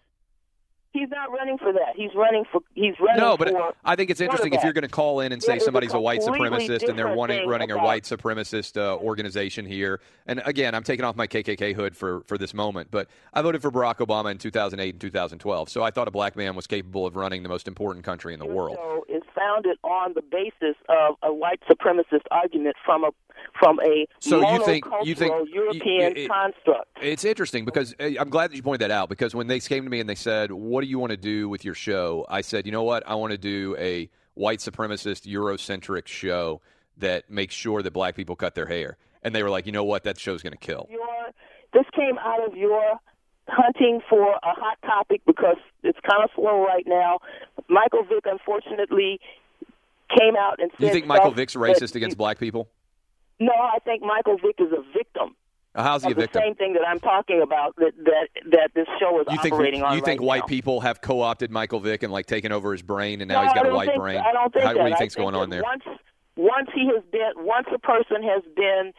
He's 0.94 1.08
not 1.10 1.32
running 1.32 1.58
for 1.58 1.72
that. 1.72 1.96
He's 1.96 2.14
running 2.14 2.44
for. 2.52 2.60
He's 2.74 2.94
running 3.00 3.20
No, 3.20 3.36
but 3.36 3.48
for. 3.48 3.74
I 3.84 3.96
think 3.96 4.10
it's 4.10 4.20
interesting 4.20 4.54
if 4.54 4.62
you're 4.62 4.72
going 4.72 4.82
to 4.82 4.88
call 4.88 5.18
in 5.18 5.32
and 5.32 5.42
say 5.42 5.56
is 5.56 5.62
a 5.62 5.64
somebody's 5.64 5.92
a 5.92 5.98
white 5.98 6.20
supremacist 6.20 6.88
and 6.88 6.96
they're 6.96 7.16
running, 7.16 7.72
a 7.72 7.76
white 7.78 8.04
supremacist 8.04 8.76
uh, 8.80 8.96
organization 8.98 9.66
here. 9.66 10.00
And 10.26 10.40
again, 10.44 10.72
I'm 10.72 10.84
taking 10.84 11.04
off 11.04 11.16
my 11.16 11.26
KKK 11.26 11.74
hood 11.74 11.96
for, 11.96 12.20
for 12.28 12.38
this 12.38 12.54
moment, 12.54 12.92
but 12.92 13.08
I 13.32 13.42
voted 13.42 13.60
for 13.60 13.72
Barack 13.72 13.96
Obama 13.96 14.30
in 14.30 14.38
2008 14.38 14.94
and 14.94 15.00
2012. 15.00 15.68
So 15.68 15.82
I 15.82 15.90
thought 15.90 16.06
a 16.06 16.12
black 16.12 16.36
man 16.36 16.54
was 16.54 16.68
capable 16.68 17.06
of 17.06 17.16
running 17.16 17.42
the 17.42 17.48
most 17.48 17.66
important 17.66 18.04
country 18.04 18.32
in 18.32 18.38
the 18.38 18.46
world. 18.46 18.78
is 19.08 19.22
founded 19.34 19.76
on 19.82 20.14
the 20.14 20.22
basis 20.22 20.76
of 20.88 21.16
a 21.24 21.34
white 21.34 21.60
supremacist 21.68 22.22
argument 22.30 22.76
from 22.84 23.02
a 23.02 23.10
from 23.58 23.78
a 23.80 24.06
So 24.20 24.48
you 24.52 24.64
think- 24.64 24.86
you 25.02 25.14
think- 25.14 25.48
European 25.52 26.16
it- 26.16 26.28
construct. 26.28 26.86
It's 27.00 27.24
interesting 27.24 27.64
because 27.64 27.94
uh, 28.00 28.10
I'm 28.18 28.30
glad 28.30 28.50
that 28.50 28.56
you 28.56 28.62
pointed 28.62 28.88
that 28.88 28.90
out 28.90 29.08
because 29.08 29.34
when 29.34 29.46
they 29.46 29.60
came 29.60 29.84
to 29.84 29.90
me 29.90 30.00
and 30.00 30.08
they 30.08 30.14
said, 30.14 30.50
"What 30.52 30.83
do 30.84 30.90
you 30.90 30.98
want 30.98 31.10
to 31.10 31.16
do 31.16 31.48
with 31.48 31.64
your 31.64 31.74
show?" 31.74 32.26
I 32.28 32.40
said, 32.40 32.66
"You 32.66 32.72
know 32.72 32.82
what? 32.82 33.02
I 33.06 33.14
want 33.14 33.32
to 33.32 33.38
do 33.38 33.76
a 33.78 34.08
white 34.34 34.60
supremacist 34.60 35.26
Eurocentric 35.26 36.06
show 36.06 36.60
that 36.98 37.28
makes 37.30 37.54
sure 37.54 37.82
that 37.82 37.92
black 37.92 38.14
people 38.14 38.36
cut 38.36 38.54
their 38.54 38.66
hair." 38.66 38.96
And 39.22 39.34
they 39.34 39.42
were 39.42 39.50
like, 39.50 39.66
"You 39.66 39.72
know 39.72 39.84
what? 39.84 40.04
That 40.04 40.18
show's 40.18 40.42
going 40.42 40.52
to 40.52 40.58
kill." 40.58 40.86
Your 40.90 41.04
this 41.72 41.84
came 41.94 42.18
out 42.18 42.46
of 42.46 42.56
your 42.56 43.00
hunting 43.48 44.00
for 44.08 44.32
a 44.32 44.54
hot 44.54 44.78
topic 44.82 45.22
because 45.26 45.56
it's 45.82 45.98
kind 46.08 46.24
of 46.24 46.30
slow 46.34 46.64
right 46.64 46.84
now. 46.86 47.18
Michael 47.68 48.04
Vick, 48.04 48.24
unfortunately, 48.24 49.20
came 50.16 50.36
out 50.36 50.60
and 50.60 50.70
said 50.72 50.86
You 50.86 50.92
think 50.92 51.06
Michael 51.06 51.32
Vick's 51.32 51.54
racist 51.54 51.94
against 51.94 52.16
black 52.16 52.38
people? 52.38 52.68
No, 53.40 53.52
I 53.52 53.78
think 53.84 54.02
Michael 54.02 54.38
Vick 54.38 54.56
is 54.58 54.72
a 54.72 54.82
victim. 54.96 55.34
How's 55.74 56.04
he 56.04 56.10
the 56.10 56.20
victim? 56.20 56.42
same 56.42 56.54
thing 56.54 56.72
that 56.74 56.86
I'm 56.86 57.00
talking 57.00 57.42
about 57.42 57.74
that 57.76 57.92
that 58.04 58.28
that 58.50 58.70
this 58.74 58.86
show 59.00 59.20
is 59.20 59.26
You 59.30 59.38
think 59.38 59.54
operating 59.54 59.82
on 59.82 59.96
you 59.96 60.02
think 60.02 60.20
right 60.20 60.26
white 60.26 60.40
now. 60.42 60.46
people 60.46 60.80
have 60.80 61.00
co-opted 61.00 61.50
Michael 61.50 61.80
Vick 61.80 62.02
and 62.04 62.12
like 62.12 62.26
taken 62.26 62.52
over 62.52 62.72
his 62.72 62.82
brain, 62.82 63.20
and 63.20 63.28
now 63.28 63.40
no, 63.40 63.48
he's 63.48 63.54
got 63.54 63.66
a 63.66 63.74
white 63.74 63.88
think, 63.88 64.00
brain? 64.00 64.18
I 64.18 64.32
don't 64.32 64.52
think 64.52 64.64
How, 64.64 64.72
that. 64.72 64.78
what 64.78 64.84
do 64.84 64.90
you 64.90 64.96
think's 64.96 65.14
think 65.14 65.24
going 65.24 65.34
on 65.34 65.50
there? 65.50 65.62
Once, 65.62 65.82
once 66.36 66.68
he 66.74 66.86
has 66.94 67.02
been, 67.10 67.32
once 67.38 67.66
a 67.74 67.78
person 67.78 68.22
has 68.22 68.42
been 68.54 68.92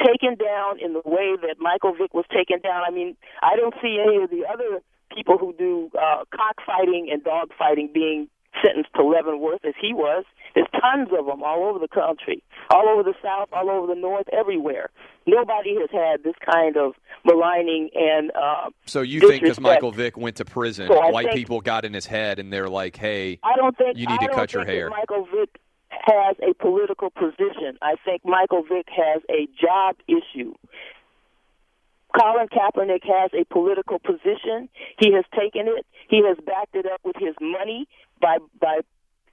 taken 0.00 0.34
down 0.36 0.78
in 0.80 0.94
the 0.94 1.02
way 1.04 1.36
that 1.42 1.56
Michael 1.58 1.94
Vick 1.94 2.14
was 2.14 2.24
taken 2.34 2.60
down, 2.60 2.82
I 2.86 2.90
mean, 2.90 3.14
I 3.42 3.56
don't 3.56 3.74
see 3.82 4.00
any 4.02 4.22
of 4.22 4.30
the 4.30 4.44
other 4.50 4.80
people 5.14 5.36
who 5.36 5.52
do 5.58 5.90
uh, 6.00 6.24
cockfighting 6.34 7.10
and 7.12 7.22
dogfighting 7.22 7.92
being 7.92 8.28
sentenced 8.64 8.90
to 8.96 9.04
Leavenworth 9.04 9.64
as 9.64 9.74
he 9.80 9.92
was. 9.92 10.24
There's 10.54 10.66
tons 10.80 11.08
of 11.18 11.26
them 11.26 11.42
all 11.42 11.64
over 11.64 11.78
the 11.78 11.88
country, 11.88 12.42
all 12.70 12.88
over 12.88 13.02
the 13.02 13.14
South, 13.22 13.48
all 13.52 13.70
over 13.70 13.86
the 13.86 13.98
North, 13.98 14.26
everywhere. 14.32 14.90
Nobody 15.26 15.76
has 15.80 15.88
had 15.90 16.22
this 16.24 16.34
kind 16.44 16.76
of 16.76 16.92
maligning 17.24 17.88
and 17.94 18.30
uh, 18.34 18.70
So 18.86 19.02
you 19.02 19.20
think 19.20 19.42
because. 19.42 19.60
Michael 19.60 19.92
Vick 19.92 20.16
went 20.16 20.36
to 20.36 20.44
prison, 20.44 20.88
So 20.88 21.10
white 21.10 21.26
think- 21.26 21.36
people 21.36 21.60
got 21.60 21.84
in 21.84 21.94
his 21.94 22.06
head 22.06 22.38
and 22.38 22.52
they're 22.52 22.68
like, 22.68 22.96
"Hey, 22.96 23.38
I 23.42 23.56
don't 23.56 23.76
think 23.76 23.96
you 23.96 24.06
need 24.06 24.18
I 24.20 24.26
to 24.26 24.32
cut 24.32 24.52
your 24.52 24.64
hair." 24.64 24.90
Michael 24.90 25.26
Vick 25.34 25.58
has 25.88 26.36
a 26.42 26.52
political 26.54 27.10
position. 27.10 27.78
I 27.80 27.94
think 28.04 28.24
Michael 28.24 28.62
Vick 28.62 28.86
has 28.90 29.22
a 29.30 29.46
job 29.60 29.96
issue. 30.08 30.54
Colin 32.18 32.48
Kaepernick 32.48 33.04
has 33.04 33.30
a 33.32 33.44
political 33.44 33.98
position. 33.98 34.68
He 34.98 35.12
has 35.14 35.24
taken 35.34 35.66
it. 35.68 35.86
He 36.08 36.22
has 36.26 36.36
backed 36.44 36.74
it 36.74 36.84
up 36.86 37.00
with 37.04 37.16
his 37.18 37.34
money 37.40 37.86
by 38.20 38.38
by 38.60 38.80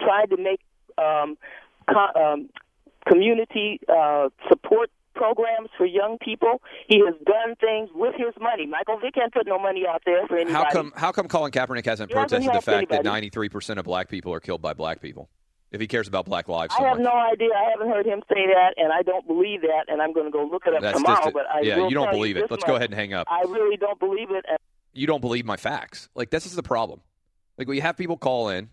trying 0.01 0.29
to 0.29 0.37
make 0.37 0.61
um, 0.99 1.37
co- 1.89 2.21
um, 2.21 2.49
community 3.07 3.79
uh, 3.87 4.29
support 4.47 4.89
programs 5.15 5.69
for 5.77 5.85
young 5.85 6.17
people. 6.19 6.61
He 6.87 7.01
has 7.05 7.15
done 7.25 7.55
things 7.59 7.89
with 7.93 8.15
his 8.15 8.33
money. 8.39 8.65
Michael 8.65 8.99
Vick 8.99 9.15
can't 9.15 9.33
put 9.33 9.47
no 9.47 9.59
money 9.59 9.85
out 9.87 10.01
there 10.05 10.25
for 10.27 10.37
anybody. 10.37 10.53
How 10.53 10.69
come 10.71 10.93
how 10.95 11.11
come 11.11 11.27
Colin 11.27 11.51
Kaepernick 11.51 11.85
hasn't 11.85 12.11
He 12.11 12.17
hasn't 12.17 12.43
protested 12.45 12.53
the 12.55 12.61
fact 12.61 12.89
that 12.91 13.03
93 13.03 13.49
percent 13.49 13.79
of 13.79 13.85
black 13.85 14.09
people 14.09 14.33
are 14.33 14.39
killed 14.39 14.61
by 14.61 14.73
black 14.73 15.01
people? 15.01 15.29
If 15.71 15.79
he 15.79 15.87
cares 15.87 16.07
about 16.07 16.25
black 16.25 16.47
lives 16.47 16.73
so 16.75 16.83
I 16.83 16.87
have 16.87 16.97
much, 16.97 17.05
no 17.05 17.11
idea. 17.11 17.49
I 17.55 17.69
haven't 17.69 17.89
heard 17.89 18.05
him 18.05 18.23
say 18.27 18.47
that, 18.47 18.73
and 18.77 18.91
I 18.91 19.03
don't 19.03 19.27
believe 19.27 19.61
that. 19.61 19.85
And 19.87 20.01
I'm 20.01 20.13
going 20.13 20.25
to 20.25 20.31
go 20.31 20.43
look 20.43 20.63
it 20.65 20.73
up 20.73 20.81
That's 20.81 20.97
tomorrow. 20.97 21.27
a- 21.27 21.31
but 21.31 21.45
I 21.47 21.61
yeah, 21.61 21.87
you 21.87 21.93
don't 21.93 22.09
believe 22.11 22.37
it. 22.37 22.49
Let's 22.49 22.63
go 22.63 22.75
ahead 22.75 22.89
and 22.89 22.99
hang 22.99 23.13
up. 23.13 23.27
I 23.29 23.41
really 23.41 23.77
don't 23.77 23.99
believe 23.99 24.31
it. 24.31 24.45
You 24.93 25.05
don't 25.05 25.21
believe 25.21 25.45
my 25.45 25.57
facts. 25.57 26.09
Like 26.15 26.31
this 26.31 26.45
is 26.47 26.55
the 26.55 26.63
problem. 26.63 27.01
Like 27.57 27.67
we 27.67 27.81
have 27.81 27.97
people 27.97 28.17
call 28.17 28.49
in, 28.49 28.69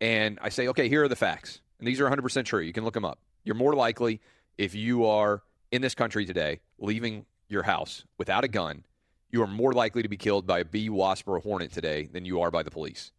and 0.00 0.38
I 0.42 0.48
say, 0.48 0.68
okay, 0.68 0.88
here 0.88 1.04
are 1.04 1.08
the 1.08 1.16
facts, 1.16 1.60
and 1.78 1.86
these 1.86 2.00
are 2.00 2.04
100 2.04 2.22
percent 2.22 2.46
true. 2.46 2.60
You 2.60 2.72
can 2.72 2.84
look 2.84 2.94
them 2.94 3.04
up. 3.04 3.18
You're 3.44 3.54
more 3.54 3.74
likely 3.74 4.20
if 4.58 4.74
you 4.74 5.04
are 5.06 5.42
in 5.70 5.82
this 5.82 5.94
country 5.94 6.24
today, 6.24 6.60
leaving 6.78 7.26
your 7.48 7.62
house 7.62 8.04
without 8.18 8.44
a 8.44 8.48
gun, 8.48 8.84
you 9.30 9.42
are 9.42 9.46
more 9.46 9.72
likely 9.72 10.02
to 10.02 10.08
be 10.08 10.16
killed 10.16 10.46
by 10.46 10.60
a 10.60 10.64
bee, 10.64 10.88
wasp, 10.88 11.28
or 11.28 11.36
a 11.36 11.40
hornet 11.40 11.72
today 11.72 12.08
than 12.10 12.24
you 12.24 12.40
are 12.40 12.50
by 12.50 12.62
the 12.62 12.70
police. 12.70 13.12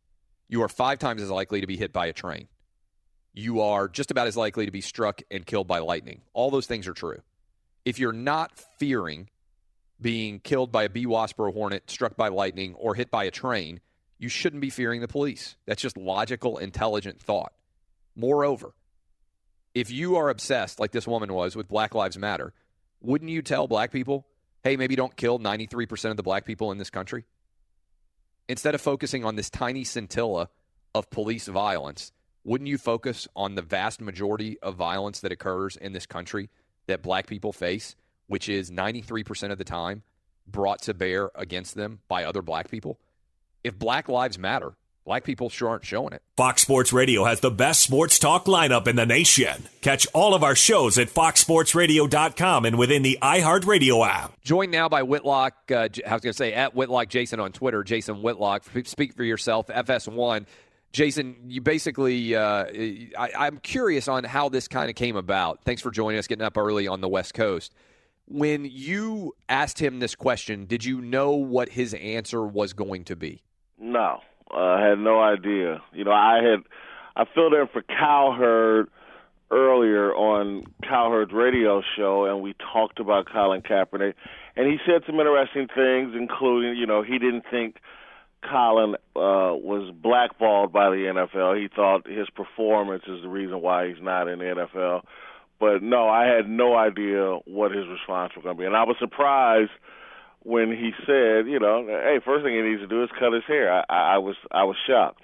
You 0.50 0.64
are 0.64 0.70
five 0.70 1.00
times 1.00 1.22
as 1.22 1.30
likely 1.30 1.62
to 1.62 1.68
be 1.68 1.78
hit 1.78 1.92
by 1.92 2.08
a 2.08 2.14
train. 2.14 2.48
You 3.34 3.62
are 3.62 3.88
just 3.88 4.10
about 4.10 4.28
as 4.28 4.38
likely 4.38 4.66
to 4.66 4.72
be 4.72 4.82
struck 4.82 5.22
and 5.30 5.46
killed 5.46 5.68
by 5.68 5.80
lightning. 5.80 6.22
All 6.34 6.50
those 6.50 6.66
things 6.66 6.88
are 6.88 6.94
true. 6.94 7.20
If 7.86 8.00
you're 8.00 8.14
not 8.14 8.58
fearing 8.80 9.30
being 10.00 10.40
killed 10.40 10.72
by 10.72 10.84
a 10.84 10.90
bee, 10.90 11.06
wasp, 11.06 11.40
or 11.40 11.48
a 11.48 11.52
hornet, 11.52 11.90
struck 11.90 12.16
by 12.16 12.30
lightning, 12.30 12.74
or 12.76 12.96
hit 12.96 13.12
by 13.12 13.26
a 13.26 13.32
train, 13.32 13.80
you 14.20 14.30
shouldn't 14.30 14.62
be 14.62 14.70
fearing 14.70 15.02
the 15.02 15.08
police. 15.08 15.56
That's 15.66 15.82
just 15.82 15.98
logical, 15.98 16.58
intelligent 16.58 17.22
thought. 17.22 17.54
Moreover, 18.16 18.74
if 19.76 19.92
you 19.92 20.16
are 20.16 20.30
obsessed, 20.30 20.80
like 20.80 20.92
this 20.92 21.08
woman 21.08 21.34
was, 21.34 21.56
with 21.56 21.68
Black 21.68 21.94
Lives 21.94 22.18
Matter, 22.18 22.54
wouldn't 23.00 23.30
you 23.30 23.42
tell 23.42 23.68
black 23.68 23.92
people, 23.92 24.26
hey, 24.64 24.76
maybe 24.76 24.96
don't 24.96 25.16
kill 25.16 25.40
93% 25.40 26.10
of 26.10 26.18
the 26.18 26.24
black 26.24 26.46
people 26.46 26.72
in 26.72 26.80
this 26.80 26.90
country? 26.90 27.26
Instead 28.50 28.74
of 28.74 28.82
focusing 28.82 29.24
on 29.24 29.36
this 29.36 29.50
tiny 29.50 29.84
scintilla 29.84 30.50
of 30.96 31.10
police 31.12 31.48
violence, 31.48 32.12
wouldn't 32.44 32.70
you 32.70 32.78
focus 32.78 33.28
on 33.36 33.56
the 33.56 33.62
vast 33.62 34.02
majority 34.02 34.58
of 34.62 34.76
violence 34.76 35.20
that 35.20 35.32
occurs 35.32 35.76
in 35.76 35.94
this 35.94 36.06
country 36.06 36.50
that 36.88 37.04
black 37.04 37.28
people 37.28 37.54
face, 37.54 37.96
which 38.28 38.50
is 38.50 38.72
93% 38.72 39.52
of 39.52 39.58
the 39.58 39.64
time 39.64 40.02
brought 40.48 40.82
to 40.84 40.94
bear 40.94 41.30
against 41.36 41.76
them 41.76 42.00
by 42.08 42.24
other 42.24 42.42
black 42.42 42.72
people? 42.72 43.00
If 43.64 43.78
black 43.78 44.10
lives 44.10 44.38
matter, 44.38 44.74
black 45.06 45.24
people 45.24 45.50
sure 45.50 45.70
aren't 45.70 45.86
showing 45.86 46.14
it. 46.14 46.22
Fox 46.36 46.62
Sports 46.62 46.92
Radio 46.92 47.24
has 47.24 47.40
the 47.40 47.50
best 47.50 47.82
sports 47.82 48.20
talk 48.20 48.46
lineup 48.46 48.88
in 48.88 48.96
the 48.96 49.06
nation. 49.06 49.68
Catch 49.82 50.06
all 50.14 50.34
of 50.34 50.44
our 50.44 50.56
shows 50.56 50.98
at 50.98 51.08
foxsportsradio.com 51.08 52.66
and 52.66 52.78
within 52.78 53.04
the 53.04 53.18
iHeartRadio 53.22 54.08
app. 54.08 54.40
Joined 54.42 54.72
now 54.72 54.90
by 54.90 55.04
Whitlock, 55.04 55.54
uh, 55.72 55.76
I 55.76 56.14
was 56.14 56.22
going 56.22 56.22
to 56.22 56.34
say 56.34 56.54
at 56.54 56.76
Whitlock 56.76 57.10
Jason 57.10 57.40
on 57.40 57.52
Twitter, 57.52 57.84
Jason 57.84 58.22
Whitlock. 58.22 58.64
Speak 58.86 59.16
for 59.16 59.24
yourself, 59.24 59.68
FS1. 59.68 60.46
Jason, 60.94 61.36
you 61.48 61.62
basically, 61.62 62.36
uh, 62.36 62.66
I, 63.18 63.48
am 63.48 63.58
curious 63.60 64.08
on 64.08 64.24
how 64.24 64.50
this 64.50 64.68
kind 64.68 64.90
of 64.90 64.96
came 64.96 65.16
about. 65.16 65.64
Thanks 65.64 65.82
for 65.82 65.92
joining 65.92 66.18
us, 66.18 66.28
getting 66.28 66.46
up 66.46 66.58
early 66.58 66.88
on 66.88 67.02
the 67.02 67.10
West 67.10 67.34
Coast. 67.34 67.74
When 68.28 68.66
you 68.66 69.36
asked 69.48 69.80
him 69.80 70.00
this 70.00 70.16
question, 70.16 70.66
did 70.66 70.84
you 70.84 71.02
know 71.02 71.32
what 71.32 71.70
his 71.70 71.94
answer 71.94 72.46
was 72.46 72.74
going 72.74 73.06
to 73.06 73.16
be? 73.16 73.42
No, 73.80 74.20
uh, 74.52 74.58
I 74.58 74.90
had 74.90 75.00
no 75.00 75.22
idea. 75.22 75.82
You 75.94 76.04
know, 76.04 76.12
I 76.12 76.42
had 76.44 76.64
I 77.16 77.26
filled 77.34 77.54
in 77.54 77.68
for 77.72 77.82
Cowherd 77.84 78.90
earlier 79.50 80.14
on 80.14 80.64
Cowherd's 80.84 81.32
radio 81.32 81.82
show, 81.96 82.26
and 82.26 82.42
we 82.42 82.54
talked 82.74 83.00
about 83.00 83.28
Colin 83.32 83.62
Kaepernick, 83.62 84.14
and 84.56 84.68
he 84.68 84.78
said 84.86 85.04
some 85.06 85.20
interesting 85.20 85.68
things, 85.74 86.14
including, 86.16 86.78
you 86.78 86.86
know, 86.86 87.02
he 87.02 87.18
didn't 87.18 87.46
think 87.50 87.78
Colin 88.44 88.96
uh, 89.16 89.56
was 89.56 89.92
blackballed 90.02 90.72
by 90.72 90.90
the 90.90 91.28
NFL. 91.36 91.60
He 91.60 91.70
thought 91.74 92.08
his 92.08 92.30
performance 92.30 93.04
is 93.08 93.22
the 93.22 93.30
reason 93.30 93.62
why 93.62 93.88
he's 93.88 94.02
not 94.02 94.28
in 94.28 94.40
the 94.40 94.46
NFL. 94.46 95.04
But 95.60 95.82
no, 95.82 96.08
I 96.08 96.26
had 96.26 96.48
no 96.50 96.76
idea 96.76 97.38
what 97.46 97.72
his 97.72 97.88
response 97.88 98.34
was 98.36 98.44
going 98.44 98.56
to 98.56 98.60
be, 98.60 98.66
and 98.66 98.76
I 98.76 98.84
was 98.84 98.96
surprised 99.00 99.72
when 100.44 100.72
he 100.72 100.92
said, 101.06 101.48
you 101.48 101.60
know, 101.60 101.86
hey, 101.88 102.20
first 102.24 102.46
thing 102.46 102.54
he 102.54 102.62
needs 102.62 102.82
to 102.82 102.88
do 102.88 103.04
is 103.04 103.10
cut 103.20 103.34
his 103.34 103.44
hair. 103.46 103.74
I, 103.74 103.84
I, 103.90 104.16
I 104.16 104.18
was 104.20 104.36
I 104.52 104.64
was 104.64 104.76
shocked. 104.88 105.24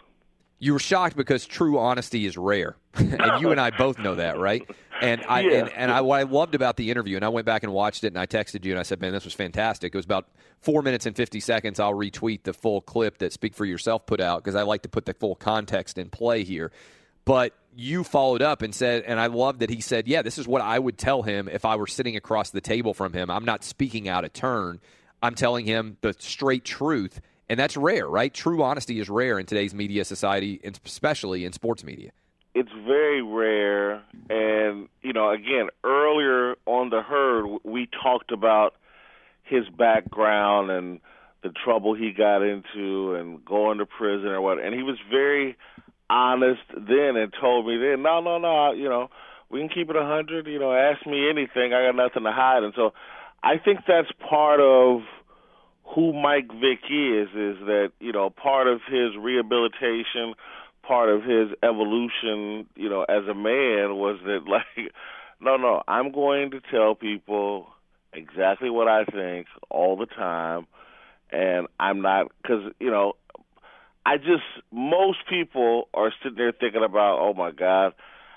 You 0.59 0.73
were 0.73 0.79
shocked 0.79 1.15
because 1.15 1.45
true 1.45 1.77
honesty 1.77 2.25
is 2.25 2.37
rare, 2.37 2.77
and 2.93 3.41
you 3.41 3.51
and 3.51 3.59
I 3.59 3.71
both 3.71 3.99
know 3.99 4.15
that, 4.15 4.37
right? 4.39 4.63
And 5.01 5.21
I 5.27 5.41
Yeah. 5.41 5.59
and, 5.59 5.69
and 5.69 5.91
I, 5.91 6.01
what 6.01 6.19
I 6.19 6.23
loved 6.23 6.55
about 6.55 6.77
the 6.77 6.89
interview, 6.89 7.15
and 7.15 7.25
I 7.25 7.29
went 7.29 7.45
back 7.45 7.63
and 7.63 7.73
watched 7.73 8.03
it, 8.03 8.07
and 8.07 8.17
I 8.17 8.25
texted 8.25 8.63
you, 8.63 8.71
and 8.71 8.79
I 8.79 8.83
said, 8.83 9.01
"Man, 9.01 9.11
this 9.11 9.25
was 9.25 9.33
fantastic." 9.33 9.93
It 9.93 9.97
was 9.97 10.05
about 10.05 10.29
four 10.61 10.81
minutes 10.81 11.05
and 11.05 11.15
fifty 11.15 11.41
seconds. 11.41 11.79
I'll 11.79 11.93
retweet 11.93 12.43
the 12.43 12.53
full 12.53 12.81
clip 12.81 13.17
that 13.19 13.33
Speak 13.33 13.53
for 13.53 13.65
Yourself 13.65 14.05
put 14.05 14.21
out 14.21 14.43
because 14.43 14.55
I 14.55 14.63
like 14.63 14.83
to 14.83 14.89
put 14.89 15.05
the 15.05 15.13
full 15.13 15.35
context 15.35 15.97
in 15.97 16.09
play 16.09 16.43
here. 16.43 16.71
But 17.25 17.53
you 17.75 18.03
followed 18.03 18.41
up 18.41 18.61
and 18.61 18.73
said, 18.73 19.03
and 19.03 19.19
I 19.19 19.27
love 19.27 19.59
that 19.59 19.69
he 19.69 19.81
said, 19.81 20.07
"Yeah, 20.07 20.21
this 20.21 20.37
is 20.37 20.47
what 20.47 20.61
I 20.61 20.79
would 20.79 20.97
tell 20.97 21.23
him 21.23 21.47
if 21.47 21.65
I 21.65 21.75
were 21.75 21.87
sitting 21.87 22.15
across 22.15 22.49
the 22.49 22.61
table 22.61 22.93
from 22.93 23.13
him. 23.13 23.29
I'm 23.29 23.45
not 23.45 23.63
speaking 23.63 24.07
out 24.07 24.25
of 24.25 24.33
turn. 24.33 24.79
I'm 25.21 25.35
telling 25.35 25.65
him 25.65 25.97
the 26.01 26.15
straight 26.19 26.65
truth." 26.65 27.21
And 27.49 27.59
that's 27.59 27.75
rare, 27.75 28.07
right? 28.07 28.33
True 28.33 28.63
honesty 28.63 28.99
is 28.99 29.09
rare 29.09 29.37
in 29.37 29.45
today's 29.45 29.73
media 29.73 30.05
society, 30.05 30.61
especially 30.85 31.45
in 31.45 31.51
sports 31.51 31.83
media. 31.83 32.11
It's 32.55 32.71
very 32.85 33.21
rare, 33.21 34.01
and 34.29 34.87
you 35.01 35.11
know, 35.13 35.31
again, 35.31 35.69
earlier 35.83 36.55
on 36.65 36.89
the 36.89 37.01
herd, 37.01 37.59
we 37.63 37.89
talked 38.01 38.31
about 38.31 38.75
his 39.43 39.67
background 39.69 40.71
and 40.71 40.99
the 41.41 41.49
trouble 41.49 41.93
he 41.93 42.11
got 42.11 42.41
into, 42.41 43.15
and 43.15 43.43
going 43.43 43.79
to 43.79 43.85
prison 43.85 44.29
or 44.29 44.41
what. 44.41 44.59
And 44.59 44.73
he 44.73 44.83
was 44.83 44.97
very 45.11 45.57
honest 46.13 46.61
then, 46.73 47.15
and 47.17 47.33
told 47.41 47.65
me 47.65 47.77
then, 47.77 48.03
no, 48.03 48.21
no, 48.21 48.37
no, 48.37 48.73
you 48.73 48.87
know, 48.87 49.09
we 49.49 49.59
can 49.59 49.69
keep 49.69 49.89
it 49.89 49.95
a 49.95 50.05
hundred. 50.05 50.47
You 50.47 50.59
know, 50.59 50.73
ask 50.73 51.05
me 51.05 51.29
anything. 51.29 51.73
I 51.73 51.87
got 51.87 51.95
nothing 51.95 52.23
to 52.23 52.31
hide. 52.31 52.63
And 52.63 52.73
so, 52.75 52.91
I 53.41 53.57
think 53.57 53.79
that's 53.87 54.11
part 54.29 54.59
of 54.59 55.01
who 55.95 56.13
Mike 56.13 56.47
Vick 56.47 56.85
is 56.89 57.27
is 57.29 57.57
that 57.65 57.91
you 57.99 58.11
know 58.11 58.29
part 58.29 58.67
of 58.67 58.79
his 58.87 59.15
rehabilitation, 59.19 60.33
part 60.81 61.09
of 61.09 61.23
his 61.23 61.49
evolution, 61.61 62.67
you 62.75 62.89
know, 62.89 63.03
as 63.03 63.27
a 63.29 63.35
man 63.35 63.95
was 63.97 64.19
that 64.25 64.41
like, 64.47 64.91
no, 65.41 65.57
no, 65.57 65.81
I'm 65.87 66.11
going 66.11 66.51
to 66.51 66.61
tell 66.71 66.95
people 66.95 67.67
exactly 68.13 68.69
what 68.69 68.87
I 68.87 69.05
think 69.05 69.47
all 69.69 69.97
the 69.97 70.05
time, 70.05 70.67
and 71.31 71.67
I'm 71.79 72.01
not 72.01 72.31
because 72.41 72.71
you 72.79 72.91
know, 72.91 73.13
I 74.05 74.17
just 74.17 74.43
most 74.71 75.19
people 75.29 75.87
are 75.93 76.11
sitting 76.21 76.37
there 76.37 76.51
thinking 76.51 76.83
about, 76.83 77.19
oh 77.19 77.33
my 77.33 77.51
God, 77.51 77.93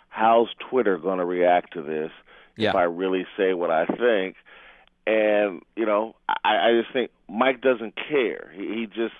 how's 0.08 0.48
Twitter 0.70 0.98
going 0.98 1.18
to 1.18 1.24
react 1.24 1.74
to 1.74 1.82
this 1.82 2.10
Yeah. 2.56 2.70
if 2.70 2.74
I 2.76 2.84
really 2.84 3.26
say 3.36 3.52
what 3.54 3.70
I 3.70 3.86
think? 3.86 4.36
and 5.06 5.62
you 5.76 5.86
know 5.86 6.16
I, 6.28 6.68
I 6.68 6.80
just 6.80 6.92
think 6.92 7.10
Mike 7.28 7.60
doesn't 7.60 7.94
care. 8.08 8.52
He, 8.54 8.62
he 8.62 8.86
just 8.86 9.14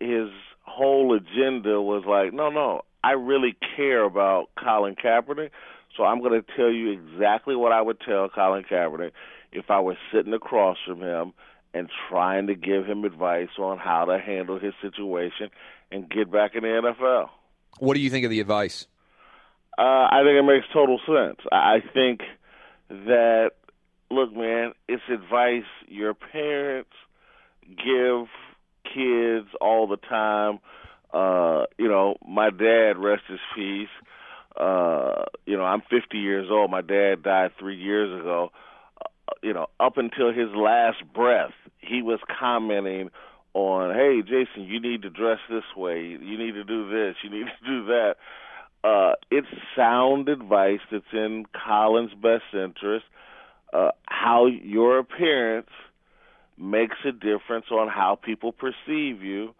his 0.00 0.28
whole 0.62 1.14
agenda 1.14 1.80
was 1.80 2.04
like, 2.06 2.32
no, 2.32 2.50
no, 2.50 2.82
I 3.02 3.12
really 3.12 3.56
care 3.76 4.02
about 4.02 4.48
Colin 4.62 4.96
Kaepernick, 4.96 5.50
so 5.96 6.04
I'm 6.04 6.20
going 6.20 6.40
to 6.40 6.56
tell 6.56 6.70
you 6.70 6.90
exactly 6.90 7.54
what 7.54 7.72
I 7.72 7.80
would 7.80 8.00
tell 8.00 8.28
Colin 8.28 8.64
Kaepernick 8.64 9.12
if 9.52 9.70
I 9.70 9.80
was 9.80 9.96
sitting 10.12 10.32
across 10.32 10.78
from 10.86 11.00
him 11.00 11.32
and 11.74 11.90
trying 12.08 12.46
to 12.46 12.54
give 12.54 12.86
him 12.86 13.04
advice 13.04 13.48
on 13.58 13.78
how 13.78 14.04
to 14.06 14.18
handle 14.18 14.58
his 14.58 14.72
situation 14.80 15.50
and 15.90 16.08
get 16.08 16.30
back 16.30 16.54
in 16.54 16.62
the 16.62 16.68
NFL. 16.68 17.28
What 17.78 17.94
do 17.94 18.00
you 18.00 18.08
think 18.08 18.24
of 18.24 18.30
the 18.30 18.40
advice? 18.40 18.86
Uh, 19.76 19.82
I 19.82 20.20
think 20.24 20.38
it 20.38 20.42
makes 20.42 20.66
total 20.72 21.00
sense. 21.04 21.40
I 21.50 21.82
think 21.92 22.20
that 22.88 23.50
look, 24.10 24.32
man, 24.34 24.72
it's 24.88 25.02
advice 25.12 25.64
your 25.88 26.14
parents 26.14 26.90
give 27.68 28.28
kids 28.84 29.48
all 29.60 29.88
the 29.88 29.96
time. 29.96 30.60
Uh, 31.12 31.66
you 31.78 31.88
know, 31.88 32.16
my 32.26 32.50
dad, 32.50 32.98
rest 32.98 33.22
his 33.28 33.40
peace. 33.54 33.88
Uh, 34.56 35.24
you 35.46 35.56
know, 35.56 35.64
I'm 35.64 35.82
50 35.90 36.18
years 36.18 36.48
old. 36.50 36.70
My 36.70 36.82
dad 36.82 37.22
died 37.22 37.52
three 37.58 37.76
years 37.76 38.20
ago. 38.20 38.52
You 39.42 39.54
know, 39.54 39.66
up 39.80 39.96
until 39.96 40.32
his 40.32 40.50
last 40.54 40.98
breath, 41.14 41.54
he 41.78 42.02
was 42.02 42.20
commenting 42.38 43.10
on, 43.54 43.94
"Hey, 43.94 44.22
Jason, 44.22 44.64
you 44.64 44.80
need 44.80 45.02
to 45.02 45.10
dress 45.10 45.38
this 45.48 45.64
way. 45.76 46.02
You 46.02 46.38
need 46.38 46.52
to 46.52 46.64
do 46.64 46.88
this. 46.88 47.16
You 47.22 47.30
need 47.30 47.46
to 47.46 47.66
do 47.66 47.84
that." 47.86 48.16
Uh, 48.84 49.14
it's 49.30 49.48
sound 49.74 50.28
advice 50.28 50.80
that's 50.90 51.12
in 51.12 51.46
Colin's 51.66 52.12
best 52.12 52.44
interest. 52.52 53.06
Uh, 53.72 53.90
how 54.06 54.46
your 54.46 54.98
appearance 54.98 55.70
makes 56.58 56.96
a 57.04 57.12
difference 57.12 57.66
on 57.70 57.88
how 57.88 58.14
people 58.14 58.52
perceive 58.52 59.22
you, 59.22 59.54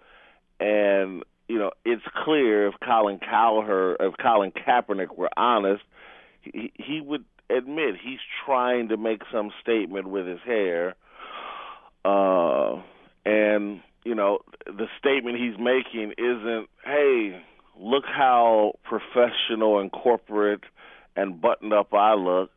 and 0.60 1.24
you 1.48 1.58
know 1.58 1.70
it's 1.84 2.04
clear 2.24 2.68
if 2.68 2.74
Colin 2.84 3.18
Cowher, 3.18 3.96
if 3.98 4.14
Colin 4.18 4.52
Kaepernick 4.52 5.16
were 5.16 5.30
honest, 5.36 5.82
he, 6.42 6.72
he 6.76 7.00
would 7.00 7.24
admit 7.50 7.96
he's 8.02 8.20
trying 8.44 8.88
to 8.88 8.96
make 8.96 9.22
some 9.32 9.50
statement 9.60 10.08
with 10.08 10.26
his 10.26 10.40
hair, 10.44 10.94
uh, 12.04 12.80
and 13.24 13.80
you 14.04 14.14
know 14.14 14.38
the 14.66 14.86
statement 14.98 15.38
he's 15.38 15.58
making 15.58 16.12
isn't, 16.18 16.68
"Hey, 16.84 17.42
look 17.78 18.04
how 18.06 18.78
professional 18.84 19.78
and 19.78 19.90
corporate 19.90 20.64
and 21.16 21.40
buttoned 21.40 21.72
up 21.72 21.92
I 21.94 22.14
look." 22.14 22.50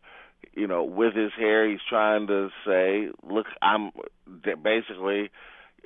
You 0.53 0.67
know, 0.67 0.83
with 0.83 1.13
his 1.13 1.31
hair, 1.33 1.69
he's 1.69 1.83
trying 1.87 2.27
to 2.27 2.49
say, 2.65 3.09
"Look, 3.23 3.47
I'm 3.61 3.91
basically." 4.41 5.29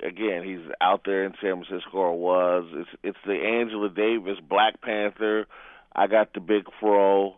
Again, 0.02 0.42
he's 0.42 0.68
out 0.80 1.02
there 1.04 1.22
in 1.22 1.32
San 1.40 1.62
Francisco 1.62 1.98
or 1.98 2.18
was. 2.18 2.64
It's 2.72 2.88
it's 3.04 3.18
the 3.24 3.34
Angela 3.34 3.88
Davis 3.88 4.40
Black 4.40 4.80
Panther. 4.80 5.46
I 5.94 6.08
got 6.08 6.32
the 6.32 6.40
big 6.40 6.64
fro 6.80 7.36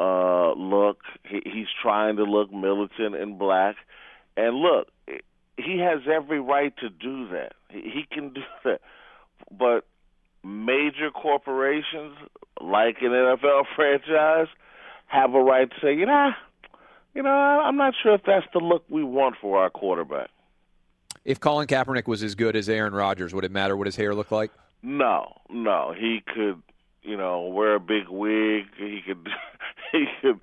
uh 0.00 0.52
look. 0.54 0.98
He, 1.28 1.40
he's 1.44 1.68
trying 1.82 2.16
to 2.16 2.24
look 2.24 2.52
militant 2.52 3.14
and 3.14 3.38
black. 3.38 3.76
And 4.36 4.56
look, 4.56 4.88
he 5.56 5.78
has 5.78 6.00
every 6.10 6.40
right 6.40 6.74
to 6.78 6.88
do 6.88 7.28
that. 7.28 7.52
He, 7.68 7.80
he 7.80 8.06
can 8.10 8.32
do 8.32 8.40
that. 8.64 8.80
But 9.50 9.86
major 10.44 11.10
corporations, 11.10 12.16
like 12.60 12.96
an 13.00 13.10
NFL 13.10 13.64
franchise, 13.76 14.48
have 15.06 15.34
a 15.34 15.40
right 15.42 15.68
to 15.68 15.76
say, 15.82 15.94
you 15.94 16.06
know, 16.06 16.30
you 17.14 17.22
know, 17.22 17.30
I'm 17.30 17.76
not 17.76 17.94
sure 18.00 18.14
if 18.14 18.22
that's 18.24 18.46
the 18.52 18.60
look 18.60 18.84
we 18.88 19.02
want 19.02 19.36
for 19.40 19.58
our 19.58 19.70
quarterback. 19.70 20.30
If 21.24 21.40
Colin 21.40 21.66
Kaepernick 21.66 22.06
was 22.06 22.22
as 22.22 22.34
good 22.34 22.56
as 22.56 22.68
Aaron 22.68 22.94
Rodgers, 22.94 23.34
would 23.34 23.44
it 23.44 23.50
matter 23.50 23.76
what 23.76 23.86
his 23.86 23.96
hair 23.96 24.14
looked 24.14 24.32
like? 24.32 24.50
No, 24.82 25.36
no, 25.50 25.92
he 25.98 26.22
could, 26.26 26.62
you 27.02 27.16
know, 27.16 27.42
wear 27.46 27.74
a 27.74 27.80
big 27.80 28.08
wig. 28.08 28.64
He 28.76 29.00
could, 29.06 29.28
he 29.92 30.06
could, 30.20 30.40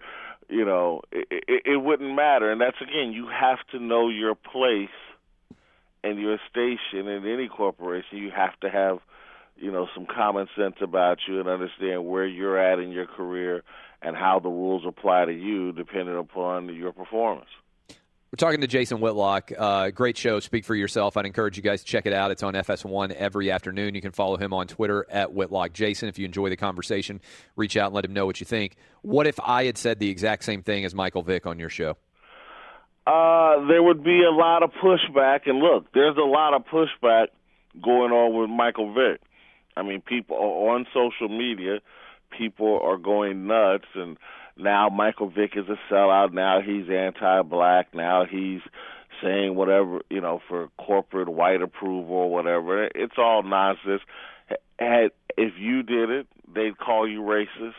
you 0.49 0.65
know, 0.65 1.01
it, 1.11 1.27
it, 1.29 1.61
it 1.65 1.77
wouldn't 1.77 2.15
matter. 2.15 2.51
And 2.51 2.61
that's 2.61 2.81
again, 2.81 3.11
you 3.11 3.27
have 3.27 3.59
to 3.71 3.79
know 3.79 4.09
your 4.09 4.35
place 4.35 4.89
and 6.03 6.19
your 6.19 6.37
station 6.49 7.07
in 7.07 7.27
any 7.27 7.47
corporation. 7.47 8.17
You 8.17 8.31
have 8.35 8.59
to 8.61 8.69
have, 8.69 8.99
you 9.57 9.71
know, 9.71 9.87
some 9.93 10.05
common 10.05 10.47
sense 10.57 10.75
about 10.81 11.19
you 11.27 11.39
and 11.39 11.49
understand 11.49 12.05
where 12.05 12.25
you're 12.25 12.57
at 12.57 12.79
in 12.79 12.91
your 12.91 13.07
career 13.07 13.63
and 14.01 14.15
how 14.15 14.39
the 14.39 14.49
rules 14.49 14.83
apply 14.87 15.25
to 15.25 15.33
you 15.33 15.71
depending 15.71 16.17
upon 16.17 16.73
your 16.73 16.91
performance. 16.93 17.49
We're 18.29 18.35
talking 18.35 18.59
to 18.59 18.67
Jason 18.67 18.99
Whitlock. 18.99 19.53
Uh, 19.57 19.89
great 19.89 20.17
show. 20.17 20.41
Speak 20.41 20.65
for 20.65 20.75
yourself. 20.75 21.15
I'd 21.15 21.25
encourage 21.25 21.55
you 21.55 21.63
guys 21.63 21.79
to 21.79 21.87
check 21.87 22.05
it 22.05 22.11
out. 22.11 22.29
It's 22.29 22.43
on 22.43 22.55
FS1 22.55 23.13
every 23.13 23.49
afternoon. 23.49 23.95
You 23.95 24.01
can 24.01 24.11
follow 24.11 24.35
him 24.35 24.51
on 24.51 24.67
Twitter 24.67 25.05
at 25.09 25.31
Whitlock 25.31 25.71
Jason. 25.71 26.09
If 26.09 26.19
you 26.19 26.25
enjoy 26.25 26.49
the 26.49 26.57
conversation, 26.57 27.21
reach 27.55 27.77
out 27.77 27.87
and 27.87 27.95
let 27.95 28.03
him 28.03 28.11
know 28.11 28.25
what 28.25 28.41
you 28.41 28.45
think. 28.45 28.75
What 29.01 29.27
if 29.27 29.39
I 29.39 29.63
had 29.63 29.77
said 29.77 29.99
the 29.99 30.09
exact 30.09 30.43
same 30.43 30.61
thing 30.61 30.83
as 30.83 30.93
Michael 30.93 31.21
Vick 31.21 31.45
on 31.45 31.57
your 31.57 31.69
show? 31.69 31.95
Uh, 33.05 33.65
there 33.67 33.81
would 33.81 34.03
be 34.03 34.21
a 34.23 34.35
lot 34.35 34.61
of 34.61 34.71
pushback, 34.83 35.47
and 35.47 35.59
look, 35.59 35.85
there's 35.93 36.17
a 36.17 36.27
lot 36.27 36.53
of 36.53 36.65
pushback 36.65 37.27
going 37.81 38.11
on 38.11 38.37
with 38.37 38.49
Michael 38.49 38.93
Vick. 38.93 39.21
I 39.77 39.83
mean, 39.83 40.01
people 40.01 40.35
on 40.35 40.85
social 40.93 41.29
media, 41.29 41.79
people 42.37 42.81
are 42.83 42.97
going 42.97 43.47
nuts, 43.47 43.85
and 43.95 44.17
now 44.59 44.89
Michael 44.89 45.29
Vick 45.29 45.51
is 45.55 45.65
a 45.69 45.93
sellout. 45.93 46.33
Now 46.33 46.61
he's 46.61 46.89
anti-black. 46.89 47.93
Now 47.93 48.25
he's 48.25 48.61
saying 49.21 49.55
whatever 49.55 50.01
you 50.09 50.21
know 50.21 50.41
for 50.47 50.69
corporate 50.77 51.29
white 51.29 51.61
approval 51.61 52.15
or 52.15 52.31
whatever. 52.31 52.85
It's 52.85 53.17
all 53.17 53.43
nonsense. 53.43 54.01
If 54.79 55.53
you 55.59 55.83
did 55.83 56.09
it, 56.09 56.27
they'd 56.53 56.77
call 56.77 57.07
you 57.07 57.21
racist, 57.21 57.73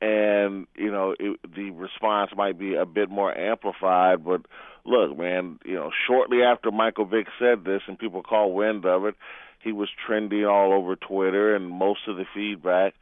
and 0.00 0.66
you 0.74 0.90
know 0.90 1.14
it, 1.18 1.38
the 1.54 1.70
response 1.70 2.30
might 2.36 2.58
be 2.58 2.74
a 2.74 2.86
bit 2.86 3.10
more 3.10 3.36
amplified. 3.36 4.24
But 4.24 4.42
look, 4.84 5.16
man, 5.16 5.58
you 5.64 5.74
know, 5.74 5.90
shortly 6.06 6.42
after 6.42 6.70
Michael 6.70 7.04
Vick 7.06 7.26
said 7.38 7.64
this, 7.64 7.82
and 7.86 7.98
people 7.98 8.22
caught 8.22 8.54
wind 8.54 8.84
of 8.84 9.04
it, 9.04 9.14
he 9.62 9.72
was 9.72 9.88
trending 10.06 10.44
all 10.44 10.72
over 10.72 10.96
Twitter, 10.96 11.54
and 11.54 11.70
most 11.70 12.00
of 12.08 12.16
the 12.16 12.24
feedback 12.34 12.94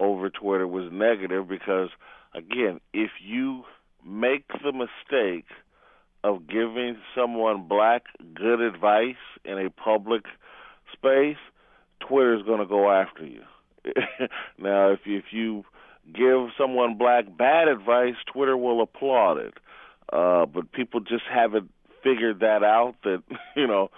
over 0.00 0.30
Twitter 0.30 0.66
was 0.66 0.90
negative 0.92 1.48
because 1.48 1.88
again, 2.34 2.80
if 2.92 3.10
you 3.24 3.64
make 4.04 4.44
the 4.62 4.72
mistake 4.72 5.46
of 6.22 6.46
giving 6.46 6.96
someone 7.14 7.68
black 7.68 8.04
good 8.34 8.60
advice 8.60 9.14
in 9.44 9.58
a 9.58 9.70
public 9.70 10.22
space, 10.92 11.36
Twitter's 12.00 12.42
going 12.42 12.60
to 12.60 12.66
go 12.66 12.90
after 12.90 13.24
you. 13.24 13.42
now, 14.58 14.90
if 14.90 15.00
you, 15.04 15.18
if 15.18 15.24
you 15.32 15.64
give 16.12 16.48
someone 16.58 16.96
black 16.96 17.24
bad 17.36 17.68
advice, 17.68 18.14
Twitter 18.32 18.56
will 18.56 18.82
applaud 18.82 19.38
it. 19.38 19.54
Uh, 20.12 20.46
but 20.46 20.70
people 20.72 21.00
just 21.00 21.24
haven't 21.32 21.70
figured 22.02 22.40
that 22.40 22.62
out. 22.62 22.94
That 23.04 23.22
you 23.56 23.66
know, 23.66 23.90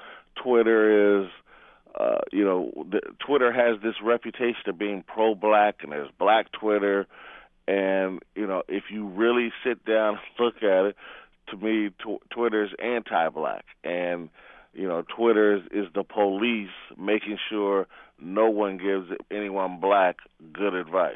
Twitter 0.43 1.23
is. 1.23 1.29
Uh, 1.99 2.19
you 2.31 2.45
know, 2.45 2.71
the, 2.91 3.01
Twitter 3.27 3.51
has 3.51 3.81
this 3.83 3.95
reputation 4.05 4.69
of 4.69 4.77
being 4.77 5.03
pro-black, 5.03 5.77
and 5.83 5.93
there's 5.93 6.11
Black 6.19 6.53
Twitter, 6.53 7.07
and 7.67 8.21
you 8.35 8.47
know, 8.47 8.63
if 8.69 8.85
you 8.91 9.07
really 9.07 9.53
sit 9.65 9.85
down 9.85 10.19
and 10.19 10.19
look 10.39 10.57
at 10.63 10.87
it, 10.87 10.97
to 11.49 11.57
me, 11.57 11.91
tw- 11.91 12.23
Twitter's 12.31 12.71
anti-black, 12.83 13.65
and 13.85 14.29
you 14.73 14.87
know, 14.87 15.03
Twitter 15.03 15.57
is, 15.57 15.63
is 15.71 15.87
the 15.95 16.05
police 16.05 16.69
making 16.99 17.39
sure 17.49 17.87
no 18.21 18.51
one 18.51 18.77
gives 18.77 19.09
anyone 19.31 19.81
black 19.81 20.17
good 20.53 20.75
advice. 20.75 21.15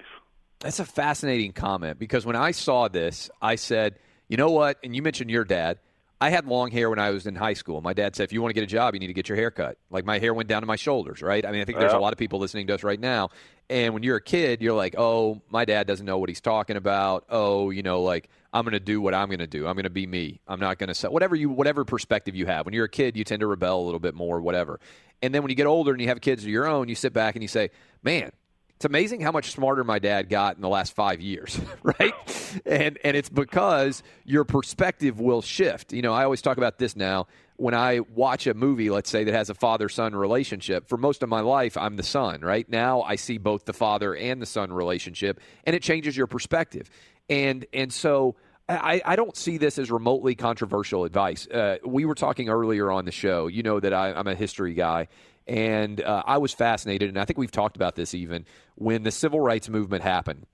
That's 0.61 0.79
a 0.79 0.85
fascinating 0.85 1.53
comment 1.53 1.99
because 1.99 2.27
when 2.27 2.37
I 2.37 2.51
saw 2.51 2.89
this, 2.89 3.31
I 3.41 3.57
said, 3.57 3.97
you 4.29 4.37
know 4.37 4.51
what? 4.51 4.79
And 4.85 4.95
you 4.95 5.03
mentioned 5.03 5.31
your 5.31 5.45
dad. 5.45 5.79
I 6.23 6.29
had 6.29 6.47
long 6.47 6.71
hair 6.71 6.91
when 6.91 6.99
I 6.99 7.11
was 7.11 7.27
in 7.27 7.35
high 7.35 7.55
school. 7.55 7.81
My 7.81 7.95
dad 7.95 8.15
said, 8.15 8.25
if 8.25 8.33
you 8.33 8.43
want 8.43 8.51
to 8.51 8.55
get 8.55 8.63
a 8.63 8.67
job, 8.67 8.93
you 8.93 9.01
need 9.01 9.07
to 9.07 9.15
get 9.15 9.31
your 9.31 9.37
hair 9.37 9.51
cut. 9.51 9.79
Like 9.89 10.05
my 10.05 10.19
hair 10.19 10.35
went 10.35 10.51
down 10.51 10.61
to 10.61 10.67
my 10.67 10.77
shoulders, 10.77 11.23
right? 11.23 11.45
I 11.47 11.51
mean, 11.51 11.63
I 11.63 11.65
think 11.65 11.79
there's 11.79 11.95
a 11.95 11.99
lot 11.99 12.13
of 12.13 12.19
people 12.19 12.39
listening 12.39 12.67
to 12.67 12.75
us 12.75 12.83
right 12.83 13.01
now. 13.01 13.31
And 13.71 13.95
when 13.95 14.03
you're 14.03 14.17
a 14.17 14.23
kid, 14.23 14.61
you're 14.61 14.75
like, 14.75 14.97
oh, 14.99 15.41
my 15.49 15.65
dad 15.65 15.87
doesn't 15.87 16.05
know 16.05 16.19
what 16.19 16.29
he's 16.29 16.41
talking 16.41 16.77
about. 16.77 17.25
Oh, 17.31 17.71
you 17.71 17.83
know, 17.83 18.03
like 18.03 18.29
I'm 18.53 18.65
going 18.65 18.73
to 18.73 18.81
do 18.81 19.01
what 19.01 19.15
I'm 19.15 19.29
going 19.29 19.39
to 19.39 19.47
do. 19.47 19.67
I'm 19.67 19.75
going 19.75 19.85
to 19.85 19.91
be 19.91 20.07
me. 20.07 20.41
I'm 20.47 20.61
not 20.61 20.79
going 20.79 20.89
to 20.89 20.95
say 20.95 21.09
whatever 21.09 21.37
you, 21.37 21.49
whatever 21.49 21.87
perspective 21.87 22.35
you 22.35 22.45
have. 22.47 22.67
When 22.67 22.75
you're 22.75 22.85
a 22.85 22.91
kid, 22.91 23.17
you 23.17 23.25
tend 23.25 23.41
to 23.41 23.47
rebel 23.47 23.81
a 23.81 23.85
little 23.85 24.01
bit 24.01 24.15
more, 24.15 24.41
whatever. 24.41 24.79
And 25.23 25.35
then 25.35 25.43
when 25.43 25.51
you 25.51 25.57
get 25.57 25.67
older 25.67 25.93
and 25.93 26.01
you 26.03 26.09
have 26.09 26.21
kids 26.21 26.43
of 26.43 26.51
your 26.51 26.67
own, 26.67 26.89
you 26.89 26.95
sit 26.95 27.15
back 27.15 27.35
and 27.35 27.43
you 27.43 27.49
say, 27.49 27.71
man, 28.03 28.33
it's 28.81 28.87
amazing 28.87 29.21
how 29.21 29.31
much 29.31 29.51
smarter 29.51 29.85
my 29.85 29.99
dad 29.99 30.31
got 30.31 30.57
in 30.57 30.63
the 30.63 30.69
last 30.71 30.95
five 30.95 31.21
years, 31.21 31.61
right? 31.83 32.15
And 32.65 32.99
and 33.05 33.15
it's 33.15 33.29
because 33.29 34.03
your 34.25 34.45
perspective 34.45 35.21
will 35.21 35.43
shift. 35.43 35.93
You 35.93 36.01
know, 36.01 36.15
I 36.15 36.25
always 36.25 36.41
talk 36.41 36.57
about 36.57 36.79
this 36.79 36.97
now. 36.97 37.27
When 37.57 37.75
I 37.75 38.01
watch 38.01 38.47
a 38.47 38.55
movie, 38.55 38.89
let's 38.89 39.11
say 39.11 39.25
that 39.25 39.35
has 39.35 39.51
a 39.51 39.55
father 39.55 39.91
son 39.91 40.17
relationship, 40.17 40.89
for 40.89 40.97
most 40.97 41.23
of 41.23 41.29
my 41.29 41.41
life, 41.41 41.77
I'm 41.77 41.97
the 41.97 42.03
son, 42.03 42.41
right? 42.41 42.67
Now 42.71 43.03
I 43.03 43.17
see 43.17 43.37
both 43.37 43.67
the 43.67 43.75
father 43.75 44.17
and 44.17 44.41
the 44.41 44.47
son 44.47 44.73
relationship, 44.73 45.41
and 45.65 45.77
it 45.77 45.83
changes 45.83 46.17
your 46.17 46.27
perspective. 46.27 46.89
And 47.29 47.67
and 47.75 47.93
so 47.93 48.37
I, 48.71 49.03
I 49.05 49.17
don't 49.17 49.37
see 49.37 49.59
this 49.59 49.79
as 49.79 49.91
remotely 49.91 50.35
controversial 50.35 51.05
advice. 51.05 51.47
Uh, 51.49 51.79
we 51.85 52.05
were 52.05 52.15
talking 52.15 52.49
earlier 52.49 52.91
on 52.91 53.05
the 53.05 53.13
show. 53.13 53.47
You 53.49 53.63
know 53.63 53.81
that 53.81 53.93
I, 53.93 54.13
I'm 54.13 54.29
a 54.29 54.35
history 54.35 54.75
guy, 54.75 55.09
and 55.47 56.01
uh, 56.01 56.23
I 56.27 56.39
was 56.39 56.53
fascinated, 56.53 57.09
and 57.09 57.19
I 57.19 57.25
think 57.25 57.39
we've 57.39 57.51
talked 57.51 57.77
about 57.77 57.97
this 57.97 58.15
even 58.15 58.47
when 58.77 59.03
the 59.03 59.11
civil 59.11 59.41
rights 59.41 59.69
movement 59.69 60.03
happened 60.03 60.47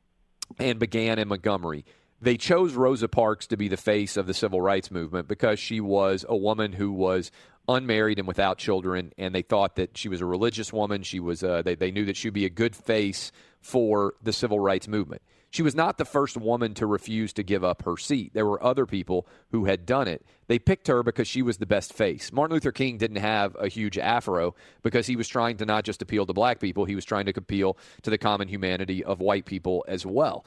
and 0.59 0.79
began 0.79 1.19
in 1.19 1.29
Montgomery. 1.29 1.85
They 2.21 2.37
chose 2.37 2.75
Rosa 2.75 3.09
Parks 3.09 3.47
to 3.49 3.57
be 3.57 3.69
the 3.69 3.77
face 3.77 4.17
of 4.17 4.27
the 4.27 4.33
civil 4.33 4.61
rights 4.61 4.91
movement 4.91 5.29
because 5.29 5.59
she 5.59 5.81
was 5.81 6.25
a 6.27 6.37
woman 6.37 6.73
who 6.73 6.93
was 6.93 7.31
unmarried 7.69 8.19
and 8.19 8.27
without 8.27 8.59
children, 8.59 9.13
and 9.19 9.35
they 9.35 9.43
thought 9.43 9.77
that 9.77 9.99
she 9.99 10.09
was 10.09 10.21
a 10.21 10.27
religious 10.27 10.73
woman. 10.73 11.03
She 11.03 11.21
was 11.21 11.43
uh, 11.43 11.63
they, 11.63 11.75
they 11.75 11.91
knew 11.91 12.07
that 12.07 12.17
she'd 12.17 12.33
be 12.33 12.47
a 12.47 12.51
good 12.51 12.75
face 12.75 13.33
for 13.61 14.15
the 14.23 14.33
civil 14.33 14.61
rights 14.61 14.89
movement. 14.89 15.23
She 15.51 15.63
was 15.63 15.75
not 15.75 15.97
the 15.97 16.05
first 16.05 16.37
woman 16.37 16.75
to 16.75 16.87
refuse 16.87 17.33
to 17.35 17.43
give 17.43 17.65
up 17.65 17.85
her 17.85 17.97
seat. 17.97 18.33
There 18.35 18.47
were 18.47 18.63
other 18.63 18.85
people 18.85 19.27
who 19.51 19.65
had 19.65 19.87
done 19.87 20.09
it. 20.09 20.25
They 20.49 20.59
picked 20.59 20.89
her 20.89 21.03
because 21.03 21.29
she 21.29 21.43
was 21.43 21.57
the 21.59 21.67
best 21.67 21.93
face. 21.93 22.33
Martin 22.33 22.55
Luther 22.55 22.73
King 22.73 22.99
didn't 22.99 23.19
have 23.19 23.57
a 23.59 23.69
huge 23.69 23.97
afro 23.97 24.55
because 24.83 25.07
he 25.07 25.17
was 25.17 25.29
trying 25.29 25.57
to 25.59 25.65
not 25.65 25.85
just 25.85 26.03
appeal 26.03 26.27
to 26.27 26.33
black 26.33 26.61
people, 26.61 26.85
he 26.85 26.95
was 26.95 27.05
trying 27.05 27.27
to 27.27 27.33
appeal 27.37 27.77
to 28.03 28.11
the 28.11 28.19
common 28.19 28.49
humanity 28.49 29.03
of 29.03 29.21
white 29.21 29.47
people 29.47 29.85
as 29.89 30.05
well. 30.05 30.45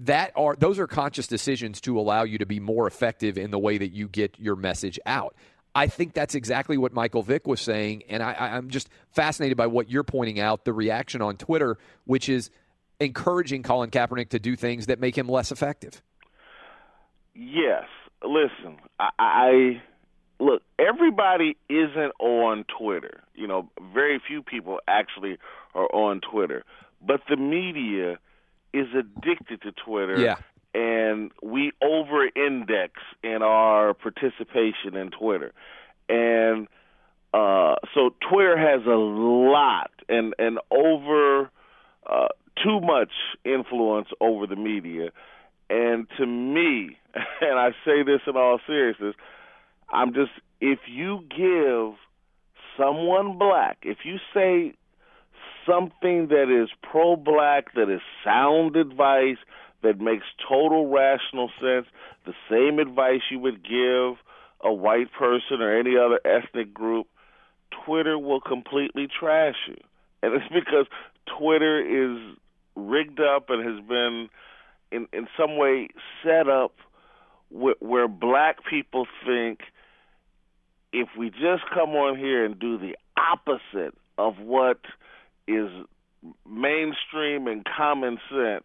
That 0.00 0.32
are 0.36 0.54
those 0.56 0.78
are 0.78 0.86
conscious 0.86 1.26
decisions 1.26 1.80
to 1.82 1.98
allow 1.98 2.22
you 2.22 2.38
to 2.38 2.46
be 2.46 2.60
more 2.60 2.86
effective 2.86 3.36
in 3.36 3.50
the 3.50 3.58
way 3.58 3.78
that 3.78 3.92
you 3.92 4.08
get 4.08 4.38
your 4.38 4.54
message 4.56 4.98
out. 5.06 5.34
I 5.74 5.86
think 5.86 6.14
that's 6.14 6.34
exactly 6.34 6.78
what 6.78 6.92
Michael 6.92 7.22
Vick 7.22 7.46
was 7.46 7.60
saying, 7.60 8.04
and 8.08 8.22
I, 8.22 8.32
I'm 8.32 8.70
just 8.70 8.88
fascinated 9.12 9.56
by 9.56 9.66
what 9.66 9.90
you're 9.90 10.02
pointing 10.02 10.40
out, 10.40 10.64
the 10.64 10.72
reaction 10.72 11.20
on 11.20 11.36
Twitter, 11.36 11.78
which 12.04 12.28
is 12.28 12.50
encouraging 13.00 13.62
Colin 13.62 13.90
Kaepernick 13.90 14.30
to 14.30 14.38
do 14.38 14.56
things 14.56 14.86
that 14.86 15.00
make 15.00 15.16
him 15.16 15.28
less 15.28 15.52
effective. 15.52 16.02
Yes. 17.34 17.84
Listen, 18.24 18.78
I, 18.98 19.10
I 19.18 19.82
look. 20.40 20.62
Everybody 20.76 21.56
isn't 21.68 22.12
on 22.18 22.64
Twitter. 22.64 23.22
You 23.36 23.46
know, 23.46 23.70
very 23.94 24.20
few 24.26 24.42
people 24.42 24.80
actually 24.88 25.38
are 25.72 25.86
on 25.94 26.20
Twitter, 26.20 26.64
but 27.00 27.20
the 27.28 27.36
media 27.36 28.18
is 28.72 28.88
addicted 28.92 29.62
to 29.62 29.70
Twitter. 29.70 30.18
Yeah. 30.20 30.36
And 30.74 31.30
we 31.40 31.70
over-index 31.80 32.94
in 33.22 33.42
our 33.42 33.94
participation 33.94 34.96
in 34.96 35.10
Twitter, 35.10 35.52
and 36.08 36.66
uh, 37.32 37.76
so 37.94 38.10
Twitter 38.28 38.58
has 38.58 38.84
a 38.84 38.96
lot 38.96 39.92
and 40.08 40.34
and 40.40 40.58
over 40.72 41.50
uh, 42.04 42.28
too 42.62 42.80
much 42.80 43.10
influence 43.44 44.08
over 44.20 44.46
the 44.46 44.56
media. 44.56 45.10
And 45.70 46.06
to 46.18 46.26
me, 46.26 46.96
and 47.40 47.58
I 47.58 47.70
say 47.84 48.02
this 48.04 48.20
in 48.26 48.36
all 48.36 48.60
seriousness, 48.66 49.14
I'm 49.90 50.14
just 50.14 50.32
if 50.60 50.80
you 50.88 51.24
give 51.30 51.96
someone 52.78 53.38
black, 53.38 53.78
if 53.82 53.98
you 54.04 54.16
say 54.34 54.74
something 55.66 56.28
that 56.28 56.46
is 56.50 56.68
pro 56.82 57.16
black, 57.16 57.74
that 57.74 57.92
is 57.92 58.00
sound 58.24 58.76
advice, 58.76 59.36
that 59.82 60.00
makes 60.00 60.24
total 60.48 60.88
rational 60.88 61.50
sense, 61.60 61.86
the 62.26 62.34
same 62.50 62.78
advice 62.78 63.20
you 63.30 63.38
would 63.38 63.62
give 63.62 64.16
a 64.60 64.72
white 64.72 65.12
person 65.12 65.60
or 65.60 65.78
any 65.78 65.96
other 65.96 66.20
ethnic 66.24 66.74
group, 66.74 67.06
Twitter 67.84 68.18
will 68.18 68.40
completely 68.40 69.06
trash 69.06 69.54
you. 69.68 69.76
And 70.22 70.34
it's 70.34 70.48
because 70.52 70.86
Twitter 71.38 71.80
is 71.80 72.18
rigged 72.78 73.20
up 73.20 73.50
and 73.50 73.64
has 73.64 73.84
been 73.86 74.28
in 74.90 75.06
in 75.12 75.26
some 75.36 75.56
way 75.56 75.88
set 76.22 76.48
up 76.48 76.74
wh- 77.50 77.80
where 77.80 78.08
black 78.08 78.58
people 78.68 79.06
think 79.26 79.60
if 80.92 81.08
we 81.18 81.30
just 81.30 81.64
come 81.74 81.90
on 81.90 82.16
here 82.16 82.44
and 82.44 82.58
do 82.58 82.78
the 82.78 82.96
opposite 83.16 83.94
of 84.16 84.38
what 84.38 84.80
is 85.46 85.68
mainstream 86.46 87.46
and 87.46 87.64
common 87.64 88.18
sense 88.30 88.64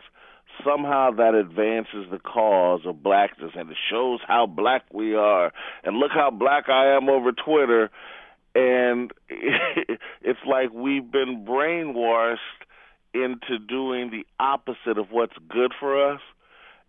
somehow 0.63 1.11
that 1.11 1.33
advances 1.33 2.05
the 2.11 2.19
cause 2.19 2.81
of 2.85 3.01
blackness 3.01 3.51
and 3.55 3.71
it 3.71 3.77
shows 3.89 4.19
how 4.27 4.45
black 4.45 4.83
we 4.93 5.15
are. 5.15 5.51
And 5.83 5.97
look 5.97 6.11
how 6.13 6.29
black 6.29 6.69
I 6.69 6.95
am 6.95 7.09
over 7.09 7.31
Twitter. 7.31 7.89
And 8.53 9.11
it's 9.29 10.39
like 10.47 10.71
we've 10.71 11.09
been 11.09 11.45
brainwashed 11.47 12.37
into 13.13 13.59
doing 13.59 14.09
the 14.09 14.25
opposite 14.39 14.97
of 14.97 15.11
what's 15.11 15.35
good 15.49 15.71
for 15.79 16.13
us 16.13 16.21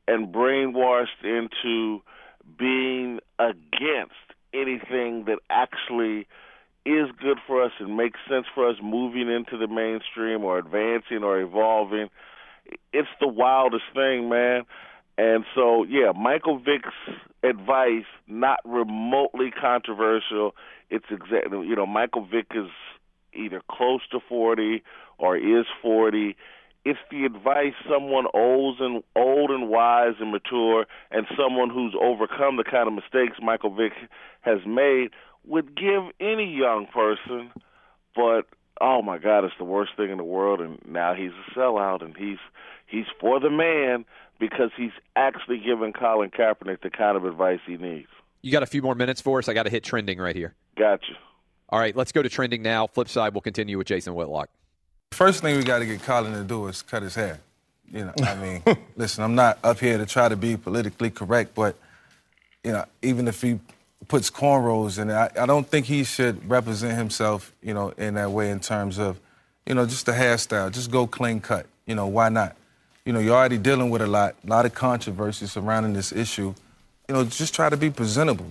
and 0.06 0.32
brainwashed 0.34 1.22
into 1.22 2.02
being 2.58 3.20
against 3.38 4.14
anything 4.52 5.24
that 5.26 5.38
actually 5.50 6.26
is 6.86 7.08
good 7.20 7.38
for 7.46 7.62
us 7.62 7.72
and 7.80 7.96
makes 7.96 8.20
sense 8.28 8.46
for 8.54 8.68
us 8.68 8.76
moving 8.82 9.30
into 9.30 9.56
the 9.56 9.66
mainstream 9.66 10.44
or 10.44 10.58
advancing 10.58 11.22
or 11.22 11.40
evolving. 11.40 12.08
It's 12.92 13.08
the 13.20 13.28
wildest 13.28 13.84
thing, 13.94 14.28
man. 14.28 14.64
And 15.16 15.44
so, 15.54 15.84
yeah, 15.84 16.12
Michael 16.14 16.58
Vick's 16.58 17.20
advice 17.42 18.04
not 18.26 18.58
remotely 18.64 19.50
controversial. 19.50 20.54
It's 20.90 21.06
exactly 21.10 21.66
you 21.66 21.76
know 21.76 21.86
Michael 21.86 22.26
Vick 22.26 22.46
is 22.54 22.70
either 23.36 23.60
close 23.70 24.00
to 24.10 24.20
40 24.28 24.82
or 25.18 25.36
is 25.36 25.66
40. 25.82 26.36
It's 26.84 26.98
the 27.10 27.24
advice 27.24 27.72
someone 27.90 28.26
old 28.34 28.80
and 28.80 29.02
old 29.16 29.50
and 29.50 29.68
wise 29.68 30.14
and 30.20 30.32
mature, 30.32 30.86
and 31.10 31.26
someone 31.36 31.70
who's 31.70 31.94
overcome 32.00 32.56
the 32.56 32.64
kind 32.64 32.86
of 32.86 32.94
mistakes 32.94 33.38
Michael 33.42 33.74
Vick 33.74 33.92
has 34.42 34.58
made 34.66 35.08
would 35.46 35.76
give 35.76 36.02
any 36.20 36.54
young 36.54 36.86
person. 36.92 37.50
But 38.14 38.42
oh 38.80 39.02
my 39.02 39.18
God, 39.18 39.44
it's 39.44 39.54
the 39.58 39.64
worst 39.64 39.92
thing 39.96 40.10
in 40.10 40.18
the 40.18 40.24
world, 40.24 40.60
and 40.60 40.78
now 40.86 41.14
he's 41.14 41.30
a 41.32 41.58
sellout, 41.58 42.02
and 42.02 42.16
he's 42.16 42.38
he's 42.86 43.06
for 43.20 43.40
the 43.40 43.50
man 43.50 44.04
because 44.38 44.70
he's 44.76 44.92
actually 45.16 45.58
giving 45.58 45.92
Colin 45.92 46.30
Kaepernick 46.30 46.82
the 46.82 46.90
kind 46.90 47.16
of 47.16 47.24
advice 47.24 47.60
he 47.66 47.76
needs. 47.76 48.08
You 48.42 48.52
got 48.52 48.62
a 48.62 48.66
few 48.66 48.82
more 48.82 48.94
minutes 48.94 49.20
for 49.20 49.38
us? 49.38 49.48
I 49.48 49.54
got 49.54 49.62
to 49.62 49.70
hit 49.70 49.84
trending 49.84 50.18
right 50.18 50.36
here. 50.36 50.54
Gotcha. 50.76 51.14
All 51.74 51.80
right, 51.80 51.96
let's 51.96 52.12
go 52.12 52.22
to 52.22 52.28
trending 52.28 52.62
now. 52.62 52.86
Flip 52.86 53.08
side, 53.08 53.34
we'll 53.34 53.40
continue 53.40 53.76
with 53.76 53.88
Jason 53.88 54.14
Whitlock. 54.14 54.48
First 55.10 55.42
thing 55.42 55.56
we 55.56 55.64
got 55.64 55.80
to 55.80 55.86
get 55.86 56.04
Colin 56.04 56.32
to 56.34 56.44
do 56.44 56.68
is 56.68 56.82
cut 56.82 57.02
his 57.02 57.16
hair. 57.16 57.40
You 57.90 58.04
know, 58.04 58.12
I 58.22 58.36
mean, 58.36 58.62
listen, 58.96 59.24
I'm 59.24 59.34
not 59.34 59.58
up 59.64 59.80
here 59.80 59.98
to 59.98 60.06
try 60.06 60.28
to 60.28 60.36
be 60.36 60.56
politically 60.56 61.10
correct, 61.10 61.52
but 61.56 61.74
you 62.62 62.70
know, 62.70 62.84
even 63.02 63.26
if 63.26 63.42
he 63.42 63.58
puts 64.06 64.30
cornrows 64.30 65.02
in 65.02 65.10
it, 65.10 65.14
I, 65.14 65.30
I 65.36 65.46
don't 65.46 65.66
think 65.66 65.86
he 65.86 66.04
should 66.04 66.48
represent 66.48 66.96
himself, 66.96 67.52
you 67.60 67.74
know, 67.74 67.88
in 67.98 68.14
that 68.14 68.30
way 68.30 68.52
in 68.52 68.60
terms 68.60 68.96
of, 69.00 69.18
you 69.66 69.74
know, 69.74 69.84
just 69.84 70.06
the 70.06 70.12
hairstyle. 70.12 70.70
Just 70.70 70.92
go 70.92 71.08
clean 71.08 71.40
cut. 71.40 71.66
You 71.86 71.96
know, 71.96 72.06
why 72.06 72.28
not? 72.28 72.54
You 73.04 73.12
know, 73.12 73.18
you're 73.18 73.34
already 73.34 73.58
dealing 73.58 73.90
with 73.90 74.00
a 74.00 74.06
lot, 74.06 74.36
a 74.44 74.48
lot 74.48 74.64
of 74.64 74.74
controversy 74.74 75.46
surrounding 75.46 75.92
this 75.92 76.12
issue. 76.12 76.54
You 77.08 77.16
know, 77.16 77.24
just 77.24 77.52
try 77.52 77.68
to 77.68 77.76
be 77.76 77.90
presentable. 77.90 78.46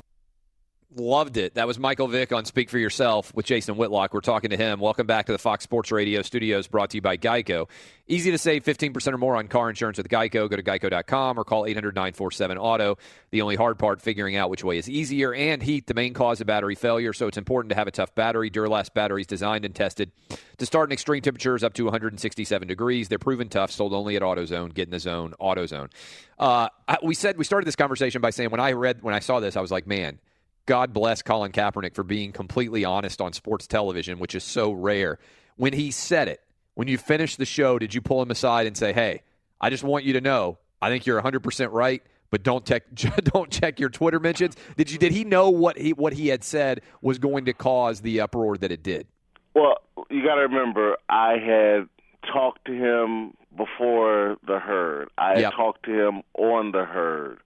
Loved 0.95 1.37
it. 1.37 1.55
That 1.55 1.65
was 1.65 1.79
Michael 1.79 2.07
Vick 2.07 2.31
on 2.31 2.45
Speak 2.45 2.69
for 2.69 2.77
Yourself 2.77 3.33
with 3.33 3.47
Jason 3.47 3.77
Whitlock. 3.77 4.13
We're 4.13 4.21
talking 4.21 4.51
to 4.51 4.57
him. 4.57 4.79
Welcome 4.79 5.07
back 5.07 5.25
to 5.25 5.31
the 5.31 5.39
Fox 5.39 5.63
Sports 5.63 5.91
Radio 5.91 6.21
studios 6.21 6.67
brought 6.67 6.91
to 6.91 6.97
you 6.97 7.01
by 7.01 7.17
Geico. 7.17 7.67
Easy 8.07 8.29
to 8.29 8.37
save 8.37 8.63
15% 8.63 9.13
or 9.13 9.17
more 9.17 9.35
on 9.35 9.47
car 9.47 9.69
insurance 9.69 9.97
with 9.97 10.07
Geico. 10.07 10.47
Go 10.47 10.55
to 10.55 10.61
geico.com 10.61 11.39
or 11.39 11.45
call 11.45 11.65
800 11.65 11.95
947 11.95 12.57
Auto. 12.59 12.97
The 13.31 13.41
only 13.41 13.55
hard 13.55 13.79
part, 13.79 14.01
figuring 14.01 14.35
out 14.35 14.51
which 14.51 14.63
way 14.63 14.77
is 14.77 14.87
easier 14.87 15.33
and 15.33 15.63
heat, 15.63 15.87
the 15.87 15.95
main 15.95 16.13
cause 16.13 16.41
of 16.41 16.47
battery 16.47 16.75
failure. 16.75 17.13
So 17.13 17.27
it's 17.27 17.37
important 17.37 17.69
to 17.71 17.75
have 17.75 17.87
a 17.87 17.91
tough 17.91 18.13
battery. 18.13 18.51
Duralast 18.51 18.93
batteries 18.93 19.25
designed 19.25 19.65
and 19.65 19.73
tested 19.73 20.11
to 20.57 20.65
start 20.65 20.89
in 20.89 20.93
extreme 20.93 21.23
temperatures 21.23 21.63
up 21.63 21.73
to 21.73 21.85
167 21.85 22.67
degrees. 22.67 23.07
They're 23.07 23.17
proven 23.17 23.49
tough, 23.49 23.71
sold 23.71 23.93
only 23.93 24.15
at 24.15 24.21
AutoZone. 24.21 24.73
Get 24.75 24.89
in 24.89 24.91
the 24.91 24.99
zone, 24.99 25.33
AutoZone. 25.41 25.89
Uh, 26.37 26.67
we 27.01 27.15
said 27.15 27.37
we 27.37 27.45
started 27.45 27.65
this 27.65 27.75
conversation 27.75 28.21
by 28.21 28.29
saying 28.29 28.51
when 28.51 28.59
I 28.59 28.73
read, 28.73 29.01
when 29.01 29.15
I 29.15 29.19
saw 29.19 29.39
this, 29.39 29.55
I 29.55 29.61
was 29.61 29.71
like, 29.71 29.87
man, 29.87 30.19
God 30.65 30.93
bless 30.93 31.21
Colin 31.21 31.51
Kaepernick 31.51 31.93
for 31.93 32.03
being 32.03 32.31
completely 32.31 32.85
honest 32.85 33.19
on 33.19 33.33
sports 33.33 33.67
television, 33.67 34.19
which 34.19 34.33
is 34.33 34.43
so 34.43 34.71
rare. 34.71 35.19
When 35.57 35.73
he 35.73 35.91
said 35.91 36.27
it, 36.27 36.41
when 36.75 36.87
you 36.87 36.97
finished 36.97 37.37
the 37.37 37.45
show, 37.45 37.77
did 37.77 37.93
you 37.93 38.01
pull 38.01 38.21
him 38.21 38.31
aside 38.31 38.65
and 38.65 38.75
say, 38.75 38.93
"Hey, 38.93 39.21
I 39.59 39.69
just 39.69 39.83
want 39.83 40.05
you 40.05 40.13
to 40.13 40.21
know, 40.21 40.57
I 40.81 40.89
think 40.89 41.05
you're 41.05 41.21
100% 41.21 41.71
right, 41.71 42.01
but 42.31 42.43
don't 42.43 42.65
check 42.65 42.83
don't 42.95 43.51
check 43.51 43.79
your 43.79 43.89
Twitter 43.89 44.19
mentions." 44.19 44.55
Did 44.77 44.89
you 44.89 44.97
did 44.97 45.11
he 45.11 45.25
know 45.25 45.49
what 45.49 45.77
he 45.77 45.91
what 45.93 46.13
he 46.13 46.29
had 46.29 46.43
said 46.43 46.81
was 47.01 47.19
going 47.19 47.45
to 47.45 47.53
cause 47.53 48.01
the 48.01 48.21
uproar 48.21 48.57
that 48.57 48.71
it 48.71 48.81
did? 48.83 49.07
Well, 49.53 49.77
you 50.09 50.23
got 50.23 50.35
to 50.35 50.41
remember, 50.41 50.97
I 51.09 51.33
had 51.37 51.89
talked 52.31 52.65
to 52.65 52.71
him 52.71 53.33
before 53.55 54.37
the 54.47 54.59
herd. 54.59 55.09
I 55.17 55.29
had 55.31 55.39
Yep. 55.41 55.53
talked 55.55 55.83
to 55.85 55.91
him 56.07 56.23
on 56.35 56.71
the 56.71 56.85
herd 56.85 57.39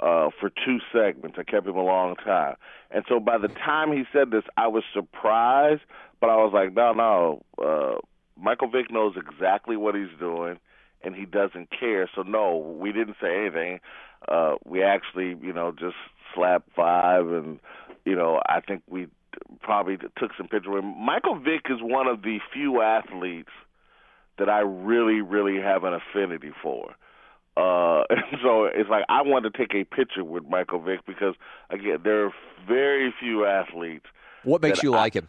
uh, 0.00 0.30
for 0.40 0.50
two 0.50 0.78
segments. 0.92 1.38
I 1.38 1.44
kept 1.44 1.66
him 1.66 1.76
a 1.76 1.84
long 1.84 2.16
time, 2.16 2.56
and 2.90 3.04
so 3.08 3.20
by 3.20 3.38
the 3.38 3.48
time 3.48 3.92
he 3.92 4.04
said 4.12 4.30
this, 4.30 4.44
I 4.56 4.68
was 4.68 4.82
surprised, 4.92 5.82
but 6.20 6.30
I 6.30 6.36
was 6.36 6.52
like, 6.52 6.74
no, 6.74 6.92
no. 6.92 7.42
Uh, 7.62 7.98
Michael 8.36 8.68
Vick 8.68 8.90
knows 8.90 9.14
exactly 9.16 9.76
what 9.76 9.94
he's 9.94 10.18
doing, 10.18 10.58
and 11.02 11.14
he 11.14 11.24
doesn't 11.24 11.68
care. 11.70 12.08
So 12.14 12.22
no, 12.22 12.56
we 12.56 12.92
didn't 12.92 13.16
say 13.20 13.42
anything. 13.42 13.80
Uh, 14.28 14.54
we 14.64 14.82
actually, 14.82 15.36
you 15.40 15.52
know, 15.52 15.72
just 15.72 15.96
slapped 16.34 16.68
five, 16.74 17.28
and 17.28 17.60
you 18.04 18.16
know, 18.16 18.40
I 18.46 18.60
think 18.60 18.82
we 18.88 19.06
probably 19.60 19.96
took 19.96 20.32
some 20.36 20.48
pictures. 20.48 20.82
Michael 20.96 21.38
Vick 21.38 21.66
is 21.70 21.78
one 21.80 22.06
of 22.06 22.22
the 22.22 22.38
few 22.52 22.80
athletes 22.80 23.50
that 24.38 24.48
I 24.48 24.60
really, 24.60 25.20
really 25.20 25.60
have 25.60 25.84
an 25.84 25.94
affinity 25.94 26.50
for. 26.62 26.94
Uh, 27.56 28.02
and 28.10 28.38
so 28.42 28.64
it's 28.64 28.90
like 28.90 29.04
I 29.08 29.22
want 29.22 29.44
to 29.44 29.50
take 29.50 29.74
a 29.74 29.84
picture 29.84 30.24
with 30.24 30.44
Michael 30.48 30.80
Vick 30.80 31.00
because 31.06 31.34
again, 31.70 31.98
there 32.02 32.26
are 32.26 32.32
very 32.66 33.12
few 33.20 33.44
athletes. 33.46 34.06
What 34.42 34.62
makes 34.62 34.82
you 34.82 34.94
I- 34.94 34.98
like 34.98 35.14
him? 35.14 35.28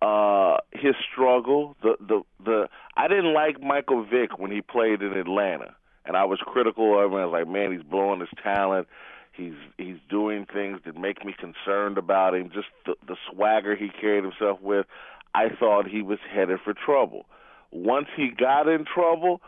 uh 0.00 0.58
his 0.72 0.94
struggle 1.12 1.76
the 1.82 1.96
the 1.98 2.22
the 2.44 2.68
I 2.96 3.08
didn't 3.08 3.34
like 3.34 3.60
Michael 3.60 4.04
Vick 4.04 4.38
when 4.38 4.52
he 4.52 4.60
played 4.60 5.02
in 5.02 5.12
Atlanta 5.14 5.74
and 6.04 6.16
I 6.16 6.24
was 6.24 6.38
critical 6.46 6.96
of 7.04 7.10
him 7.10 7.18
I 7.18 7.24
was 7.24 7.32
like 7.32 7.48
man 7.52 7.72
he's 7.72 7.82
blowing 7.82 8.20
his 8.20 8.28
talent 8.40 8.86
he's 9.32 9.54
he's 9.76 9.96
doing 10.08 10.46
things 10.46 10.78
that 10.86 10.96
make 10.96 11.24
me 11.24 11.34
concerned 11.36 11.98
about 11.98 12.36
him 12.36 12.48
just 12.54 12.68
the 12.86 12.94
the 13.08 13.16
swagger 13.28 13.74
he 13.74 13.88
carried 13.88 14.22
himself 14.22 14.60
with 14.62 14.86
I 15.34 15.48
thought 15.48 15.88
he 15.88 16.00
was 16.02 16.20
headed 16.32 16.60
for 16.62 16.74
trouble 16.74 17.26
once 17.72 18.06
he 18.16 18.28
got 18.30 18.68
in 18.68 18.84
trouble 18.84 19.40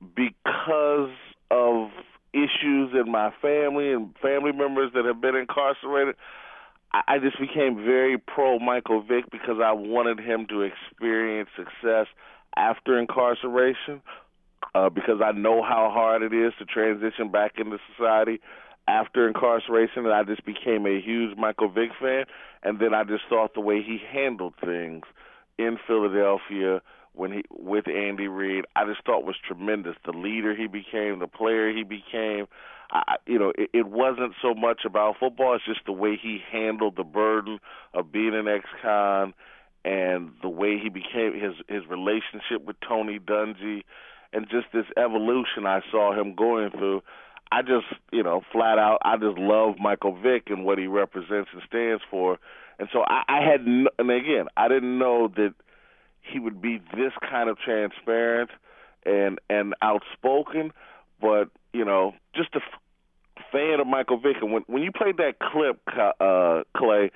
because 0.00 1.10
of 1.50 1.90
issues 2.32 2.92
in 2.94 3.10
my 3.10 3.32
family 3.42 3.92
and 3.92 4.14
family 4.22 4.52
members 4.52 4.92
that 4.94 5.04
have 5.04 5.20
been 5.20 5.34
incarcerated 5.34 6.14
I 6.92 7.18
just 7.20 7.38
became 7.38 7.76
very 7.76 8.18
pro 8.18 8.58
Michael 8.58 9.00
Vick 9.00 9.30
because 9.30 9.58
I 9.62 9.72
wanted 9.72 10.18
him 10.18 10.46
to 10.48 10.62
experience 10.62 11.48
success 11.56 12.06
after 12.56 12.98
incarceration. 12.98 14.02
Uh, 14.74 14.88
because 14.88 15.20
I 15.24 15.32
know 15.32 15.62
how 15.62 15.90
hard 15.92 16.22
it 16.22 16.32
is 16.32 16.52
to 16.58 16.64
transition 16.64 17.30
back 17.30 17.54
into 17.56 17.78
society 17.96 18.40
after 18.86 19.26
incarceration, 19.26 20.04
and 20.04 20.12
I 20.12 20.22
just 20.22 20.44
became 20.44 20.86
a 20.86 21.00
huge 21.00 21.36
Michael 21.36 21.68
Vick 21.70 21.90
fan. 22.00 22.24
And 22.62 22.78
then 22.78 22.94
I 22.94 23.02
just 23.02 23.22
thought 23.28 23.54
the 23.54 23.60
way 23.60 23.82
he 23.82 23.98
handled 24.12 24.54
things 24.64 25.02
in 25.58 25.76
Philadelphia 25.88 26.82
when 27.20 27.32
he 27.32 27.42
with 27.50 27.86
Andy 27.86 28.28
Reid, 28.28 28.64
I 28.74 28.86
just 28.86 29.04
thought 29.04 29.26
was 29.26 29.36
tremendous. 29.46 29.94
The 30.06 30.12
leader 30.12 30.56
he 30.56 30.66
became, 30.66 31.18
the 31.18 31.26
player 31.26 31.70
he 31.70 31.84
became. 31.84 32.46
I, 32.90 33.16
you 33.26 33.38
know, 33.38 33.52
it, 33.58 33.68
it 33.74 33.86
wasn't 33.86 34.32
so 34.40 34.54
much 34.54 34.80
about 34.86 35.16
football. 35.20 35.54
It's 35.54 35.64
just 35.66 35.84
the 35.84 35.92
way 35.92 36.18
he 36.20 36.38
handled 36.50 36.96
the 36.96 37.04
burden 37.04 37.60
of 37.92 38.10
being 38.10 38.34
an 38.34 38.48
ex-con, 38.48 39.34
and 39.84 40.30
the 40.40 40.48
way 40.48 40.78
he 40.82 40.88
became 40.88 41.34
his 41.34 41.52
his 41.68 41.86
relationship 41.90 42.64
with 42.64 42.76
Tony 42.80 43.18
Dungy, 43.18 43.82
and 44.32 44.48
just 44.50 44.68
this 44.72 44.86
evolution 44.96 45.66
I 45.66 45.82
saw 45.90 46.18
him 46.18 46.34
going 46.34 46.70
through. 46.70 47.02
I 47.52 47.60
just, 47.62 47.86
you 48.12 48.22
know, 48.22 48.40
flat 48.50 48.78
out, 48.78 48.98
I 49.02 49.16
just 49.16 49.36
love 49.36 49.74
Michael 49.78 50.16
Vick 50.16 50.44
and 50.46 50.64
what 50.64 50.78
he 50.78 50.86
represents 50.86 51.50
and 51.52 51.60
stands 51.66 52.02
for. 52.08 52.38
And 52.78 52.88
so 52.92 53.00
I, 53.02 53.24
I 53.28 53.40
had, 53.42 53.60
n- 53.62 53.88
and 53.98 54.08
again, 54.08 54.46
I 54.56 54.68
didn't 54.68 54.98
know 54.98 55.28
that 55.34 55.52
he 56.22 56.38
would 56.38 56.60
be 56.60 56.80
this 56.94 57.12
kind 57.28 57.48
of 57.48 57.58
transparent 57.58 58.50
and 59.04 59.38
and 59.48 59.74
outspoken, 59.82 60.72
but 61.20 61.50
you 61.72 61.84
know, 61.84 62.14
just 62.34 62.50
a 62.54 62.58
f- 62.58 63.44
fan 63.52 63.80
of 63.80 63.86
Michael 63.86 64.18
Vick. 64.18 64.36
And 64.40 64.52
when 64.52 64.62
when 64.66 64.82
you 64.82 64.92
played 64.92 65.16
that 65.18 65.38
clip, 65.40 65.80
uh, 66.20 66.62
Clay, 66.76 67.10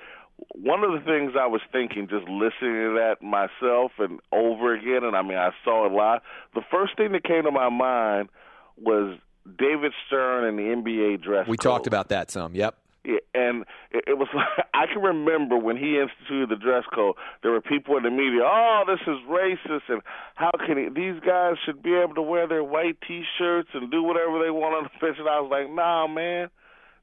one 0.53 0.83
of 0.83 0.91
the 0.91 1.05
things 1.05 1.33
I 1.39 1.47
was 1.47 1.61
thinking, 1.71 2.07
just 2.07 2.27
listening 2.27 2.73
to 2.73 2.95
that 2.99 3.21
myself 3.21 3.91
and 3.99 4.19
over 4.31 4.73
again, 4.73 5.03
and 5.03 5.15
I 5.15 5.21
mean, 5.21 5.37
I 5.37 5.51
saw 5.63 5.85
it 5.85 5.91
live. 5.91 6.21
The 6.53 6.63
first 6.71 6.97
thing 6.97 7.11
that 7.13 7.23
came 7.23 7.43
to 7.43 7.51
my 7.51 7.69
mind 7.69 8.29
was 8.77 9.17
David 9.57 9.93
Stern 10.07 10.45
and 10.45 10.57
the 10.57 10.63
NBA 10.63 11.21
dress. 11.23 11.47
We 11.47 11.57
code 11.57 11.63
talked 11.63 11.87
about 11.87 12.09
that 12.09 12.31
some. 12.31 12.55
Yep. 12.55 12.75
Yeah, 13.05 13.21
and 13.35 13.65
it, 13.91 14.05
it 14.07 14.17
was 14.17 14.27
like 14.35 14.65
I 14.73 14.87
can 14.91 15.01
remember 15.01 15.57
when 15.57 15.77
he 15.77 15.99
instituted 15.99 16.49
the 16.49 16.55
dress 16.55 16.83
code. 16.93 17.15
There 17.43 17.51
were 17.51 17.61
people 17.61 17.97
in 17.97 18.03
the 18.03 18.09
media, 18.09 18.41
"Oh, 18.43 18.83
this 18.87 19.01
is 19.01 19.21
racist," 19.29 19.87
and 19.89 20.01
how 20.33 20.51
can 20.65 20.77
he, 20.77 20.89
these 20.89 21.21
guys 21.21 21.55
should 21.65 21.83
be 21.83 21.93
able 21.93 22.15
to 22.15 22.21
wear 22.21 22.47
their 22.47 22.63
white 22.63 22.97
T-shirts 23.07 23.69
and 23.73 23.91
do 23.91 24.01
whatever 24.01 24.43
they 24.43 24.49
want 24.49 24.75
on 24.75 24.83
the 24.83 24.89
pitch? 24.99 25.19
And 25.19 25.29
I 25.29 25.39
was 25.39 25.51
like, 25.51 25.69
"Nah, 25.69 26.07
man, 26.07 26.49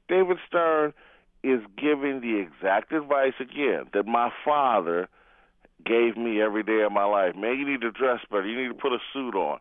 David 0.09 0.37
Stern 0.47 0.93
is 1.41 1.61
giving 1.77 2.19
the 2.19 2.39
exact 2.39 2.91
advice 2.91 3.33
again 3.39 3.85
that 3.93 4.05
my 4.05 4.29
father 4.43 5.07
gave 5.85 6.15
me 6.15 6.41
every 6.41 6.63
day 6.63 6.81
of 6.85 6.91
my 6.91 7.03
life. 7.03 7.35
Man, 7.35 7.57
you 7.57 7.69
need 7.69 7.81
to 7.81 7.91
dress 7.91 8.19
better. 8.29 8.47
You 8.47 8.61
need 8.61 8.75
to 8.75 8.81
put 8.81 8.91
a 8.91 8.99
suit 9.13 9.35
on." 9.35 9.59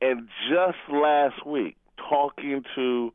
And 0.00 0.28
just 0.48 0.78
last 0.88 1.44
week, 1.44 1.76
talking 2.08 2.62
to 2.76 3.12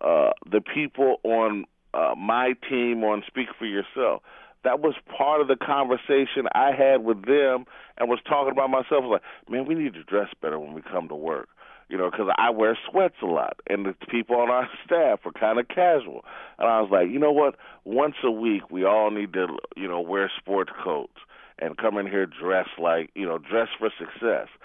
uh, 0.00 0.30
the 0.50 0.60
people 0.60 1.16
on 1.24 1.64
uh, 1.94 2.14
my 2.16 2.54
team 2.68 3.02
on 3.04 3.22
Speak 3.26 3.48
for 3.58 3.66
Yourself. 3.66 4.22
That 4.62 4.80
was 4.80 4.94
part 5.16 5.40
of 5.40 5.48
the 5.48 5.56
conversation 5.56 6.46
I 6.54 6.72
had 6.76 7.02
with 7.02 7.24
them 7.24 7.64
and 7.96 8.08
was 8.08 8.18
talking 8.28 8.52
about 8.52 8.68
myself. 8.68 9.04
Like, 9.10 9.22
man, 9.48 9.66
we 9.66 9.74
need 9.74 9.94
to 9.94 10.04
dress 10.04 10.28
better 10.42 10.58
when 10.58 10.74
we 10.74 10.82
come 10.82 11.08
to 11.08 11.14
work. 11.14 11.48
You 11.88 11.98
know, 11.98 12.08
because 12.08 12.28
I 12.38 12.50
wear 12.50 12.78
sweats 12.88 13.16
a 13.20 13.26
lot, 13.26 13.56
and 13.68 13.84
the 13.84 13.94
people 14.08 14.36
on 14.36 14.48
our 14.48 14.68
staff 14.84 15.20
are 15.24 15.32
kind 15.32 15.58
of 15.58 15.66
casual. 15.66 16.24
And 16.58 16.68
I 16.68 16.80
was 16.80 16.90
like, 16.92 17.08
you 17.08 17.18
know 17.18 17.32
what? 17.32 17.56
Once 17.84 18.14
a 18.22 18.30
week, 18.30 18.70
we 18.70 18.84
all 18.84 19.10
need 19.10 19.32
to, 19.32 19.48
you 19.76 19.88
know, 19.88 20.00
wear 20.00 20.30
sports 20.38 20.70
coats 20.84 21.16
and 21.58 21.76
come 21.76 21.98
in 21.98 22.06
here 22.06 22.26
dressed 22.26 22.78
like, 22.78 23.10
you 23.14 23.26
know, 23.26 23.38
dress 23.38 23.68
for 23.78 23.90
success. 23.98 24.48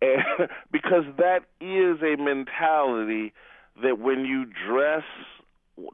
And 0.00 0.48
because 0.70 1.02
that 1.16 1.40
is 1.60 2.00
a 2.02 2.22
mentality 2.22 3.32
that 3.82 3.98
when 3.98 4.24
you 4.24 4.44
dress 4.44 5.02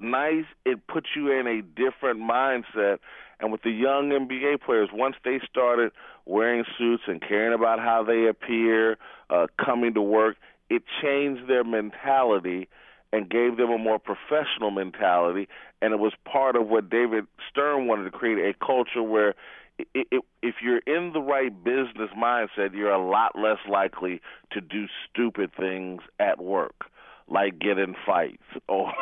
nice, 0.01 0.45
it 0.65 0.87
puts 0.87 1.09
you 1.15 1.33
in 1.33 1.47
a 1.47 1.63
different 1.63 2.21
mindset. 2.21 2.99
And 3.41 3.53
with 3.53 3.63
the 3.63 3.71
young 3.71 4.11
NBA 4.11 4.63
players, 4.63 4.89
once 4.93 5.17
they 5.25 5.41
started 5.51 5.93
wearing 6.25 6.65
suits 6.79 7.03
and 7.07 7.21
caring 7.21 7.53
about 7.53 7.79
how 7.79 8.05
they 8.05 8.27
appear, 8.27 8.97
uh, 9.31 9.47
coming 9.63 9.95
to 9.95 10.03
work, 10.03 10.37
it 10.71 10.83
changed 11.03 11.49
their 11.49 11.65
mentality 11.65 12.69
and 13.13 13.29
gave 13.29 13.57
them 13.57 13.71
a 13.71 13.79
more 13.79 13.99
professional 13.99 14.71
mentality. 14.71 15.49
And 15.83 15.93
it 15.93 15.99
was 15.99 16.13
part 16.25 16.57
of 16.57 16.69
what 16.69 16.91
David 16.91 17.27
Stern 17.51 17.87
wanted 17.87 18.05
to 18.05 18.11
create 18.11 18.39
a 18.39 18.65
culture 18.65 19.03
where 19.03 19.35
it, 19.79 20.07
it, 20.11 20.23
if 20.43 20.57
you're 20.63 20.81
in 20.87 21.13
the 21.13 21.21
right 21.21 21.53
business 21.63 22.11
mindset, 22.17 22.75
you're 22.75 22.93
a 22.93 23.09
lot 23.11 23.37
less 23.39 23.59
likely 23.69 24.21
to 24.53 24.61
do 24.61 24.87
stupid 25.11 25.51
things 25.59 26.01
at 26.19 26.41
work 26.41 26.87
like 27.29 27.59
get 27.59 27.79
in 27.79 27.95
fights 28.07 28.43
or 28.69 28.93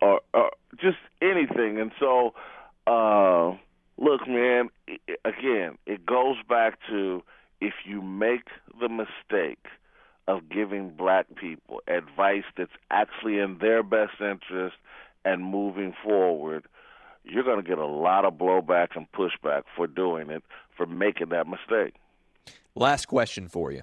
or, 0.00 0.20
or 0.32 0.50
just 0.80 0.98
anything. 1.22 1.80
And 1.80 1.92
so, 1.98 2.34
uh, 2.86 3.56
look, 3.98 4.26
man, 4.26 4.70
again, 5.24 5.78
it 5.86 6.04
goes 6.04 6.36
back 6.48 6.78
to 6.88 7.22
if 7.60 7.74
you 7.84 8.02
make 8.02 8.48
the 8.80 8.88
mistake 8.88 9.66
of 10.26 10.48
giving 10.48 10.90
black 10.90 11.26
people 11.36 11.80
advice 11.86 12.44
that's 12.56 12.72
actually 12.90 13.38
in 13.38 13.58
their 13.60 13.82
best 13.82 14.20
interest 14.20 14.76
and 15.24 15.44
moving 15.44 15.94
forward, 16.02 16.64
you're 17.24 17.44
going 17.44 17.62
to 17.62 17.68
get 17.68 17.78
a 17.78 17.86
lot 17.86 18.24
of 18.24 18.34
blowback 18.34 18.96
and 18.96 19.06
pushback 19.12 19.62
for 19.76 19.86
doing 19.86 20.30
it, 20.30 20.42
for 20.76 20.86
making 20.86 21.30
that 21.30 21.46
mistake. 21.46 21.94
Last 22.74 23.06
question 23.06 23.48
for 23.48 23.70
you. 23.70 23.82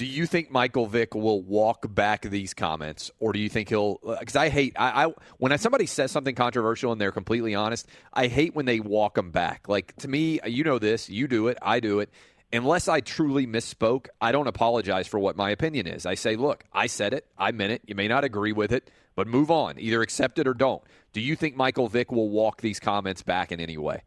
Do 0.00 0.06
you 0.06 0.24
think 0.24 0.50
Michael 0.50 0.86
Vick 0.86 1.14
will 1.14 1.42
walk 1.42 1.84
back 1.94 2.22
these 2.22 2.54
comments, 2.54 3.10
or 3.20 3.34
do 3.34 3.38
you 3.38 3.50
think 3.50 3.68
he'll? 3.68 4.00
Because 4.18 4.34
I 4.34 4.48
hate 4.48 4.72
I, 4.78 5.04
I 5.04 5.12
when 5.36 5.58
somebody 5.58 5.84
says 5.84 6.10
something 6.10 6.34
controversial 6.34 6.90
and 6.90 6.98
they're 6.98 7.12
completely 7.12 7.54
honest. 7.54 7.86
I 8.10 8.28
hate 8.28 8.54
when 8.54 8.64
they 8.64 8.80
walk 8.80 9.16
them 9.16 9.30
back. 9.30 9.68
Like 9.68 9.94
to 9.96 10.08
me, 10.08 10.40
you 10.46 10.64
know 10.64 10.78
this, 10.78 11.10
you 11.10 11.28
do 11.28 11.48
it, 11.48 11.58
I 11.60 11.80
do 11.80 12.00
it. 12.00 12.08
Unless 12.50 12.88
I 12.88 13.00
truly 13.00 13.46
misspoke, 13.46 14.06
I 14.22 14.32
don't 14.32 14.46
apologize 14.46 15.06
for 15.06 15.18
what 15.18 15.36
my 15.36 15.50
opinion 15.50 15.86
is. 15.86 16.06
I 16.06 16.14
say, 16.14 16.34
look, 16.34 16.64
I 16.72 16.86
said 16.86 17.12
it, 17.12 17.26
I 17.36 17.52
meant 17.52 17.72
it. 17.72 17.82
You 17.86 17.94
may 17.94 18.08
not 18.08 18.24
agree 18.24 18.52
with 18.52 18.72
it, 18.72 18.90
but 19.16 19.26
move 19.26 19.50
on. 19.50 19.78
Either 19.78 20.00
accept 20.00 20.38
it 20.38 20.48
or 20.48 20.54
don't. 20.54 20.82
Do 21.12 21.20
you 21.20 21.36
think 21.36 21.56
Michael 21.56 21.88
Vick 21.88 22.10
will 22.10 22.30
walk 22.30 22.62
these 22.62 22.80
comments 22.80 23.20
back 23.20 23.52
in 23.52 23.60
any 23.60 23.76
way? 23.76 24.00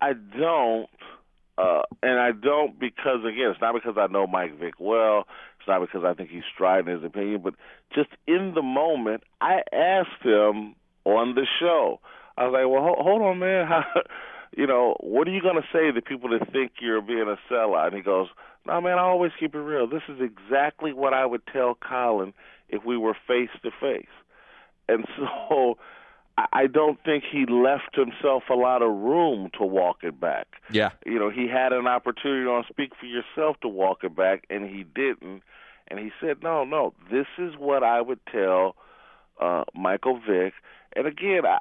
I 0.00 0.12
don't. 0.12 0.88
Uh, 1.60 1.82
and 2.02 2.18
I 2.18 2.30
don't 2.32 2.78
because 2.78 3.20
again, 3.20 3.50
it's 3.50 3.60
not 3.60 3.74
because 3.74 3.96
I 3.98 4.06
know 4.10 4.26
Mike 4.26 4.58
Vick 4.58 4.74
well. 4.78 5.26
It's 5.58 5.68
not 5.68 5.80
because 5.80 6.04
I 6.06 6.14
think 6.14 6.30
he's 6.30 6.48
striding 6.54 6.94
his 6.94 7.04
opinion, 7.04 7.42
but 7.42 7.54
just 7.94 8.08
in 8.26 8.52
the 8.54 8.62
moment, 8.62 9.24
I 9.40 9.60
asked 9.72 10.22
him 10.22 10.74
on 11.04 11.34
the 11.34 11.46
show. 11.60 12.00
I 12.38 12.44
was 12.46 12.52
like, 12.54 12.66
"Well, 12.66 12.82
hold, 12.82 12.98
hold 12.98 13.22
on, 13.22 13.38
man. 13.40 13.66
How, 13.68 13.84
you 14.56 14.66
know, 14.66 14.96
what 15.00 15.28
are 15.28 15.32
you 15.32 15.42
going 15.42 15.60
to 15.60 15.68
say 15.70 15.92
to 15.92 16.00
people 16.00 16.30
that 16.30 16.50
think 16.50 16.72
you're 16.80 17.02
being 17.02 17.28
a 17.28 17.36
sellout?" 17.52 17.88
And 17.88 17.96
he 17.96 18.02
goes, 18.02 18.28
"No, 18.66 18.80
man. 18.80 18.98
I 18.98 19.02
always 19.02 19.32
keep 19.38 19.54
it 19.54 19.58
real. 19.58 19.86
This 19.86 20.02
is 20.08 20.18
exactly 20.20 20.94
what 20.94 21.12
I 21.12 21.26
would 21.26 21.42
tell 21.52 21.74
Colin 21.74 22.32
if 22.70 22.84
we 22.86 22.96
were 22.96 23.16
face 23.26 23.50
to 23.64 23.70
face." 23.80 24.06
And 24.88 25.04
so 25.18 25.76
I 26.52 26.66
don't 26.66 27.02
think 27.04 27.24
he 27.30 27.44
left 27.46 27.94
himself 27.96 28.44
a 28.50 28.54
lot 28.54 28.82
of 28.82 28.90
room 28.90 29.50
to 29.58 29.64
walk 29.64 29.98
it 30.02 30.20
back. 30.20 30.46
Yeah. 30.70 30.90
You 31.04 31.18
know, 31.18 31.30
he 31.30 31.48
had 31.48 31.72
an 31.72 31.86
opportunity 31.86 32.46
on 32.46 32.64
Speak 32.68 32.92
for 32.98 33.06
Yourself 33.06 33.58
to 33.62 33.68
walk 33.68 34.04
it 34.04 34.14
back, 34.14 34.44
and 34.48 34.68
he 34.68 34.84
didn't. 34.84 35.42
And 35.88 35.98
he 35.98 36.12
said, 36.20 36.42
no, 36.42 36.64
no, 36.64 36.94
this 37.10 37.26
is 37.36 37.54
what 37.58 37.82
I 37.82 38.00
would 38.00 38.20
tell 38.30 38.76
uh, 39.40 39.64
Michael 39.74 40.20
Vick. 40.20 40.54
And 40.94 41.06
again, 41.06 41.42
I, 41.44 41.58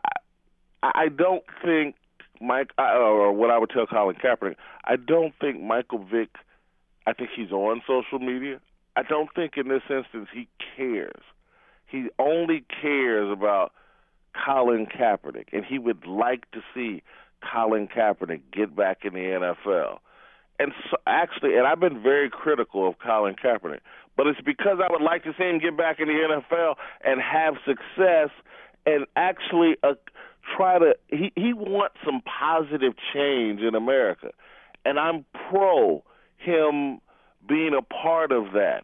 I 0.84 1.08
don't 1.10 1.44
think 1.64 1.96
Mike, 2.40 2.72
or 2.78 3.32
what 3.32 3.50
I 3.50 3.58
would 3.58 3.72
tell 3.72 3.88
Colin 3.88 4.18
Kaepernick, 4.18 4.58
I 4.86 4.98
don't 4.98 5.34
think 5.42 5.62
Michael 5.62 6.06
Vick, 6.06 6.30
I 7.08 7.14
think 7.14 7.32
he's 7.36 7.52
on 7.52 7.82
social 7.88 8.20
media. 8.20 8.60
I 8.96 9.02
don't 9.04 9.30
think 9.34 9.54
in 9.58 9.68
this 9.68 9.84
instance 9.90 10.30
he 10.34 10.48
cares. 10.78 11.24
He 11.88 12.10
only 12.20 12.66
cares 12.82 13.32
about– 13.32 13.72
Colin 14.46 14.86
Kaepernick, 14.86 15.48
and 15.52 15.66
he 15.66 15.80
would 15.80 16.06
like 16.06 16.50
to 16.52 16.62
see 16.74 17.04
Colin 17.42 17.88
Kaepernick 17.88 18.42
get 18.52 18.76
back 18.76 19.00
in 19.04 19.14
the 19.14 19.20
NFL. 19.20 20.00
And 20.60 20.74
so 20.90 20.98
actually, 21.08 21.56
and 21.56 21.66
I've 21.66 21.80
been 21.80 22.04
very 22.04 22.30
critical 22.30 22.88
of 22.88 23.00
Colin 23.00 23.36
Kaepernick, 23.36 23.80
but 24.18 24.28
it's 24.28 24.42
because 24.42 24.80
I 24.84 24.92
would 24.92 25.02
like 25.02 25.24
to 25.24 25.34
see 25.38 25.46
him 25.46 25.60
get 25.60 25.78
back 25.78 26.00
in 26.00 26.08
the 26.08 26.14
NFL 26.14 26.76
and 27.04 27.22
have 27.22 27.56
success 27.66 28.30
and 28.86 29.06
actually 29.16 29.78
uh, 29.84 29.94
try 30.58 30.80
to. 30.80 30.96
He 31.08 31.32
he 31.36 31.54
wants 31.54 31.96
some 32.06 32.22
positive 32.22 32.94
change 33.14 33.62
in 33.62 33.76
America, 33.76 34.32
and 34.84 35.00
I'm 35.00 35.26
pro 35.50 36.04
him 36.38 37.00
being 37.48 37.74
a 37.74 37.82
part 37.82 38.32
of 38.32 38.54
that. 38.54 38.84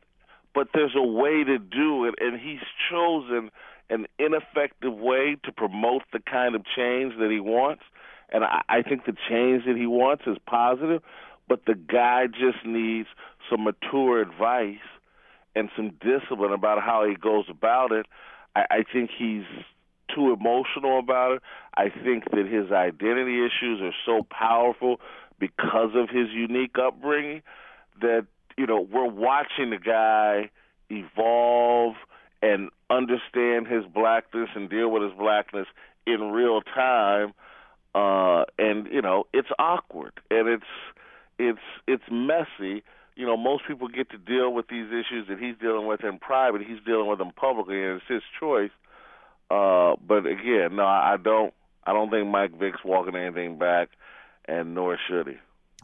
But 0.53 0.69
there's 0.73 0.95
a 0.95 1.05
way 1.05 1.43
to 1.43 1.59
do 1.59 2.05
it, 2.05 2.15
and 2.21 2.39
he's 2.39 2.61
chosen 2.89 3.51
an 3.89 4.07
ineffective 4.17 4.93
way 4.93 5.37
to 5.43 5.51
promote 5.51 6.03
the 6.11 6.19
kind 6.19 6.55
of 6.55 6.63
change 6.75 7.13
that 7.19 7.29
he 7.31 7.39
wants. 7.39 7.83
And 8.29 8.43
I, 8.43 8.61
I 8.67 8.81
think 8.81 9.05
the 9.05 9.15
change 9.29 9.65
that 9.65 9.75
he 9.77 9.85
wants 9.85 10.23
is 10.27 10.37
positive, 10.47 11.01
but 11.47 11.65
the 11.65 11.75
guy 11.75 12.27
just 12.27 12.65
needs 12.65 13.07
some 13.49 13.63
mature 13.63 14.21
advice 14.21 14.77
and 15.55 15.69
some 15.75 15.91
discipline 16.01 16.51
about 16.51 16.81
how 16.81 17.07
he 17.07 17.15
goes 17.15 17.45
about 17.49 17.91
it. 17.91 18.07
I, 18.55 18.65
I 18.69 18.83
think 18.91 19.11
he's 19.15 19.45
too 20.13 20.33
emotional 20.33 20.99
about 20.99 21.33
it. 21.33 21.41
I 21.75 21.89
think 21.89 22.25
that 22.31 22.45
his 22.47 22.71
identity 22.71 23.45
issues 23.45 23.81
are 23.81 23.93
so 24.05 24.25
powerful 24.29 24.99
because 25.39 25.91
of 25.95 26.09
his 26.09 26.29
unique 26.31 26.75
upbringing 26.81 27.41
that 28.01 28.25
you 28.57 28.65
know 28.65 28.79
we're 28.79 29.09
watching 29.09 29.69
the 29.69 29.77
guy 29.77 30.49
evolve 30.89 31.95
and 32.45 32.69
understand 32.91 33.67
his 33.67 33.83
blackness 33.85 34.49
and 34.55 34.69
deal 34.69 34.89
with 34.89 35.01
his 35.01 35.13
blackness 35.17 35.67
in 36.05 36.31
real 36.31 36.61
time 36.61 37.33
uh 37.95 38.43
and 38.59 38.87
you 38.91 39.01
know 39.01 39.25
it's 39.33 39.47
awkward 39.57 40.13
and 40.29 40.47
it's 40.47 40.63
it's 41.39 41.65
it's 41.87 42.03
messy 42.11 42.83
you 43.15 43.25
know 43.25 43.35
most 43.35 43.63
people 43.67 43.87
get 43.87 44.09
to 44.11 44.17
deal 44.17 44.53
with 44.53 44.67
these 44.67 44.87
issues 44.87 45.27
that 45.27 45.39
he's 45.39 45.55
dealing 45.59 45.87
with 45.87 46.03
in 46.03 46.19
private 46.19 46.61
he's 46.61 46.83
dealing 46.85 47.07
with 47.07 47.17
them 47.17 47.31
publicly 47.35 47.81
and 47.81 47.95
it's 47.95 48.05
his 48.07 48.21
choice 48.39 48.71
uh 49.49 49.95
but 50.05 50.27
again 50.27 50.75
no 50.75 50.85
i 50.85 51.17
don't 51.21 51.53
i 51.85 51.93
don't 51.93 52.11
think 52.11 52.27
mike 52.27 52.57
vick's 52.59 52.83
walking 52.85 53.15
anything 53.15 53.57
back 53.57 53.89
and 54.47 54.75
nor 54.75 54.97
should 55.07 55.27
he 55.27 55.35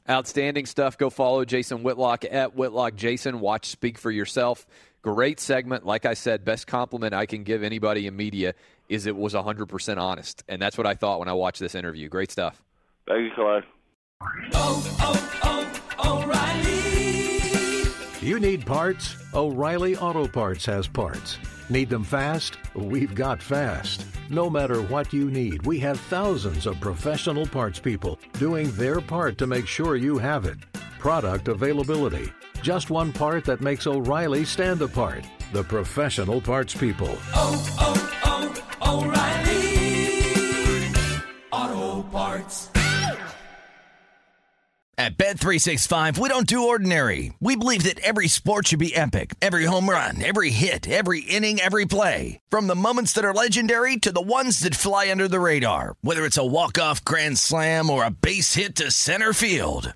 Outstanding 0.10 0.66
stuff. 0.66 0.98
Go 0.98 1.12
follow 1.12 1.46
Jason 1.46 1.84
Whitlock 1.84 2.26
at 2.30 2.56
Whitlock 2.56 2.96
Jason. 2.96 3.40
Watch 3.40 3.68
Speak 3.68 4.00
for 4.00 4.10
Yourself. 4.10 4.66
Great 5.02 5.40
segment. 5.40 5.86
Like 5.86 6.06
I 6.06 6.14
said, 6.14 6.46
best 6.46 6.68
compliment 6.68 7.14
I 7.14 7.26
can 7.26 7.44
give 7.44 7.64
anybody 7.64 8.06
in 8.06 8.16
media 8.16 8.54
is 8.88 9.08
it 9.08 9.16
was 9.16 9.34
100% 9.34 9.98
honest. 9.98 10.44
And 10.48 10.62
that's 10.62 10.78
what 10.78 10.86
I 10.86 10.94
thought 10.94 11.20
when 11.20 11.28
I 11.28 11.34
watched 11.34 11.60
this 11.60 11.74
interview. 11.74 12.08
Great 12.08 12.30
stuff. 12.30 12.62
Thank 13.08 13.24
you, 13.24 13.32
Clay. 13.34 13.62
Oh, 14.54 14.98
oh, 15.44 15.78
oh, 16.04 16.24
O'Reilly. 16.24 17.92
You 18.22 18.40
need 18.40 18.66
parts? 18.66 19.16
O'Reilly 19.34 19.98
Auto 19.98 20.28
Parts 20.28 20.66
has 20.66 20.88
parts. 20.88 21.40
Need 21.70 21.90
them 21.90 22.04
fast? 22.04 22.58
We've 22.76 23.16
got 23.16 23.42
fast. 23.42 24.06
No 24.30 24.50
matter 24.50 24.84
what 24.84 25.12
you 25.12 25.32
need, 25.32 25.66
we 25.66 25.80
have 25.80 26.00
thousands 26.02 26.68
of 26.68 26.80
professional 26.80 27.48
parts 27.48 27.80
people 27.80 28.20
doing 28.34 28.70
their 28.74 29.02
part 29.02 29.40
to 29.40 29.48
make 29.48 29.66
sure 29.66 29.96
you 29.96 30.20
have 30.20 30.46
it. 30.46 30.58
Product 31.00 31.48
availability. 31.48 32.32
Just 32.62 32.92
one 32.92 33.12
part 33.12 33.44
that 33.46 33.62
makes 33.62 33.88
O'Reilly 33.88 34.46
stand 34.46 34.82
apart. 34.84 35.26
The 35.52 35.64
professional 35.64 36.40
parts 36.40 36.76
people. 36.76 37.18
oh, 37.34 37.78
oh, 37.80 38.54
oh 38.82 39.02
O'Reilly 39.02 39.72
Auto 41.52 42.04
Parts. 42.10 42.70
At 44.98 45.18
Bet365, 45.18 46.20
we 46.20 46.30
don't 46.30 46.46
do 46.46 46.68
ordinary. 46.68 47.34
We 47.40 47.56
believe 47.56 47.84
that 47.84 48.00
every 48.02 48.28
sport 48.28 48.68
should 48.68 48.78
be 48.78 48.96
epic. 48.96 49.34
Every 49.42 49.66
home 49.66 49.90
run, 49.90 50.22
every 50.22 50.52
hit, 50.52 50.88
every 50.88 51.22
inning, 51.22 51.60
every 51.60 51.86
play. 51.86 52.40
From 52.50 52.68
the 52.68 52.76
moments 52.76 53.14
that 53.14 53.26
are 53.26 53.34
legendary 53.34 53.98
to 53.98 54.12
the 54.12 54.22
ones 54.22 54.60
that 54.60 54.76
fly 54.76 55.10
under 55.10 55.28
the 55.28 55.40
radar. 55.40 55.96
Whether 56.02 56.26
it's 56.26 56.38
a 56.38 56.46
walk-off 56.46 57.04
grand 57.04 57.40
slam 57.40 57.90
or 57.90 58.06
a 58.06 58.12
base 58.12 58.54
hit 58.54 58.76
to 58.76 58.92
center 58.92 59.34
field. 59.34 59.96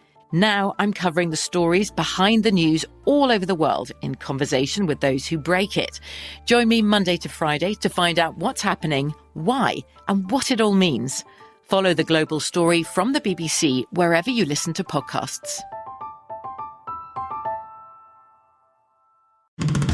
Now 0.33 0.75
I'm 0.79 0.93
covering 0.93 1.29
the 1.29 1.35
stories 1.35 1.91
behind 1.91 2.45
the 2.45 2.51
news 2.51 2.85
all 3.03 3.31
over 3.31 3.45
the 3.45 3.55
world 3.55 3.91
in 4.01 4.15
conversation 4.15 4.85
with 4.85 5.01
those 5.01 5.27
who 5.27 5.37
break 5.37 5.75
it. 5.75 5.99
Join 6.45 6.69
me 6.69 6.81
Monday 6.81 7.17
to 7.17 7.27
Friday 7.27 7.73
to 7.75 7.89
find 7.89 8.17
out 8.17 8.37
what's 8.37 8.61
happening, 8.61 9.13
why, 9.33 9.79
and 10.07 10.31
what 10.31 10.49
it 10.49 10.61
all 10.61 10.73
means. 10.73 11.25
Follow 11.63 11.93
The 11.93 12.05
Global 12.05 12.39
Story 12.39 12.81
from 12.81 13.11
the 13.11 13.19
BBC 13.19 13.83
wherever 13.91 14.29
you 14.29 14.45
listen 14.45 14.73
to 14.73 14.85
podcasts. 14.85 15.59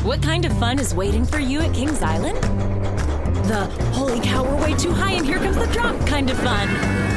What 0.03 0.21
kind 0.21 0.45
of 0.45 0.57
fun 0.59 0.77
is 0.77 0.93
waiting 0.93 1.25
for 1.25 1.39
you 1.39 1.61
at 1.61 1.73
Kings 1.73 2.01
Island? 2.03 2.37
The 3.47 3.65
holy 3.93 4.19
cow, 4.19 4.43
we're 4.43 4.65
way 4.65 4.73
too 4.75 4.91
high 4.91 5.13
and 5.13 5.25
here 5.25 5.39
comes 5.39 5.57
the 5.57 5.65
drop 5.73 5.99
kind 6.05 6.29
of 6.29 6.37
fun. 6.39 7.16